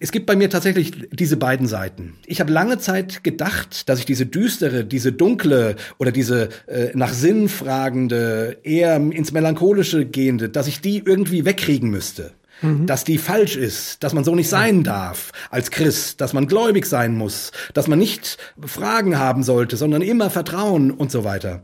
Es 0.00 0.10
gibt 0.10 0.26
bei 0.26 0.34
mir 0.34 0.50
tatsächlich 0.50 1.08
diese 1.12 1.36
beiden 1.36 1.68
Seiten. 1.68 2.14
Ich 2.26 2.40
habe 2.40 2.52
lange 2.52 2.78
Zeit 2.78 3.22
gedacht, 3.22 3.88
dass 3.88 4.00
ich 4.00 4.04
diese 4.04 4.26
düstere, 4.26 4.84
diese 4.84 5.12
dunkle 5.12 5.76
oder 5.98 6.10
diese 6.10 6.48
äh, 6.66 6.90
nach 6.94 7.12
Sinn 7.12 7.48
fragende, 7.48 8.58
eher 8.64 8.96
ins 8.96 9.30
Melancholische 9.30 10.04
gehende, 10.04 10.48
dass 10.48 10.66
ich 10.66 10.80
die 10.80 10.98
irgendwie 11.04 11.44
wegkriegen 11.44 11.88
müsste 11.88 12.32
mhm. 12.62 12.86
dass 12.86 13.04
die 13.04 13.18
falsch 13.18 13.56
ist, 13.56 14.02
dass 14.02 14.12
man 14.12 14.24
so 14.24 14.34
nicht 14.34 14.48
sein 14.48 14.82
darf 14.82 15.32
als 15.50 15.70
Christ, 15.70 16.20
dass 16.20 16.32
man 16.32 16.46
gläubig 16.46 16.86
sein 16.86 17.14
muss, 17.16 17.52
dass 17.74 17.88
man 17.88 17.98
nicht 17.98 18.38
Fragen 18.64 19.18
haben 19.18 19.42
sollte, 19.42 19.76
sondern 19.76 20.02
immer 20.02 20.30
Vertrauen 20.30 20.90
und 20.90 21.10
so 21.10 21.24
weiter. 21.24 21.62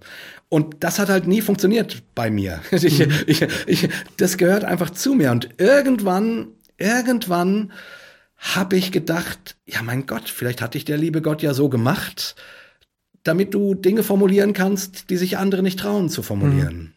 Und 0.48 0.76
das 0.80 0.98
hat 0.98 1.08
halt 1.08 1.26
nie 1.26 1.40
funktioniert 1.40 2.02
bei 2.14 2.30
mir. 2.30 2.60
Ich, 2.72 2.98
mhm. 2.98 3.12
ich, 3.26 3.46
ich, 3.66 3.88
das 4.16 4.36
gehört 4.36 4.64
einfach 4.64 4.90
zu 4.90 5.14
mir. 5.14 5.30
Und 5.30 5.48
irgendwann, 5.58 6.48
irgendwann 6.76 7.72
habe 8.36 8.76
ich 8.76 8.90
gedacht, 8.90 9.56
ja 9.66 9.82
mein 9.82 10.04
Gott, 10.06 10.28
vielleicht 10.28 10.60
hat 10.60 10.74
dich 10.74 10.84
der 10.84 10.98
liebe 10.98 11.22
Gott 11.22 11.42
ja 11.42 11.54
so 11.54 11.68
gemacht, 11.68 12.34
damit 13.22 13.54
du 13.54 13.74
Dinge 13.74 14.02
formulieren 14.02 14.52
kannst, 14.52 15.10
die 15.10 15.16
sich 15.16 15.38
andere 15.38 15.62
nicht 15.62 15.78
trauen 15.78 16.08
zu 16.08 16.22
formulieren. 16.22 16.76
Mhm. 16.76 16.92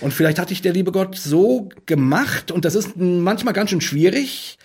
Und 0.00 0.12
vielleicht 0.12 0.38
hatte 0.38 0.52
ich 0.52 0.62
der 0.62 0.72
liebe 0.72 0.92
Gott 0.92 1.16
so 1.16 1.68
gemacht, 1.86 2.50
und 2.50 2.64
das 2.64 2.74
ist 2.74 2.96
manchmal 2.96 3.54
ganz 3.54 3.70
schön 3.70 3.80
schwierig, 3.80 4.58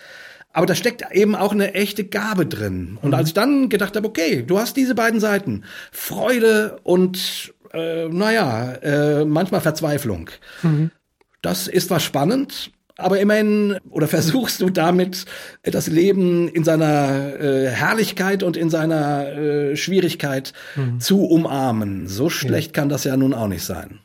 aber 0.53 0.65
da 0.65 0.75
steckt 0.75 1.03
eben 1.13 1.35
auch 1.35 1.53
eine 1.53 1.73
echte 1.73 2.03
Gabe 2.03 2.45
drin. 2.45 2.97
Und 3.01 3.09
mhm. 3.09 3.15
als 3.15 3.29
ich 3.29 3.33
dann 3.33 3.69
gedacht 3.69 3.95
habe, 3.95 4.07
okay, 4.07 4.43
du 4.45 4.59
hast 4.59 4.75
diese 4.75 4.95
beiden 4.95 5.19
Seiten, 5.19 5.63
Freude 5.91 6.79
und 6.83 7.53
äh, 7.73 8.09
naja, 8.09 8.73
äh, 8.81 9.25
manchmal 9.25 9.61
Verzweiflung. 9.61 10.29
Mhm. 10.61 10.91
Das 11.41 11.67
ist 11.67 11.89
was 11.89 12.03
spannend. 12.03 12.71
Aber 12.97 13.19
immerhin, 13.19 13.77
oder 13.89 14.07
versuchst 14.09 14.61
du 14.61 14.69
damit 14.69 15.25
das 15.63 15.87
Leben 15.87 16.49
in 16.49 16.63
seiner 16.63 17.39
äh, 17.39 17.67
Herrlichkeit 17.69 18.43
und 18.43 18.57
in 18.57 18.69
seiner 18.69 19.27
äh, 19.27 19.75
Schwierigkeit 19.77 20.53
mhm. 20.75 20.99
zu 20.99 21.25
umarmen. 21.25 22.07
So 22.07 22.29
schlecht 22.29 22.75
ja. 22.75 22.81
kann 22.81 22.89
das 22.89 23.05
ja 23.05 23.15
nun 23.15 23.33
auch 23.33 23.47
nicht 23.47 23.63
sein. 23.63 23.99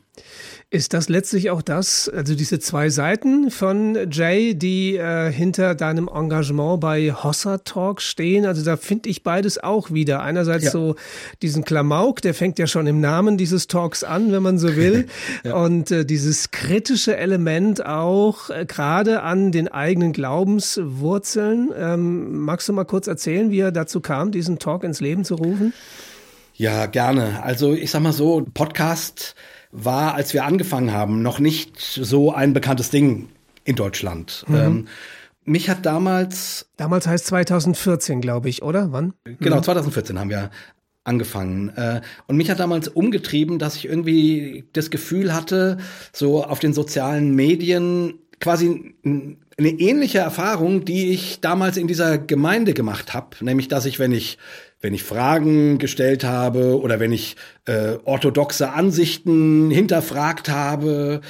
Ist 0.69 0.93
das 0.93 1.07
letztlich 1.07 1.49
auch 1.49 1.61
das, 1.61 2.09
also 2.09 2.35
diese 2.35 2.59
zwei 2.59 2.89
Seiten 2.89 3.51
von 3.51 4.11
Jay, 4.11 4.53
die 4.53 4.97
äh, 4.97 5.31
hinter 5.31 5.75
deinem 5.75 6.09
Engagement 6.13 6.81
bei 6.81 7.13
Hossa 7.13 7.59
Talk 7.59 8.01
stehen? 8.01 8.45
Also 8.45 8.65
da 8.65 8.75
finde 8.75 9.07
ich 9.07 9.23
beides 9.23 9.63
auch 9.63 9.91
wieder. 9.91 10.21
Einerseits 10.21 10.65
ja. 10.65 10.71
so 10.71 10.97
diesen 11.41 11.63
Klamauk, 11.63 12.21
der 12.21 12.33
fängt 12.33 12.59
ja 12.59 12.67
schon 12.67 12.85
im 12.85 12.99
Namen 12.99 13.37
dieses 13.37 13.67
Talks 13.67 14.03
an, 14.03 14.33
wenn 14.33 14.43
man 14.43 14.59
so 14.59 14.75
will. 14.75 15.07
ja. 15.45 15.55
Und 15.55 15.89
äh, 15.89 16.05
dieses 16.05 16.51
kritische 16.51 17.15
Element 17.15 17.85
auch 17.85 18.49
äh, 18.49 18.65
gerade 18.65 19.21
an 19.21 19.53
den 19.53 19.69
eigenen 19.69 20.11
Glaubenswurzeln. 20.11 21.71
Ähm, 21.77 22.41
magst 22.41 22.67
du 22.67 22.73
mal 22.73 22.83
kurz 22.83 23.07
erzählen, 23.07 23.51
wie 23.51 23.59
er 23.61 23.71
dazu 23.71 24.01
kam, 24.01 24.33
diesen 24.33 24.59
Talk 24.59 24.83
ins 24.83 24.99
Leben 24.99 25.23
zu 25.23 25.35
rufen? 25.35 25.71
Ja, 26.55 26.87
gerne. 26.87 27.41
Also 27.41 27.73
ich 27.73 27.89
sag 27.89 28.01
mal 28.01 28.11
so, 28.11 28.45
Podcast 28.53 29.33
war, 29.71 30.15
als 30.15 30.33
wir 30.33 30.45
angefangen 30.45 30.91
haben, 30.91 31.21
noch 31.21 31.39
nicht 31.39 31.79
so 31.79 32.33
ein 32.33 32.53
bekanntes 32.53 32.89
Ding 32.89 33.29
in 33.63 33.75
Deutschland. 33.75 34.45
Mhm. 34.47 34.55
Ähm, 34.55 34.87
mich 35.43 35.69
hat 35.69 35.85
damals. 35.85 36.69
Damals 36.77 37.07
heißt 37.07 37.25
2014, 37.27 38.21
glaube 38.21 38.49
ich, 38.49 38.63
oder? 38.63 38.91
Wann? 38.91 39.13
Genau, 39.39 39.61
2014 39.61 40.15
mhm. 40.15 40.19
haben 40.19 40.29
wir 40.29 40.51
angefangen. 41.03 41.69
Äh, 41.69 42.01
und 42.27 42.35
mich 42.35 42.49
hat 42.51 42.59
damals 42.59 42.89
umgetrieben, 42.89 43.59
dass 43.59 43.75
ich 43.75 43.85
irgendwie 43.85 44.65
das 44.73 44.89
Gefühl 44.89 45.33
hatte, 45.33 45.77
so 46.11 46.43
auf 46.43 46.59
den 46.59 46.73
sozialen 46.73 47.33
Medien 47.33 48.15
quasi 48.39 48.95
eine 49.03 49.69
ähnliche 49.69 50.19
Erfahrung, 50.19 50.85
die 50.85 51.11
ich 51.11 51.41
damals 51.41 51.77
in 51.77 51.87
dieser 51.87 52.17
Gemeinde 52.17 52.73
gemacht 52.73 53.13
habe, 53.13 53.37
nämlich 53.41 53.67
dass 53.67 53.85
ich, 53.85 53.99
wenn 53.99 54.11
ich 54.11 54.37
wenn 54.79 54.93
ich 54.93 55.03
Fragen 55.03 55.79
gestellt 55.79 56.23
habe 56.23 56.79
oder 56.79 56.99
wenn 56.99 57.11
ich 57.11 57.35
äh, 57.65 57.95
orthodoxe 58.03 58.71
Ansichten 58.73 59.71
hinterfragt 59.71 60.49
habe 60.49 61.21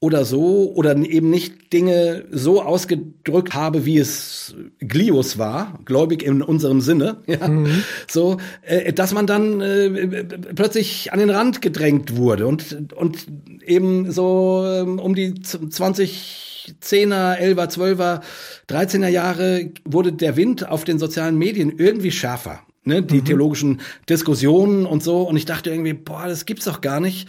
oder 0.00 0.24
so 0.24 0.72
oder 0.74 0.96
eben 0.96 1.30
nicht 1.30 1.72
Dinge 1.72 2.24
so 2.30 2.62
ausgedrückt 2.62 3.54
habe, 3.54 3.84
wie 3.84 3.98
es 3.98 4.54
Glios 4.80 5.38
war, 5.38 5.78
gläubig 5.84 6.22
in 6.22 6.42
unserem 6.42 6.80
Sinne, 6.82 7.18
ja, 7.26 7.48
mhm. 7.48 7.82
so, 8.06 8.36
äh, 8.62 8.92
dass 8.92 9.14
man 9.14 9.26
dann 9.26 9.60
äh, 9.62 10.24
plötzlich 10.54 11.12
an 11.12 11.18
den 11.18 11.30
Rand 11.30 11.62
gedrängt 11.62 12.16
wurde 12.16 12.46
und 12.46 12.92
und 12.92 13.26
eben 13.64 14.10
so 14.10 14.62
äh, 14.66 14.82
um 14.82 15.14
die 15.14 15.34
20 15.34 16.49
10er, 16.82 17.38
11er, 17.38 17.70
12er, 17.70 18.20
13er 18.68 19.08
Jahre 19.08 19.70
wurde 19.84 20.12
der 20.12 20.36
Wind 20.36 20.68
auf 20.68 20.84
den 20.84 20.98
sozialen 20.98 21.36
Medien 21.36 21.78
irgendwie 21.78 22.12
schärfer 22.12 22.62
ne, 22.84 23.02
die 23.02 23.20
mhm. 23.20 23.24
theologischen 23.24 23.80
Diskussionen 24.08 24.86
und 24.86 25.02
so. 25.02 25.22
Und 25.22 25.36
ich 25.36 25.44
dachte 25.44 25.70
irgendwie, 25.70 25.94
boah, 25.94 26.26
das 26.26 26.46
gibt's 26.46 26.64
doch 26.64 26.80
gar 26.80 27.00
nicht, 27.00 27.28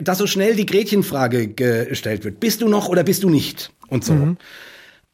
dass 0.00 0.18
so 0.18 0.26
schnell 0.26 0.56
die 0.56 0.66
Gretchenfrage 0.66 1.48
gestellt 1.48 2.24
wird. 2.24 2.40
Bist 2.40 2.60
du 2.60 2.68
noch 2.68 2.88
oder 2.88 3.04
bist 3.04 3.22
du 3.22 3.30
nicht? 3.30 3.72
Und 3.88 4.04
so. 4.04 4.14
Mhm. 4.14 4.36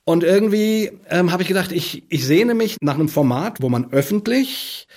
Und 0.04 0.24
irgendwie 0.24 0.90
ähm, 1.08 1.30
habe 1.30 1.42
ich 1.42 1.48
gedacht, 1.48 1.70
ich, 1.70 2.04
ich 2.08 2.26
sehne 2.26 2.54
mich 2.54 2.76
nach 2.80 2.94
einem 2.94 3.08
Format, 3.08 3.62
wo 3.62 3.68
man 3.68 3.92
öffentlich 3.92 4.88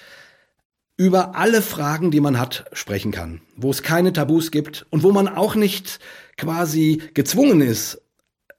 über 0.98 1.36
alle 1.36 1.62
Fragen, 1.62 2.10
die 2.10 2.22
man 2.22 2.40
hat, 2.40 2.66
sprechen 2.74 3.12
kann, 3.12 3.42
wo 3.56 3.70
es 3.70 3.84
keine 3.84 4.14
Tabus 4.14 4.50
gibt 4.50 4.88
und 4.90 5.04
wo 5.04 5.12
man 5.12 5.28
auch 5.28 5.54
nicht 5.56 6.00
quasi 6.38 7.04
gezwungen 7.14 7.62
ist, 7.62 8.02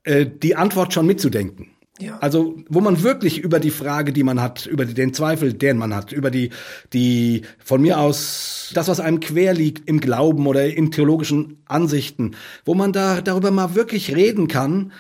äh, 0.07 0.25
die 0.27 0.57
Antwort 0.57 0.95
schon 0.95 1.07
mitzudenken. 1.07 1.69
Ja. 1.99 2.19
Also, 2.19 2.57
wo 2.69 2.81
man 2.81 3.03
wirklich 3.03 3.39
über 3.39 3.59
die 3.59 3.71
Frage, 3.71 4.13
die 4.13 4.23
man 4.23 4.41
hat, 4.41 4.67
über 4.67 4.85
den 4.85 5.15
Zweifel, 5.15 5.55
den 5.55 5.79
man 5.79 5.95
hat, 5.95 6.13
über 6.13 6.31
die, 6.31 6.51
die 6.93 7.43
von 7.59 7.81
mir 7.81 7.99
aus, 7.99 8.71
das, 8.75 8.89
was 8.89 9.01
einem 9.01 9.21
quer 9.21 9.55
liegt 9.55 9.89
im 9.89 10.01
Glauben 10.01 10.47
oder 10.47 10.67
in 10.67 10.91
theologischen 10.91 11.63
Ansichten, 11.65 12.37
wo 12.65 12.75
man 12.75 12.93
da 12.93 13.21
darüber 13.21 13.51
mal 13.51 13.75
wirklich 13.75 14.15
reden 14.15 14.47
kann, 14.47 14.93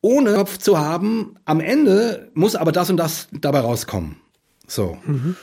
ohne 0.00 0.34
Kopf 0.34 0.58
zu 0.58 0.78
haben, 0.78 1.36
am 1.44 1.60
Ende 1.60 2.30
muss 2.34 2.56
aber 2.56 2.72
das 2.72 2.90
und 2.90 2.96
das 2.96 3.28
dabei 3.32 3.60
rauskommen. 3.60 4.16
So. 4.66 4.98
Mhm. 5.06 5.36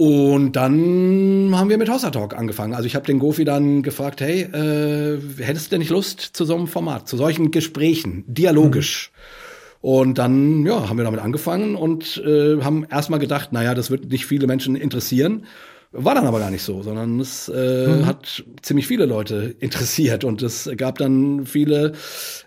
Und 0.00 0.52
dann 0.52 1.50
haben 1.52 1.68
wir 1.68 1.76
mit 1.76 1.90
Hossa 1.90 2.08
Talk 2.08 2.34
angefangen. 2.34 2.72
Also 2.72 2.86
ich 2.86 2.94
habe 2.94 3.04
den 3.04 3.18
Gofi 3.18 3.44
dann 3.44 3.82
gefragt, 3.82 4.22
hey, 4.22 4.44
äh, 4.44 5.20
hättest 5.36 5.66
du 5.66 5.70
denn 5.72 5.80
nicht 5.80 5.90
Lust 5.90 6.22
zu 6.22 6.46
so 6.46 6.56
einem 6.56 6.68
Format, 6.68 7.06
zu 7.06 7.18
solchen 7.18 7.50
Gesprächen, 7.50 8.24
dialogisch? 8.26 9.12
Mhm. 9.12 9.88
Und 9.90 10.16
dann, 10.16 10.64
ja, 10.64 10.88
haben 10.88 10.96
wir 10.96 11.04
damit 11.04 11.20
angefangen 11.20 11.74
und 11.74 12.16
äh, 12.24 12.62
haben 12.62 12.86
erstmal 12.90 13.18
gedacht, 13.18 13.52
naja, 13.52 13.74
das 13.74 13.90
wird 13.90 14.10
nicht 14.10 14.24
viele 14.24 14.46
Menschen 14.46 14.74
interessieren. 14.74 15.44
War 15.92 16.14
dann 16.14 16.26
aber 16.26 16.38
gar 16.38 16.52
nicht 16.52 16.62
so, 16.62 16.84
sondern 16.84 17.18
es 17.18 17.48
äh, 17.48 17.88
mhm. 17.88 18.06
hat 18.06 18.44
ziemlich 18.62 18.86
viele 18.86 19.06
Leute 19.06 19.56
interessiert 19.58 20.22
und 20.22 20.40
es 20.40 20.70
gab 20.76 20.98
dann 20.98 21.46
viele 21.46 21.94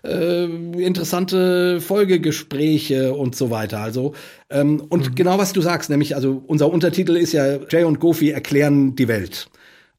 äh, 0.02 0.44
interessante 0.44 1.82
Folgegespräche 1.82 3.12
und 3.12 3.36
so 3.36 3.50
weiter. 3.50 3.80
Also 3.80 4.14
ähm, 4.48 4.80
und 4.88 5.10
mhm. 5.10 5.14
genau 5.14 5.38
was 5.38 5.52
du 5.52 5.60
sagst, 5.60 5.90
nämlich 5.90 6.16
also 6.16 6.42
unser 6.46 6.72
Untertitel 6.72 7.16
ist 7.16 7.32
ja 7.32 7.58
Jay 7.68 7.84
und 7.84 8.00
Goofy 8.00 8.30
erklären 8.30 8.96
die 8.96 9.08
Welt 9.08 9.50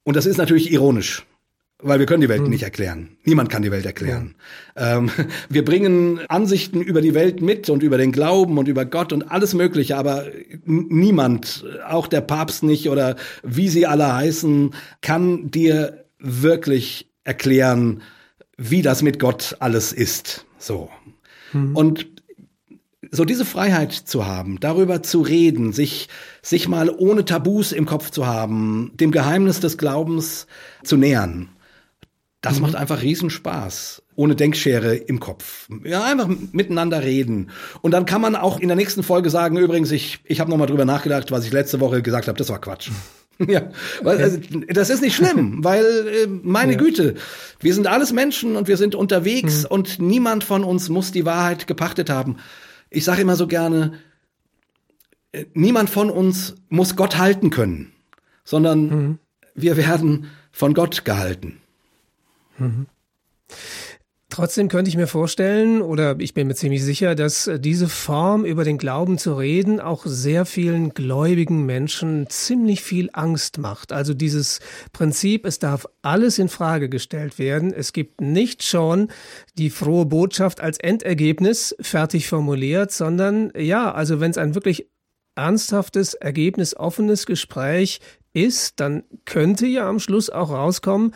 und 0.04 0.16
das 0.16 0.26
ist 0.26 0.38
natürlich 0.38 0.72
ironisch 0.72 1.24
weil 1.82 2.00
wir 2.00 2.06
können 2.06 2.22
die 2.22 2.30
Welt 2.30 2.42
hm. 2.42 2.50
nicht 2.50 2.64
erklären. 2.64 3.18
Niemand 3.24 3.50
kann 3.50 3.62
die 3.62 3.72
Welt 3.72 3.86
erklären. 3.86 4.36
Ja. 4.78 4.98
Ähm, 4.98 5.12
wir 5.50 5.66
bringen 5.66 6.20
Ansichten 6.30 6.82
über 6.82 7.02
die 7.02 7.14
Welt 7.14 7.42
mit 7.42 7.70
und 7.70 7.84
über 7.84 7.98
den 7.98 8.12
Glauben 8.12 8.58
und 8.58 8.68
über 8.68 8.86
Gott 8.86 9.12
und 9.12 9.30
alles 9.32 9.54
Mögliche, 9.54 9.98
aber 9.98 10.26
niemand, 10.66 11.66
auch 11.88 12.08
der 12.08 12.22
Papst 12.22 12.64
nicht 12.64 12.90
oder 12.90 13.16
wie 13.44 13.70
sie 13.70 13.86
alle 13.86 14.14
heißen, 14.14 14.74
kann 15.02 15.52
dir 15.52 16.06
wirklich 16.18 17.12
erklären, 17.24 18.02
wie 18.58 18.82
das 18.82 19.02
mit 19.02 19.20
Gott 19.20 19.58
alles 19.60 19.92
ist. 19.92 20.46
So. 20.58 20.90
Hm. 21.52 21.76
Und 21.76 22.08
so 23.12 23.26
diese 23.26 23.46
Freiheit 23.46 23.94
zu 23.94 24.26
haben, 24.26 24.60
darüber 24.60 25.04
zu 25.04 25.22
reden, 25.22 25.74
sich, 25.74 26.10
sich 26.42 26.68
mal 26.68 26.90
ohne 26.90 27.26
Tabus 27.26 27.72
im 27.72 27.86
Kopf 27.86 28.10
zu 28.10 28.26
haben, 28.26 28.92
dem 28.96 29.12
Geheimnis 29.12 29.60
des 29.60 29.78
Glaubens 29.78 30.48
zu 30.84 30.98
nähern 30.98 31.50
das 32.46 32.58
mhm. 32.58 32.62
macht 32.62 32.76
einfach 32.76 33.02
riesen 33.02 33.32
Spaß. 33.32 34.04
Ohne 34.16 34.36
Denkschere 34.36 34.96
im 34.96 35.20
Kopf. 35.20 35.68
Ja, 35.84 36.04
einfach 36.04 36.30
miteinander 36.52 37.02
reden. 37.02 37.50
Und 37.82 37.92
dann 37.92 38.06
kann 38.06 38.22
man 38.22 38.36
auch 38.36 38.60
in 38.60 38.68
der 38.68 38.78
nächsten 38.78 39.02
Folge 39.02 39.32
sagen, 39.32 39.58
übrigens, 39.58 39.92
ich, 39.92 40.20
ich 40.24 40.40
habe 40.40 40.52
nochmal 40.52 40.68
drüber 40.68 40.86
nachgedacht, 40.86 41.32
was 41.32 41.46
ich 41.46 41.52
letzte 41.52 41.80
Woche 41.80 42.04
gesagt 42.04 42.28
habe, 42.28 42.38
das 42.38 42.50
war 42.50 42.62
Quatsch. 42.62 42.92
Ja, 43.50 43.64
weil, 44.02 44.24
also, 44.24 44.40
das 44.70 44.90
ist 44.90 45.02
nicht 45.02 45.14
schlimm, 45.14 45.58
weil 45.62 45.84
äh, 45.84 46.26
meine 46.26 46.72
ja. 46.72 46.78
Güte, 46.78 47.16
wir 47.60 47.74
sind 47.74 47.86
alles 47.86 48.14
Menschen 48.14 48.56
und 48.56 48.70
wir 48.70 48.78
sind 48.78 48.96
unterwegs 48.96 49.64
mhm. 49.64 49.72
und 49.72 50.00
niemand 50.00 50.46
von 50.46 50.64
uns 50.64 50.88
muss 50.88 51.12
die 51.12 51.26
Wahrheit 51.26 51.68
gepachtet 51.68 52.10
haben. 52.10 52.38
Ich 52.90 53.04
sage 53.04 53.24
immer 53.24 53.36
so 53.36 53.48
gerne, 53.48 54.00
äh, 55.34 55.44
niemand 55.54 55.90
von 55.90 56.10
uns 56.10 56.56
muss 56.70 56.96
Gott 56.96 57.18
halten 57.18 57.50
können, 57.50 57.92
sondern 58.46 58.80
mhm. 58.80 59.20
wir 59.54 59.76
werden 59.76 60.28
von 60.54 60.74
Gott 60.74 61.04
gehalten. 61.04 61.58
Mhm. 62.58 62.88
Trotzdem 64.36 64.68
könnte 64.68 64.90
ich 64.90 64.98
mir 64.98 65.08
vorstellen, 65.08 65.82
oder 65.82 66.20
ich 66.20 66.34
bin 66.34 66.48
mir 66.48 66.56
ziemlich 66.56 66.84
sicher, 66.84 67.16
dass 67.16 67.50
diese 67.60 67.88
Form, 67.88 68.44
über 68.44 68.66
den 68.66 68.78
Glauben 68.78 69.18
zu 69.18 69.36
reden, 69.36 69.80
auch 69.80 70.06
sehr 70.06 70.46
vielen 70.46 70.90
gläubigen 70.94 71.66
Menschen 71.66 72.28
ziemlich 72.28 72.82
viel 72.82 73.10
Angst 73.14 73.60
macht. 73.60 73.94
Also 73.94 74.14
dieses 74.14 74.60
Prinzip, 74.92 75.46
es 75.46 75.60
darf 75.60 75.86
alles 76.02 76.38
in 76.38 76.50
Frage 76.50 76.90
gestellt 76.90 77.40
werden. 77.40 77.72
Es 77.72 77.94
gibt 77.94 78.20
nicht 78.20 78.64
schon 78.64 79.10
die 79.58 79.70
frohe 79.70 80.06
Botschaft 80.06 80.60
als 80.60 80.80
Endergebnis 80.80 81.74
fertig 81.80 82.28
formuliert, 82.28 82.92
sondern 82.92 83.54
ja, 83.56 83.94
also 83.94 84.20
wenn 84.20 84.32
es 84.32 84.38
ein 84.38 84.54
wirklich 84.54 84.90
ernsthaftes, 85.36 86.14
ergebnisoffenes 86.14 87.26
Gespräch 87.26 88.02
ist, 88.34 88.80
dann 88.82 89.04
könnte 89.24 89.66
ja 89.66 89.88
am 89.88 90.00
Schluss 90.00 90.30
auch 90.30 90.52
rauskommen, 90.52 91.14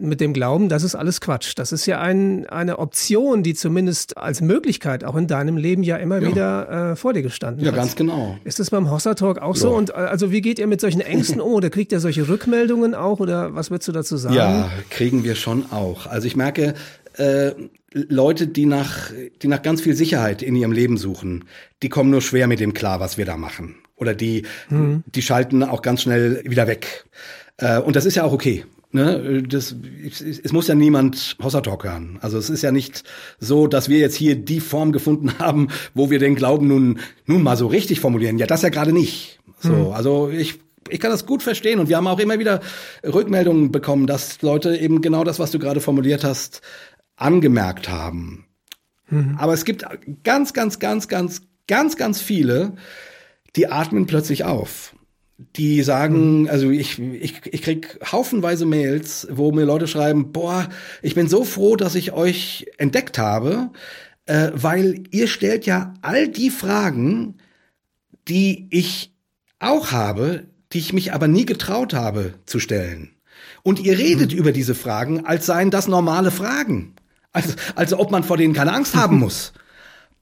mit 0.00 0.20
dem 0.20 0.32
Glauben, 0.32 0.68
das 0.68 0.82
ist 0.82 0.94
alles 0.94 1.20
Quatsch. 1.20 1.52
Das 1.56 1.70
ist 1.70 1.86
ja 1.86 2.00
ein, 2.00 2.46
eine 2.46 2.78
Option, 2.78 3.42
die 3.42 3.54
zumindest 3.54 4.16
als 4.18 4.40
Möglichkeit 4.40 5.04
auch 5.04 5.14
in 5.14 5.26
deinem 5.26 5.56
Leben 5.56 5.82
ja 5.82 5.96
immer 5.96 6.20
ja. 6.20 6.28
wieder 6.28 6.90
äh, 6.92 6.96
vor 6.96 7.12
dir 7.12 7.22
gestanden 7.22 7.64
ja, 7.64 7.70
hat. 7.70 7.76
Ja, 7.76 7.82
ganz 7.82 7.94
genau. 7.94 8.36
Ist 8.44 8.58
das 8.58 8.70
beim 8.70 8.90
Hossa 8.90 9.14
Talk 9.14 9.38
auch 9.38 9.54
ja. 9.54 9.60
so? 9.60 9.70
Und 9.70 9.90
äh, 9.90 9.94
also 9.94 10.32
wie 10.32 10.40
geht 10.40 10.58
ihr 10.58 10.66
mit 10.66 10.80
solchen 10.80 11.00
Ängsten 11.00 11.40
um? 11.40 11.52
Oder 11.52 11.70
kriegt 11.70 11.92
ihr 11.92 12.00
solche 12.00 12.28
Rückmeldungen 12.28 12.94
auch? 12.94 13.20
Oder 13.20 13.54
was 13.54 13.70
würdest 13.70 13.88
du 13.88 13.92
dazu 13.92 14.16
sagen? 14.16 14.34
Ja, 14.34 14.70
kriegen 14.90 15.22
wir 15.22 15.36
schon 15.36 15.70
auch. 15.70 16.06
Also 16.06 16.26
ich 16.26 16.34
merke, 16.34 16.74
äh, 17.16 17.52
Leute, 17.92 18.48
die 18.48 18.66
nach, 18.66 19.10
die 19.42 19.46
nach 19.48 19.62
ganz 19.62 19.80
viel 19.80 19.94
Sicherheit 19.94 20.42
in 20.42 20.56
ihrem 20.56 20.72
Leben 20.72 20.96
suchen, 20.96 21.44
die 21.82 21.88
kommen 21.88 22.10
nur 22.10 22.20
schwer 22.20 22.48
mit 22.48 22.58
dem 22.58 22.74
klar, 22.74 22.98
was 22.98 23.16
wir 23.16 23.24
da 23.24 23.36
machen. 23.36 23.76
Oder 23.96 24.14
die, 24.14 24.42
mhm. 24.68 25.04
die 25.06 25.22
schalten 25.22 25.62
auch 25.62 25.82
ganz 25.82 26.02
schnell 26.02 26.42
wieder 26.44 26.66
weg. 26.66 27.04
Äh, 27.58 27.78
und 27.78 27.94
das 27.94 28.04
ist 28.04 28.16
ja 28.16 28.24
auch 28.24 28.32
okay. 28.32 28.64
Ne, 28.94 29.42
das, 29.42 29.74
es 30.04 30.52
muss 30.52 30.68
ja 30.68 30.76
niemand 30.76 31.36
Hossa 31.42 31.62
Talk 31.62 31.82
hören. 31.82 32.16
Also 32.20 32.38
es 32.38 32.48
ist 32.48 32.62
ja 32.62 32.70
nicht 32.70 33.02
so, 33.40 33.66
dass 33.66 33.88
wir 33.88 33.98
jetzt 33.98 34.14
hier 34.14 34.36
die 34.36 34.60
Form 34.60 34.92
gefunden 34.92 35.32
haben, 35.40 35.66
wo 35.94 36.10
wir 36.10 36.20
den 36.20 36.36
Glauben 36.36 36.68
nun, 36.68 37.00
nun 37.26 37.42
mal 37.42 37.56
so 37.56 37.66
richtig 37.66 37.98
formulieren. 37.98 38.38
Ja, 38.38 38.46
das 38.46 38.62
ja 38.62 38.68
gerade 38.68 38.92
nicht. 38.92 39.40
So, 39.58 39.72
mhm. 39.72 39.92
also 39.92 40.30
ich 40.30 40.60
ich 40.90 41.00
kann 41.00 41.10
das 41.10 41.26
gut 41.26 41.42
verstehen 41.42 41.80
und 41.80 41.88
wir 41.88 41.96
haben 41.96 42.06
auch 42.06 42.20
immer 42.20 42.38
wieder 42.38 42.60
Rückmeldungen 43.02 43.72
bekommen, 43.72 44.06
dass 44.06 44.42
Leute 44.42 44.76
eben 44.76 45.00
genau 45.00 45.24
das, 45.24 45.40
was 45.40 45.50
du 45.50 45.58
gerade 45.58 45.80
formuliert 45.80 46.22
hast, 46.22 46.60
angemerkt 47.16 47.88
haben. 47.88 48.46
Mhm. 49.08 49.34
Aber 49.38 49.54
es 49.54 49.64
gibt 49.64 49.84
ganz, 50.22 50.52
ganz, 50.52 50.78
ganz, 50.78 51.08
ganz, 51.08 51.42
ganz, 51.66 51.96
ganz 51.96 52.20
viele, 52.20 52.76
die 53.56 53.66
atmen 53.66 54.06
plötzlich 54.06 54.44
auf 54.44 54.94
die 55.38 55.82
sagen, 55.82 56.42
mhm. 56.42 56.48
also 56.48 56.70
ich, 56.70 56.98
ich, 56.98 57.34
ich 57.46 57.62
krieg 57.62 57.98
haufenweise 58.10 58.66
Mails, 58.66 59.26
wo 59.30 59.52
mir 59.52 59.64
Leute 59.64 59.88
schreiben, 59.88 60.32
boah, 60.32 60.68
ich 61.02 61.14
bin 61.14 61.28
so 61.28 61.44
froh, 61.44 61.76
dass 61.76 61.94
ich 61.94 62.12
euch 62.12 62.66
entdeckt 62.78 63.18
habe, 63.18 63.70
äh, 64.26 64.50
weil 64.54 65.04
ihr 65.10 65.26
stellt 65.26 65.66
ja 65.66 65.94
all 66.02 66.28
die 66.28 66.50
Fragen, 66.50 67.38
die 68.28 68.68
ich 68.70 69.12
auch 69.58 69.92
habe, 69.92 70.44
die 70.72 70.78
ich 70.78 70.92
mich 70.92 71.12
aber 71.12 71.28
nie 71.28 71.46
getraut 71.46 71.94
habe 71.94 72.34
zu 72.46 72.60
stellen. 72.60 73.10
Und 73.62 73.80
ihr 73.80 73.98
redet 73.98 74.32
mhm. 74.32 74.38
über 74.38 74.52
diese 74.52 74.74
Fragen, 74.74 75.26
als 75.26 75.46
seien 75.46 75.70
das 75.70 75.88
normale 75.88 76.30
Fragen. 76.30 76.94
Also, 77.32 77.54
also 77.74 77.98
ob 77.98 78.12
man 78.12 78.22
vor 78.22 78.36
denen 78.36 78.54
keine 78.54 78.72
Angst 78.72 78.94
haben 78.94 79.18
muss. 79.20 79.52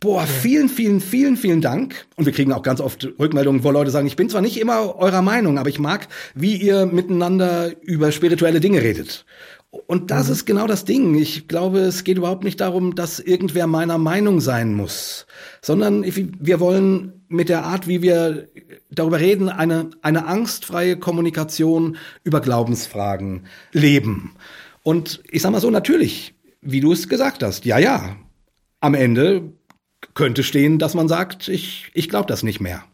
Boah, 0.02 0.26
vielen, 0.26 0.68
vielen, 0.68 1.00
vielen, 1.00 1.36
vielen 1.36 1.60
Dank. 1.60 2.06
Und 2.16 2.26
wir 2.26 2.32
kriegen 2.32 2.52
auch 2.52 2.64
ganz 2.64 2.80
oft 2.80 3.08
Rückmeldungen, 3.20 3.62
wo 3.62 3.70
Leute 3.70 3.92
sagen, 3.92 4.08
ich 4.08 4.16
bin 4.16 4.28
zwar 4.28 4.40
nicht 4.40 4.58
immer 4.60 4.96
eurer 4.96 5.22
Meinung, 5.22 5.58
aber 5.58 5.68
ich 5.68 5.78
mag, 5.78 6.08
wie 6.34 6.56
ihr 6.56 6.86
miteinander 6.86 7.70
über 7.82 8.10
spirituelle 8.10 8.58
Dinge 8.58 8.82
redet. 8.82 9.24
Und 9.70 10.10
das 10.10 10.26
mhm. 10.26 10.32
ist 10.32 10.44
genau 10.44 10.66
das 10.66 10.84
Ding. 10.84 11.14
Ich 11.14 11.46
glaube, 11.46 11.78
es 11.78 12.02
geht 12.02 12.18
überhaupt 12.18 12.42
nicht 12.42 12.60
darum, 12.60 12.96
dass 12.96 13.20
irgendwer 13.20 13.68
meiner 13.68 13.96
Meinung 13.96 14.40
sein 14.40 14.74
muss, 14.74 15.28
sondern 15.60 16.04
wir 16.04 16.58
wollen 16.58 17.22
mit 17.28 17.48
der 17.48 17.62
Art, 17.62 17.86
wie 17.86 18.02
wir 18.02 18.48
darüber 18.90 19.20
reden, 19.20 19.48
eine, 19.48 19.90
eine 20.02 20.26
angstfreie 20.26 20.96
Kommunikation 20.96 21.96
über 22.24 22.40
Glaubensfragen 22.40 23.44
leben. 23.70 24.34
Und 24.82 25.22
ich 25.30 25.42
sag 25.42 25.52
mal 25.52 25.60
so, 25.60 25.70
natürlich, 25.70 26.34
wie 26.60 26.80
du 26.80 26.90
es 26.90 27.08
gesagt 27.08 27.44
hast, 27.44 27.64
ja, 27.66 27.78
ja, 27.78 28.16
am 28.82 28.94
Ende 28.94 29.52
könnte 30.14 30.42
stehen, 30.42 30.78
dass 30.78 30.94
man 30.94 31.08
sagt, 31.08 31.48
ich, 31.48 31.90
ich 31.94 32.08
glaube 32.08 32.26
das 32.26 32.42
nicht 32.42 32.60
mehr. 32.60 32.84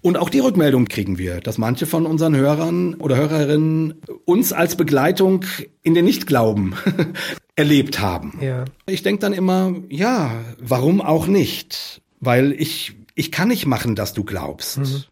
Und 0.00 0.16
auch 0.16 0.30
die 0.30 0.38
Rückmeldung 0.38 0.86
kriegen 0.86 1.18
wir, 1.18 1.40
dass 1.40 1.58
manche 1.58 1.86
von 1.86 2.06
unseren 2.06 2.36
Hörern 2.36 2.94
oder 2.94 3.16
Hörerinnen 3.16 3.94
uns 4.24 4.52
als 4.52 4.76
Begleitung 4.76 5.44
in 5.82 5.94
den 5.94 6.04
Nichtglauben 6.04 6.74
erlebt 7.56 8.00
haben. 8.00 8.38
Ja. 8.40 8.64
Ich 8.86 9.02
denke 9.02 9.20
dann 9.20 9.32
immer, 9.32 9.74
ja, 9.88 10.30
warum 10.60 11.00
auch 11.00 11.26
nicht? 11.26 12.00
Weil 12.20 12.52
ich, 12.52 12.94
ich 13.16 13.32
kann 13.32 13.48
nicht 13.48 13.66
machen, 13.66 13.96
dass 13.96 14.12
du 14.14 14.22
glaubst. 14.22 14.78
Mhm. 14.78 15.02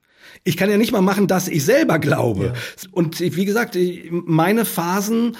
Ich 0.44 0.56
kann 0.56 0.70
ja 0.70 0.76
nicht 0.76 0.92
mal 0.92 1.02
machen, 1.02 1.26
dass 1.26 1.48
ich 1.48 1.64
selber 1.64 1.98
glaube. 1.98 2.46
Ja. 2.46 2.52
Und 2.92 3.18
wie 3.18 3.44
gesagt, 3.44 3.76
meine 4.10 4.64
Phasen 4.64 5.36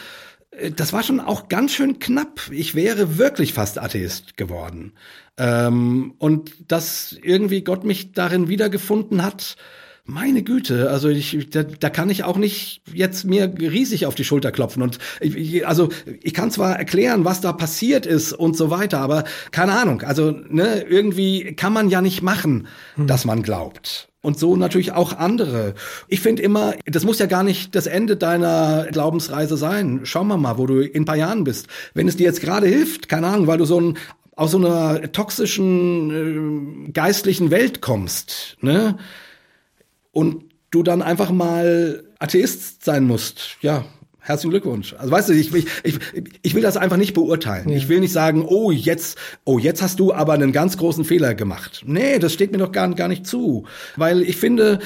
das 0.75 0.93
war 0.93 1.03
schon 1.03 1.21
auch 1.21 1.49
ganz 1.49 1.73
schön 1.73 1.99
knapp. 1.99 2.51
Ich 2.51 2.75
wäre 2.75 3.19
wirklich 3.19 3.53
fast 3.53 3.79
Atheist 3.79 4.37
geworden. 4.37 4.93
Ähm, 5.37 6.15
und 6.19 6.53
dass 6.69 7.13
irgendwie 7.23 7.63
Gott 7.63 7.85
mich 7.85 8.13
darin 8.13 8.49
wiedergefunden 8.49 9.23
hat, 9.23 9.57
meine 10.09 10.45
Güte, 10.45 10.89
also 10.91 11.09
ich, 11.09 11.51
da, 11.51 11.65
da 11.65 11.91
kann 11.91 12.11
ich 12.11 12.23
auch 12.23 12.37
nicht 12.37 12.83
jetzt 12.93 13.25
mir 13.25 13.53
riesig 13.59 14.07
auf 14.07 14.15
die 14.15 14.23
Schulter 14.23 14.53
klopfen 14.53 14.83
und 14.83 14.99
ich, 15.21 15.67
also 15.67 15.89
ich 16.23 16.33
kann 16.33 16.53
zwar 16.53 16.79
erklären, 16.79 17.25
was 17.25 17.41
da 17.41 17.53
passiert 17.53 18.07
ist 18.07 18.33
und 18.33 18.57
so 18.57 18.71
weiter, 18.71 19.01
aber 19.01 19.25
keine 19.51 19.73
Ahnung, 19.73 20.03
also 20.03 20.31
ne, 20.31 20.83
irgendwie 20.89 21.55
kann 21.57 21.73
man 21.73 21.91
ja 21.91 22.01
nicht 22.01 22.23
machen, 22.23 22.69
hm. 22.95 23.09
dass 23.09 23.25
man 23.25 23.43
glaubt. 23.43 24.09
Und 24.27 24.41
so 24.41 24.57
natürlich 24.57 24.91
auch 24.91 25.17
andere. 25.17 25.75
Ich 26.09 26.19
finde 26.19 26.43
immer, 26.43 26.75
das 26.85 27.05
muss 27.05 27.21
ja 27.21 27.27
gar 27.27 27.45
nicht 27.45 27.77
das 27.77 27.87
Ende 27.87 28.17
deiner 28.17 28.89
Glaubensreise 28.91 29.57
sein. 29.57 30.01
Schauen 30.03 30.27
wir 30.27 30.37
mal, 30.37 30.59
wo 30.59 30.67
du 30.67 30.81
in 30.81 31.03
ein 31.03 31.05
paar 31.05 31.15
Jahren 31.15 31.45
bist. 31.45 31.69
Wenn 31.95 32.09
es 32.09 32.17
dir 32.17 32.25
jetzt 32.25 32.41
gerade 32.41 32.67
hilft, 32.67 33.09
keine 33.09 33.29
Ahnung, 33.29 33.47
weil 33.47 33.59
du 33.59 33.65
so 33.67 33.81
ein 33.81 33.99
aus 34.35 34.51
so 34.51 34.59
einer 34.59 35.13
toxischen 35.13 36.89
äh, 36.89 36.91
geistlichen 36.91 37.53
Welt 37.53 37.81
kommst, 37.81 38.57
ne? 38.63 38.99
Und 40.11 40.43
du 40.73 40.83
dann 40.83 41.03
einfach 41.03 41.31
mal 41.31 42.03
Atheist 42.19 42.85
sein 42.85 43.05
musst. 43.05 43.59
Ja, 43.61 43.85
herzlichen 44.27 44.51
Glückwunsch. 44.51 44.95
Also 44.99 45.11
weißt 45.11 45.29
du, 45.29 45.33
ich, 45.35 45.55
ich, 45.55 45.67
ich, 45.85 45.99
ich 46.43 46.55
will 46.55 46.63
das 46.63 46.77
einfach 46.77 46.97
nicht 46.97 47.15
beurteilen. 47.15 47.69
Ja. 47.69 47.77
Ich 47.77 47.89
will 47.89 48.01
nicht 48.01 48.13
sagen, 48.13 48.45
oh, 48.47 48.71
jetzt, 48.71 49.19
oh, 49.45 49.59
jetzt 49.59 49.83
hast 49.83 50.01
du 50.01 50.13
aber 50.13 50.33
einen 50.33 50.53
ganz 50.53 50.77
großen 50.77 51.05
Fehler 51.05 51.35
gemacht. 51.35 51.85
Nee, 51.87 52.19
das 52.19 52.33
steht 52.33 52.53
mir 52.53 52.59
doch 52.59 52.73
gar, 52.73 52.93
gar 52.95 53.09
nicht 53.09 53.27
zu. 53.27 53.67
Weil 53.97 54.23
ich 54.23 54.37
finde, 54.37 54.81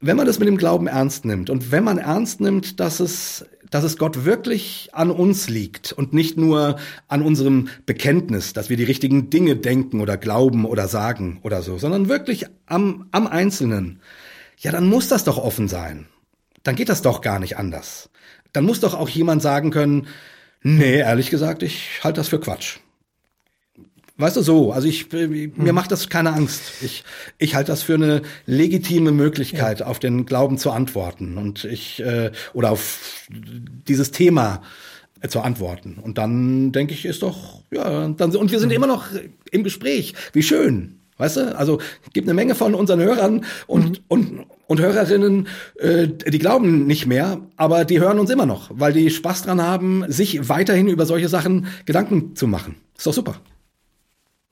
wenn 0.00 0.16
man 0.16 0.26
das 0.26 0.38
mit 0.38 0.46
dem 0.46 0.56
Glauben 0.56 0.86
ernst 0.86 1.24
nimmt 1.24 1.50
und 1.50 1.72
wenn 1.72 1.82
man 1.82 1.98
ernst 1.98 2.40
nimmt, 2.40 2.78
dass 2.78 3.00
es, 3.00 3.46
dass 3.70 3.82
es 3.82 3.98
Gott 3.98 4.24
wirklich 4.24 4.90
an 4.92 5.10
uns 5.10 5.48
liegt 5.48 5.92
und 5.92 6.12
nicht 6.12 6.36
nur 6.36 6.76
an 7.08 7.22
unserem 7.22 7.68
Bekenntnis, 7.84 8.52
dass 8.52 8.70
wir 8.70 8.76
die 8.76 8.84
richtigen 8.84 9.28
Dinge 9.28 9.56
denken 9.56 10.00
oder 10.00 10.16
glauben 10.16 10.66
oder 10.66 10.86
sagen 10.86 11.40
oder 11.42 11.62
so, 11.62 11.78
sondern 11.78 12.08
wirklich 12.08 12.46
am, 12.66 13.08
am 13.10 13.26
Einzelnen, 13.26 14.00
ja, 14.58 14.70
dann 14.70 14.86
muss 14.86 15.08
das 15.08 15.24
doch 15.24 15.38
offen 15.38 15.66
sein. 15.66 16.06
Dann 16.62 16.76
geht 16.76 16.88
das 16.88 17.02
doch 17.02 17.20
gar 17.20 17.40
nicht 17.40 17.58
anders 17.58 18.08
dann 18.56 18.64
muss 18.64 18.80
doch 18.80 18.94
auch 18.94 19.10
jemand 19.10 19.42
sagen 19.42 19.70
können, 19.70 20.06
nee, 20.62 20.98
ehrlich 20.98 21.28
gesagt, 21.28 21.62
ich 21.62 22.00
halte 22.02 22.20
das 22.20 22.28
für 22.28 22.40
Quatsch. 22.40 22.78
Weißt 24.16 24.34
du 24.34 24.40
so, 24.40 24.72
also 24.72 24.88
ich 24.88 25.12
mir 25.12 25.50
hm. 25.54 25.74
macht 25.74 25.92
das 25.92 26.08
keine 26.08 26.32
Angst. 26.32 26.62
Ich 26.80 27.04
ich 27.36 27.54
halte 27.54 27.70
das 27.70 27.82
für 27.82 27.94
eine 27.94 28.22
legitime 28.46 29.12
Möglichkeit, 29.12 29.80
ja. 29.80 29.86
auf 29.86 29.98
den 29.98 30.24
Glauben 30.24 30.56
zu 30.56 30.70
antworten 30.70 31.36
und 31.36 31.64
ich 31.64 32.00
äh, 32.00 32.32
oder 32.54 32.70
auf 32.70 33.28
dieses 33.28 34.10
Thema 34.10 34.62
äh, 35.20 35.28
zu 35.28 35.42
antworten. 35.42 35.98
Und 36.02 36.16
dann 36.16 36.72
denke 36.72 36.94
ich, 36.94 37.04
ist 37.04 37.22
doch 37.22 37.62
ja, 37.70 38.08
dann 38.08 38.34
und 38.34 38.50
wir 38.50 38.58
sind 38.58 38.70
mhm. 38.70 38.76
immer 38.76 38.86
noch 38.86 39.08
im 39.50 39.64
Gespräch. 39.64 40.14
Wie 40.32 40.42
schön. 40.42 40.98
Weißt 41.18 41.36
du? 41.38 41.56
Also 41.56 41.80
gibt 42.12 42.28
eine 42.28 42.34
Menge 42.34 42.54
von 42.54 42.74
unseren 42.74 43.00
Hörern 43.00 43.44
und, 43.66 43.90
mhm. 43.90 44.04
und, 44.08 44.46
und 44.66 44.80
Hörerinnen, 44.80 45.48
äh, 45.78 46.08
die 46.08 46.38
glauben 46.38 46.86
nicht 46.86 47.06
mehr, 47.06 47.40
aber 47.56 47.84
die 47.84 48.00
hören 48.00 48.18
uns 48.18 48.30
immer 48.30 48.46
noch, 48.46 48.70
weil 48.74 48.92
die 48.92 49.10
Spaß 49.10 49.42
dran 49.42 49.62
haben, 49.62 50.04
sich 50.08 50.48
weiterhin 50.48 50.88
über 50.88 51.06
solche 51.06 51.28
Sachen 51.28 51.66
Gedanken 51.86 52.36
zu 52.36 52.46
machen. 52.46 52.76
Ist 52.96 53.06
doch 53.06 53.12
super. 53.12 53.36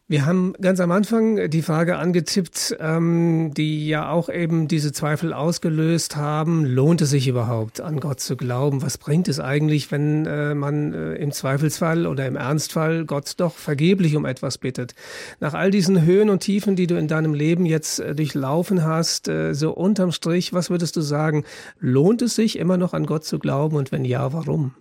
Wir 0.07 0.27
haben 0.27 0.53
ganz 0.61 0.81
am 0.81 0.91
Anfang 0.91 1.49
die 1.49 1.63
Frage 1.63 1.97
angetippt, 1.97 2.77
ähm, 2.79 3.53
die 3.57 3.89
ja 3.89 4.11
auch 4.11 4.29
eben 4.29 4.69
diese 4.69 4.93
Zweifel 4.93 5.33
ausgelöst 5.33 6.15
haben. 6.17 6.67
Lohnt 6.67 7.01
es 7.01 7.09
sich 7.09 7.27
überhaupt, 7.27 7.81
an 7.81 8.01
Gott 8.01 8.21
zu 8.21 8.37
glauben? 8.37 8.83
Was 8.83 8.99
bringt 8.99 9.29
es 9.29 9.41
eigentlich, 9.41 9.91
wenn 9.91 10.27
äh, 10.27 10.55
man 10.55 10.93
äh, 10.93 11.15
im 11.15 11.33
Zweifelsfall 11.33 12.07
oder 12.07 12.27
im 12.27 12.37
Ernstfall 12.37 13.07
Gott 13.07 13.33
doch 13.39 13.55
vergeblich 13.55 14.15
um 14.15 14.27
etwas 14.27 14.59
bittet? 14.59 14.95
Nach 15.41 15.55
all 15.55 15.71
diesen 15.71 16.03
Höhen 16.03 16.29
und 16.29 16.41
Tiefen, 16.41 16.77
die 16.77 16.87
du 16.87 16.99
in 16.99 17.09
deinem 17.09 17.33
Leben 17.33 17.65
jetzt 17.65 18.01
äh, 18.01 18.15
durchlaufen 18.15 18.85
hast, 18.85 19.29
äh, 19.29 19.55
so 19.55 19.73
unterm 19.73 20.13
Strich, 20.13 20.53
was 20.53 20.69
würdest 20.69 20.97
du 20.97 21.01
sagen? 21.01 21.45
Lohnt 21.79 22.21
es 22.21 22.35
sich 22.35 22.59
immer 22.59 22.77
noch 22.77 22.93
an 22.93 23.07
Gott 23.07 23.25
zu 23.25 23.39
glauben 23.39 23.77
und 23.77 23.91
wenn 23.91 24.05
ja, 24.05 24.35
warum? 24.35 24.75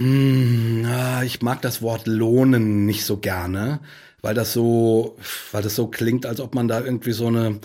Hm, 0.00 0.86
ich 1.24 1.42
mag 1.42 1.60
das 1.60 1.82
Wort 1.82 2.06
lohnen 2.06 2.86
nicht 2.86 3.04
so 3.04 3.18
gerne, 3.18 3.80
weil 4.22 4.34
das 4.34 4.54
so, 4.54 5.16
weil 5.52 5.62
das 5.62 5.76
so 5.76 5.88
klingt, 5.88 6.24
als 6.24 6.40
ob 6.40 6.54
man 6.54 6.68
da 6.68 6.80
irgendwie 6.80 7.12
so 7.12 7.26
eine 7.26 7.60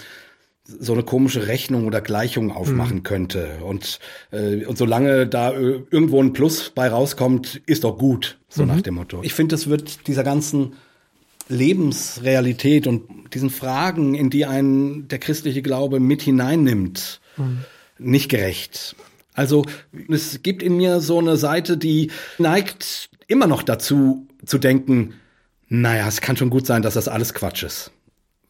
so 0.67 0.93
eine 0.93 1.03
komische 1.03 1.47
Rechnung 1.47 1.86
oder 1.86 2.01
Gleichung 2.01 2.51
aufmachen 2.51 2.97
mhm. 2.97 3.03
könnte. 3.03 3.59
Und, 3.61 3.99
äh, 4.31 4.65
und 4.65 4.77
solange 4.77 5.27
da 5.27 5.53
irgendwo 5.53 6.21
ein 6.21 6.33
Plus 6.33 6.71
bei 6.73 6.89
rauskommt, 6.89 7.61
ist 7.67 7.83
doch 7.83 7.97
gut, 7.97 8.39
so 8.49 8.63
mhm. 8.63 8.69
nach 8.69 8.81
dem 8.81 8.95
Motto. 8.95 9.19
Ich 9.21 9.33
finde, 9.33 9.53
das 9.53 9.67
wird 9.69 10.07
dieser 10.07 10.23
ganzen 10.23 10.73
Lebensrealität 11.47 12.88
und 12.88 13.03
diesen 13.33 13.51
Fragen, 13.51 14.15
in 14.15 14.31
die 14.31 14.45
ein 14.45 15.07
der 15.07 15.19
christliche 15.19 15.61
Glaube 15.61 15.99
mit 15.99 16.23
hineinnimmt, 16.23 17.21
mhm. 17.38 17.59
nicht 17.99 18.29
gerecht. 18.29 18.95
Also 19.36 19.65
es 20.09 20.41
gibt 20.41 20.63
in 20.63 20.77
mir 20.77 21.01
so 21.01 21.19
eine 21.19 21.38
Seite, 21.38 21.77
die 21.77 22.11
neigt 22.38 23.09
immer 23.27 23.47
noch 23.47 23.63
dazu 23.63 24.27
zu 24.45 24.57
denken, 24.57 25.13
naja, 25.67 26.07
es 26.07 26.21
kann 26.21 26.38
schon 26.38 26.49
gut 26.49 26.65
sein, 26.65 26.81
dass 26.81 26.93
das 26.93 27.07
alles 27.07 27.33
Quatsch 27.33 27.63
ist, 27.63 27.91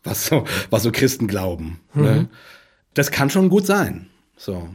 was 0.03 0.27
so, 0.27 0.45
was 0.69 0.83
so 0.83 0.91
Christen 0.91 1.27
glauben. 1.27 1.79
Ne? 1.93 2.01
Mhm. 2.01 2.07
Ne? 2.07 2.29
Das 2.93 3.11
kann 3.11 3.29
schon 3.29 3.49
gut 3.49 3.65
sein. 3.65 4.07
So. 4.37 4.67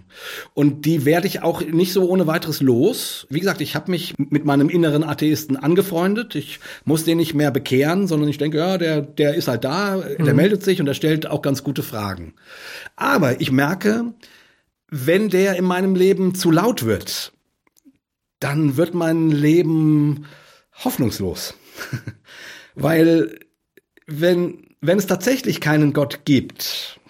Und 0.55 0.87
die 0.87 1.05
werde 1.05 1.27
ich 1.27 1.43
auch 1.43 1.61
nicht 1.61 1.93
so 1.93 2.09
ohne 2.09 2.27
weiteres 2.27 2.63
los. 2.63 3.27
Wie 3.29 3.41
gesagt, 3.41 3.61
ich 3.61 3.75
habe 3.75 3.91
mich 3.91 4.15
mit 4.19 4.45
meinem 4.47 4.71
inneren 4.71 5.05
Atheisten 5.05 5.57
angefreundet. 5.57 6.35
Ich 6.35 6.61
muss 6.85 7.05
den 7.05 7.19
nicht 7.19 7.35
mehr 7.35 7.51
bekehren, 7.51 8.07
sondern 8.07 8.31
ich 8.31 8.39
denke, 8.39 8.57
ja, 8.57 8.79
der, 8.79 9.03
der 9.03 9.35
ist 9.35 9.49
halt 9.49 9.65
da, 9.65 9.97
mhm. 9.97 10.25
der 10.25 10.35
meldet 10.35 10.63
sich 10.63 10.81
und 10.81 10.87
er 10.87 10.95
stellt 10.95 11.27
auch 11.27 11.43
ganz 11.43 11.63
gute 11.63 11.83
Fragen. 11.83 12.33
Aber 12.97 13.41
ich 13.41 13.53
merke, 13.53 14.15
wenn 14.91 15.29
der 15.29 15.57
in 15.57 15.65
meinem 15.65 15.95
Leben 15.95 16.35
zu 16.35 16.51
laut 16.51 16.85
wird, 16.85 17.33
dann 18.41 18.77
wird 18.77 18.95
mein 18.95 19.31
Leben 19.31 20.27
hoffnungslos. 20.85 21.55
Weil 22.75 23.39
wenn, 24.07 24.75
wenn 24.81 24.99
es 24.99 25.07
tatsächlich 25.07 25.61
keinen 25.61 25.93
Gott 25.93 26.25
gibt, 26.25 27.01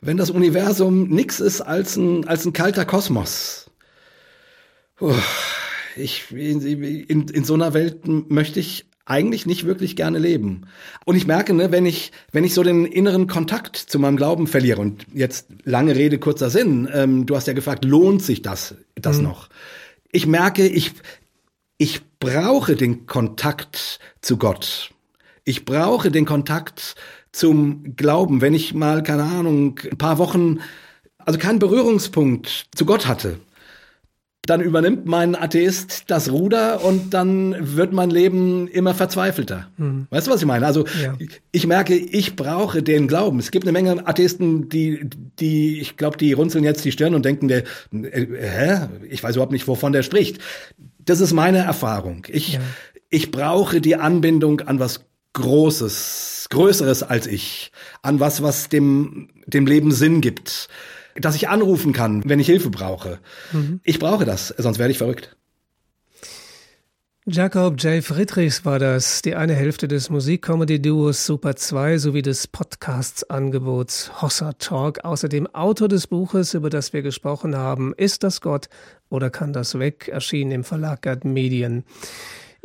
wenn 0.00 0.16
das 0.16 0.30
Universum 0.30 1.08
nichts 1.08 1.40
ist 1.40 1.60
als 1.60 1.96
ein, 1.96 2.26
als 2.28 2.44
ein 2.44 2.52
kalter 2.52 2.84
Kosmos, 2.84 3.70
ich, 5.96 6.30
in, 6.30 6.60
in, 6.62 7.28
in 7.28 7.44
so 7.44 7.54
einer 7.54 7.74
Welt 7.74 8.06
möchte 8.06 8.60
ich 8.60 8.86
eigentlich 9.06 9.44
nicht 9.44 9.66
wirklich 9.66 9.96
gerne 9.96 10.18
leben. 10.18 10.62
Und 11.04 11.16
ich 11.16 11.26
merke, 11.26 11.52
ne, 11.52 11.70
wenn 11.70 11.84
ich, 11.84 12.12
wenn 12.32 12.44
ich 12.44 12.54
so 12.54 12.62
den 12.62 12.86
inneren 12.86 13.26
Kontakt 13.26 13.76
zu 13.76 13.98
meinem 13.98 14.16
Glauben 14.16 14.46
verliere, 14.46 14.80
und 14.80 15.06
jetzt 15.12 15.48
lange 15.64 15.94
Rede, 15.94 16.18
kurzer 16.18 16.50
Sinn, 16.50 16.88
ähm, 16.92 17.26
du 17.26 17.36
hast 17.36 17.46
ja 17.46 17.52
gefragt, 17.52 17.84
lohnt 17.84 18.22
sich 18.22 18.42
das, 18.42 18.74
das 18.94 19.18
mhm. 19.18 19.24
noch? 19.24 19.48
Ich 20.10 20.26
merke, 20.26 20.66
ich, 20.66 20.92
ich 21.76 22.00
brauche 22.18 22.76
den 22.76 23.06
Kontakt 23.06 23.98
zu 24.22 24.38
Gott. 24.38 24.90
Ich 25.44 25.66
brauche 25.66 26.10
den 26.10 26.24
Kontakt 26.24 26.94
zum 27.32 27.96
Glauben. 27.96 28.40
Wenn 28.40 28.54
ich 28.54 28.72
mal, 28.72 29.02
keine 29.02 29.24
Ahnung, 29.24 29.80
ein 29.90 29.98
paar 29.98 30.16
Wochen, 30.18 30.60
also 31.18 31.38
keinen 31.38 31.58
Berührungspunkt 31.58 32.66
zu 32.74 32.86
Gott 32.86 33.06
hatte, 33.06 33.38
dann 34.46 34.60
übernimmt 34.60 35.06
mein 35.06 35.34
Atheist 35.34 36.04
das 36.08 36.30
Ruder 36.30 36.84
und 36.84 37.14
dann 37.14 37.54
wird 37.76 37.92
mein 37.92 38.10
Leben 38.10 38.68
immer 38.68 38.94
verzweifelter. 38.94 39.68
Mhm. 39.76 40.06
Weißt 40.10 40.26
du, 40.26 40.30
was 40.30 40.40
ich 40.40 40.46
meine? 40.46 40.66
Also 40.66 40.86
ja. 41.02 41.14
ich 41.52 41.66
merke, 41.66 41.94
ich 41.94 42.36
brauche 42.36 42.82
den 42.82 43.08
Glauben. 43.08 43.38
Es 43.38 43.50
gibt 43.50 43.64
eine 43.64 43.72
Menge 43.72 44.06
Atheisten, 44.06 44.68
die, 44.68 45.08
die, 45.38 45.80
ich 45.80 45.96
glaube, 45.96 46.16
die 46.16 46.32
runzeln 46.32 46.64
jetzt 46.64 46.84
die 46.84 46.92
Stirn 46.92 47.14
und 47.14 47.24
denken, 47.24 47.48
der, 47.48 47.64
äh, 47.92 48.26
hä? 48.38 48.88
Ich 49.08 49.22
weiß 49.22 49.36
überhaupt 49.36 49.52
nicht, 49.52 49.68
wovon 49.68 49.92
der 49.92 50.02
spricht. 50.02 50.38
Das 50.98 51.20
ist 51.20 51.32
meine 51.32 51.58
Erfahrung. 51.58 52.26
Ich, 52.28 52.54
ja. 52.54 52.60
ich 53.10 53.30
brauche 53.30 53.80
die 53.80 53.96
Anbindung 53.96 54.60
an 54.60 54.78
was 54.78 55.06
Großes, 55.34 56.46
Größeres 56.50 57.02
als 57.02 57.26
ich, 57.26 57.72
an 58.02 58.20
was, 58.20 58.42
was 58.42 58.68
dem, 58.68 59.30
dem 59.46 59.66
Leben 59.66 59.90
Sinn 59.90 60.20
gibt 60.20 60.68
dass 61.16 61.34
ich 61.36 61.48
anrufen 61.48 61.92
kann, 61.92 62.22
wenn 62.24 62.40
ich 62.40 62.46
Hilfe 62.46 62.70
brauche. 62.70 63.18
Mhm. 63.52 63.80
Ich 63.84 63.98
brauche 63.98 64.24
das, 64.24 64.48
sonst 64.58 64.78
werde 64.78 64.92
ich 64.92 64.98
verrückt. 64.98 65.36
Jakob 67.26 67.82
J. 67.82 68.04
Friedrichs 68.04 68.66
war 68.66 68.78
das, 68.78 69.22
die 69.22 69.34
eine 69.34 69.54
Hälfte 69.54 69.88
des 69.88 70.10
Musikcomedy-Duos 70.10 71.24
Super 71.24 71.56
2 71.56 71.96
sowie 71.96 72.20
des 72.20 72.46
Podcasts-Angebots 72.48 74.20
Hossa 74.20 74.52
Talk. 74.58 75.06
Außerdem 75.06 75.46
Autor 75.54 75.88
des 75.88 76.06
Buches, 76.06 76.52
über 76.52 76.68
das 76.68 76.92
wir 76.92 77.00
gesprochen 77.00 77.56
haben, 77.56 77.94
Ist 77.96 78.24
das 78.24 78.42
Gott 78.42 78.68
oder 79.08 79.30
kann 79.30 79.54
das 79.54 79.78
weg? 79.78 80.08
erschienen 80.08 80.50
im 80.52 80.64
Verlag 80.64 81.00
Gerd 81.00 81.24
Medien. 81.24 81.84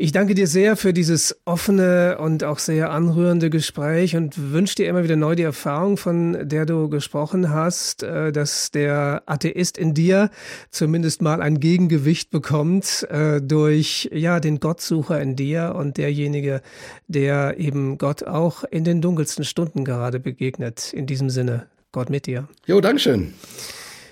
Ich 0.01 0.13
danke 0.13 0.33
dir 0.33 0.47
sehr 0.47 0.77
für 0.77 0.93
dieses 0.93 1.41
offene 1.43 2.19
und 2.19 2.45
auch 2.45 2.59
sehr 2.59 2.89
anrührende 2.91 3.49
Gespräch 3.49 4.15
und 4.15 4.53
wünsche 4.53 4.75
dir 4.75 4.87
immer 4.87 5.03
wieder 5.03 5.17
neu 5.17 5.35
die 5.35 5.43
Erfahrung, 5.43 5.97
von 5.97 6.47
der 6.47 6.65
du 6.65 6.87
gesprochen 6.87 7.49
hast, 7.49 8.03
äh, 8.03 8.31
dass 8.31 8.71
der 8.71 9.23
Atheist 9.25 9.77
in 9.77 9.93
dir 9.93 10.29
zumindest 10.71 11.21
mal 11.21 11.41
ein 11.41 11.59
Gegengewicht 11.59 12.29
bekommt 12.29 13.05
äh, 13.09 13.41
durch 13.41 14.09
ja 14.13 14.39
den 14.39 14.61
Gottsucher 14.61 15.21
in 15.21 15.35
dir 15.35 15.75
und 15.75 15.97
derjenige, 15.97 16.61
der 17.09 17.59
eben 17.59 17.97
Gott 17.97 18.23
auch 18.23 18.63
in 18.63 18.85
den 18.85 19.01
dunkelsten 19.01 19.43
Stunden 19.43 19.83
gerade 19.83 20.21
begegnet. 20.21 20.93
In 20.93 21.07
diesem 21.07 21.29
Sinne, 21.29 21.65
Gott 21.91 22.09
mit 22.09 22.25
dir. 22.25 22.47
Jo, 22.65 22.79
Dankeschön. 22.79 23.33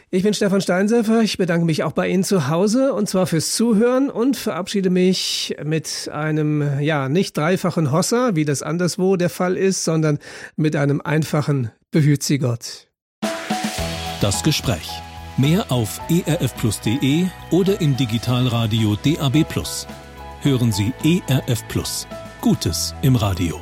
Ich 0.10 0.24
bin 0.24 0.34
Stefan 0.34 0.62
Steinsefer. 0.62 1.22
Ich 1.22 1.38
bedanke 1.38 1.66
mich 1.66 1.84
auch 1.84 1.91
bei 1.91 2.08
Ihnen 2.08 2.24
zu 2.24 2.47
Hause 2.47 2.93
und 2.93 3.10
zwar 3.10 3.28
fürs 3.28 3.53
Zuhören 3.53 4.10
und 4.10 4.38
verabschiede 4.38 4.89
mich 4.89 5.58
mit 5.66 6.10
einem, 6.14 6.80
ja, 6.80 7.10
nicht 7.10 7.36
dreifachen 7.36 7.91
Hossa, 7.91 8.32
wie 8.34 8.45
das 8.45 8.64
anderswo 8.64 9.18
der 9.18 9.30
Fall 9.30 9.58
ist, 9.58 9.84
sondern 9.84 10.20
mit 10.55 10.78
einem 10.78 11.01
einfachen 11.01 11.72
Behüt 11.91 12.24
Sie 12.24 12.38
Gott. 12.38 12.88
Das 14.22 14.43
Gespräch. 14.43 14.89
Mehr 15.36 15.72
auf 15.72 15.99
erfplus.de 16.26 17.26
oder 17.51 17.80
im 17.82 17.95
Digitalradio 17.97 18.95
DAB+. 19.03 19.45
Hören 20.41 20.72
Sie 20.72 20.93
ERF 21.03 21.68
Plus. 21.68 22.08
Gutes 22.41 22.95
im 23.01 23.18
Radio. 23.18 23.62